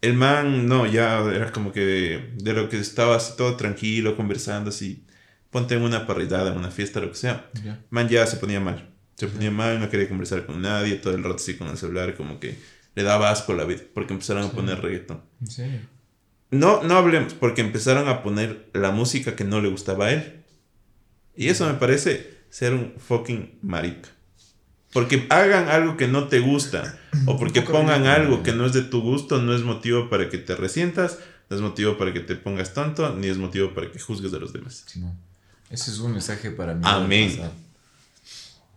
el 0.00 0.14
man, 0.14 0.66
no, 0.66 0.86
ya 0.86 1.20
era 1.20 1.52
como 1.52 1.72
que 1.72 1.80
de, 1.80 2.32
de 2.34 2.52
lo 2.52 2.68
que 2.68 2.78
estaba 2.78 3.16
así 3.16 3.34
todo 3.36 3.56
tranquilo, 3.56 4.16
conversando 4.16 4.70
así, 4.70 5.04
ponte 5.50 5.74
en 5.74 5.82
una 5.82 6.06
parrillada, 6.06 6.50
en 6.50 6.58
una 6.58 6.70
fiesta, 6.70 7.00
lo 7.00 7.10
que 7.10 7.16
sea, 7.16 7.50
man 7.90 8.08
ya 8.08 8.26
se 8.26 8.38
ponía 8.38 8.60
mal. 8.60 8.88
Se 9.14 9.28
ponía 9.28 9.50
mal, 9.50 9.78
no 9.78 9.90
quería 9.90 10.08
conversar 10.08 10.46
con 10.46 10.62
nadie, 10.62 10.96
todo 10.96 11.14
el 11.14 11.22
rato 11.22 11.36
así 11.36 11.56
con 11.56 11.68
el 11.68 11.76
celular, 11.76 12.16
como 12.16 12.40
que 12.40 12.56
le 12.94 13.02
daba 13.02 13.30
asco 13.30 13.52
la 13.52 13.64
vida, 13.64 13.82
porque 13.94 14.14
empezaron 14.14 14.44
a 14.44 14.50
poner 14.50 14.80
reggaetón. 14.80 15.22
¿En 15.40 15.46
serio? 15.46 15.80
No, 16.50 16.82
no 16.82 16.96
hablemos, 16.96 17.34
porque 17.34 17.60
empezaron 17.60 18.08
a 18.08 18.22
poner 18.22 18.70
la 18.72 18.90
música 18.90 19.36
que 19.36 19.44
no 19.44 19.60
le 19.60 19.68
gustaba 19.68 20.06
a 20.06 20.12
él. 20.12 20.42
Y 21.36 21.48
eso 21.48 21.66
me 21.66 21.74
parece 21.74 22.39
ser 22.50 22.74
un 22.74 22.94
fucking 22.98 23.58
marica. 23.62 24.08
Porque 24.92 25.26
hagan 25.30 25.68
algo 25.68 25.96
que 25.96 26.08
no 26.08 26.26
te 26.26 26.40
gusta 26.40 26.98
o 27.26 27.38
porque 27.38 27.62
pongan 27.62 28.06
algo 28.06 28.42
que 28.42 28.52
no 28.52 28.66
es 28.66 28.72
de 28.72 28.82
tu 28.82 29.00
gusto, 29.00 29.40
no 29.40 29.54
es 29.54 29.62
motivo 29.62 30.10
para 30.10 30.28
que 30.28 30.38
te 30.38 30.56
resientas, 30.56 31.18
no 31.48 31.56
es 31.56 31.62
motivo 31.62 31.96
para 31.96 32.12
que 32.12 32.20
te 32.20 32.34
pongas 32.34 32.74
tonto, 32.74 33.14
ni 33.14 33.28
es 33.28 33.38
motivo 33.38 33.72
para 33.72 33.90
que 33.90 34.00
juzgues 34.00 34.34
a 34.34 34.38
los 34.38 34.52
demás. 34.52 34.84
Sí, 34.86 34.98
no. 35.00 35.16
Ese 35.70 35.92
es 35.92 35.98
un 36.00 36.12
mensaje 36.12 36.50
para 36.50 36.74
mí. 36.74 36.82
Amén. 36.84 37.40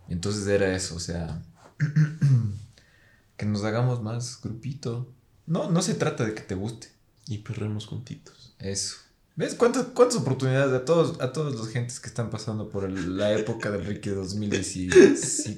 entonces 0.08 0.46
era 0.46 0.74
eso, 0.76 0.94
o 0.94 1.00
sea, 1.00 1.42
que 3.36 3.46
nos 3.46 3.64
hagamos 3.64 4.00
más 4.00 4.40
grupito. 4.40 5.12
No, 5.46 5.70
no 5.70 5.82
se 5.82 5.94
trata 5.94 6.24
de 6.24 6.34
que 6.34 6.42
te 6.42 6.54
guste. 6.54 6.88
Y 7.26 7.38
perremos 7.38 7.86
juntitos. 7.86 8.54
Eso. 8.58 8.96
¿Ves 9.36 9.56
cuántas, 9.56 9.86
cuántas 9.86 10.18
oportunidades 10.18 10.72
a 10.72 10.84
todos, 10.84 11.20
a 11.20 11.32
todos 11.32 11.56
los 11.56 11.68
gentes 11.68 11.98
que 11.98 12.06
están 12.06 12.30
pasando 12.30 12.68
por 12.68 12.84
el- 12.84 13.16
la 13.16 13.32
época 13.32 13.70
del 13.72 13.84
Ricky 13.84 14.10
2015? 14.10 15.56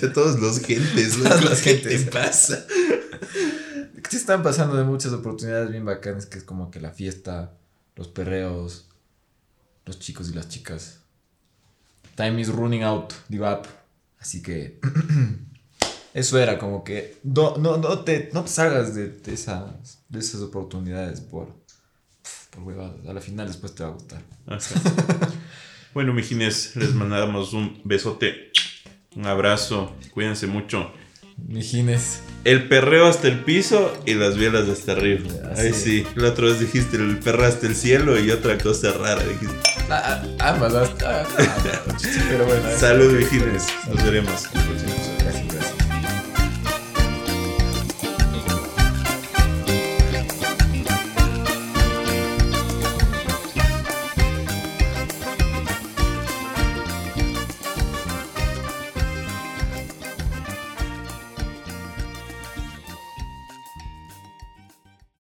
De 0.00 0.08
todos 0.08 0.40
los 0.40 0.58
gentes, 0.60 1.16
Todas 1.16 1.36
loco, 1.40 1.50
las 1.50 1.62
¿qué 1.62 1.76
gentes. 1.76 2.04
te 2.06 2.10
pasa? 2.10 2.66
te 4.10 4.16
están 4.16 4.42
pasando 4.42 4.76
de 4.76 4.82
muchas 4.84 5.12
oportunidades 5.12 5.70
bien 5.70 5.84
bacanas, 5.84 6.26
que 6.26 6.38
es 6.38 6.44
como 6.44 6.72
que 6.72 6.80
la 6.80 6.90
fiesta, 6.90 7.56
los 7.94 8.08
perreos, 8.08 8.88
los 9.86 10.00
chicos 10.00 10.28
y 10.30 10.34
las 10.34 10.48
chicas. 10.48 10.98
Time 12.16 12.40
is 12.40 12.48
running 12.48 12.82
out, 12.82 13.12
give 13.30 13.46
up. 13.48 13.62
Así 14.18 14.42
que 14.42 14.80
eso 16.14 16.38
era 16.40 16.58
como 16.58 16.82
que 16.82 17.18
no, 17.22 17.56
no, 17.58 17.76
no, 17.76 18.00
te, 18.00 18.30
no 18.32 18.42
te 18.42 18.50
salgas 18.50 18.94
de, 18.96 19.08
de 19.08 19.34
esas, 19.34 19.98
de 20.08 20.18
esas 20.18 20.40
oportunidades 20.40 21.20
por, 21.20 21.54
por 22.54 22.64
huevadas. 22.64 23.06
A 23.06 23.12
la 23.12 23.20
final 23.20 23.46
después 23.46 23.74
te 23.74 23.82
va 23.82 23.90
a 23.90 23.92
gustar. 23.92 24.22
Ajá. 24.46 24.74
Bueno, 25.94 26.12
mijines, 26.12 26.74
les 26.74 26.92
mandamos 26.92 27.52
un 27.52 27.80
besote, 27.84 28.50
un 29.14 29.26
abrazo, 29.26 29.94
cuídense 30.10 30.48
mucho. 30.48 30.92
Mijines. 31.36 32.20
El 32.42 32.66
perreo 32.68 33.06
hasta 33.06 33.28
el 33.28 33.44
piso 33.44 33.96
y 34.04 34.14
las 34.14 34.36
bielas 34.36 34.68
hasta 34.68 34.92
arriba. 34.92 35.22
Es. 35.56 35.76
sí. 35.76 36.04
La 36.16 36.30
otra 36.30 36.46
vez 36.46 36.58
dijiste 36.58 36.96
el 36.96 37.18
perro 37.18 37.44
hasta 37.44 37.68
el 37.68 37.76
cielo 37.76 38.18
y 38.18 38.32
otra 38.32 38.58
cosa 38.58 38.90
rara 38.92 39.22
dijiste. 39.22 39.54
Ah, 39.88 40.20
ah, 40.40 40.58
ah, 40.60 40.88
ah, 41.04 41.26
ah, 41.38 41.96
pero 42.28 42.44
bueno. 42.44 42.68
Salud, 42.76 43.12
mijines. 43.12 43.68
Nos 43.88 44.04
veremos 44.04 44.48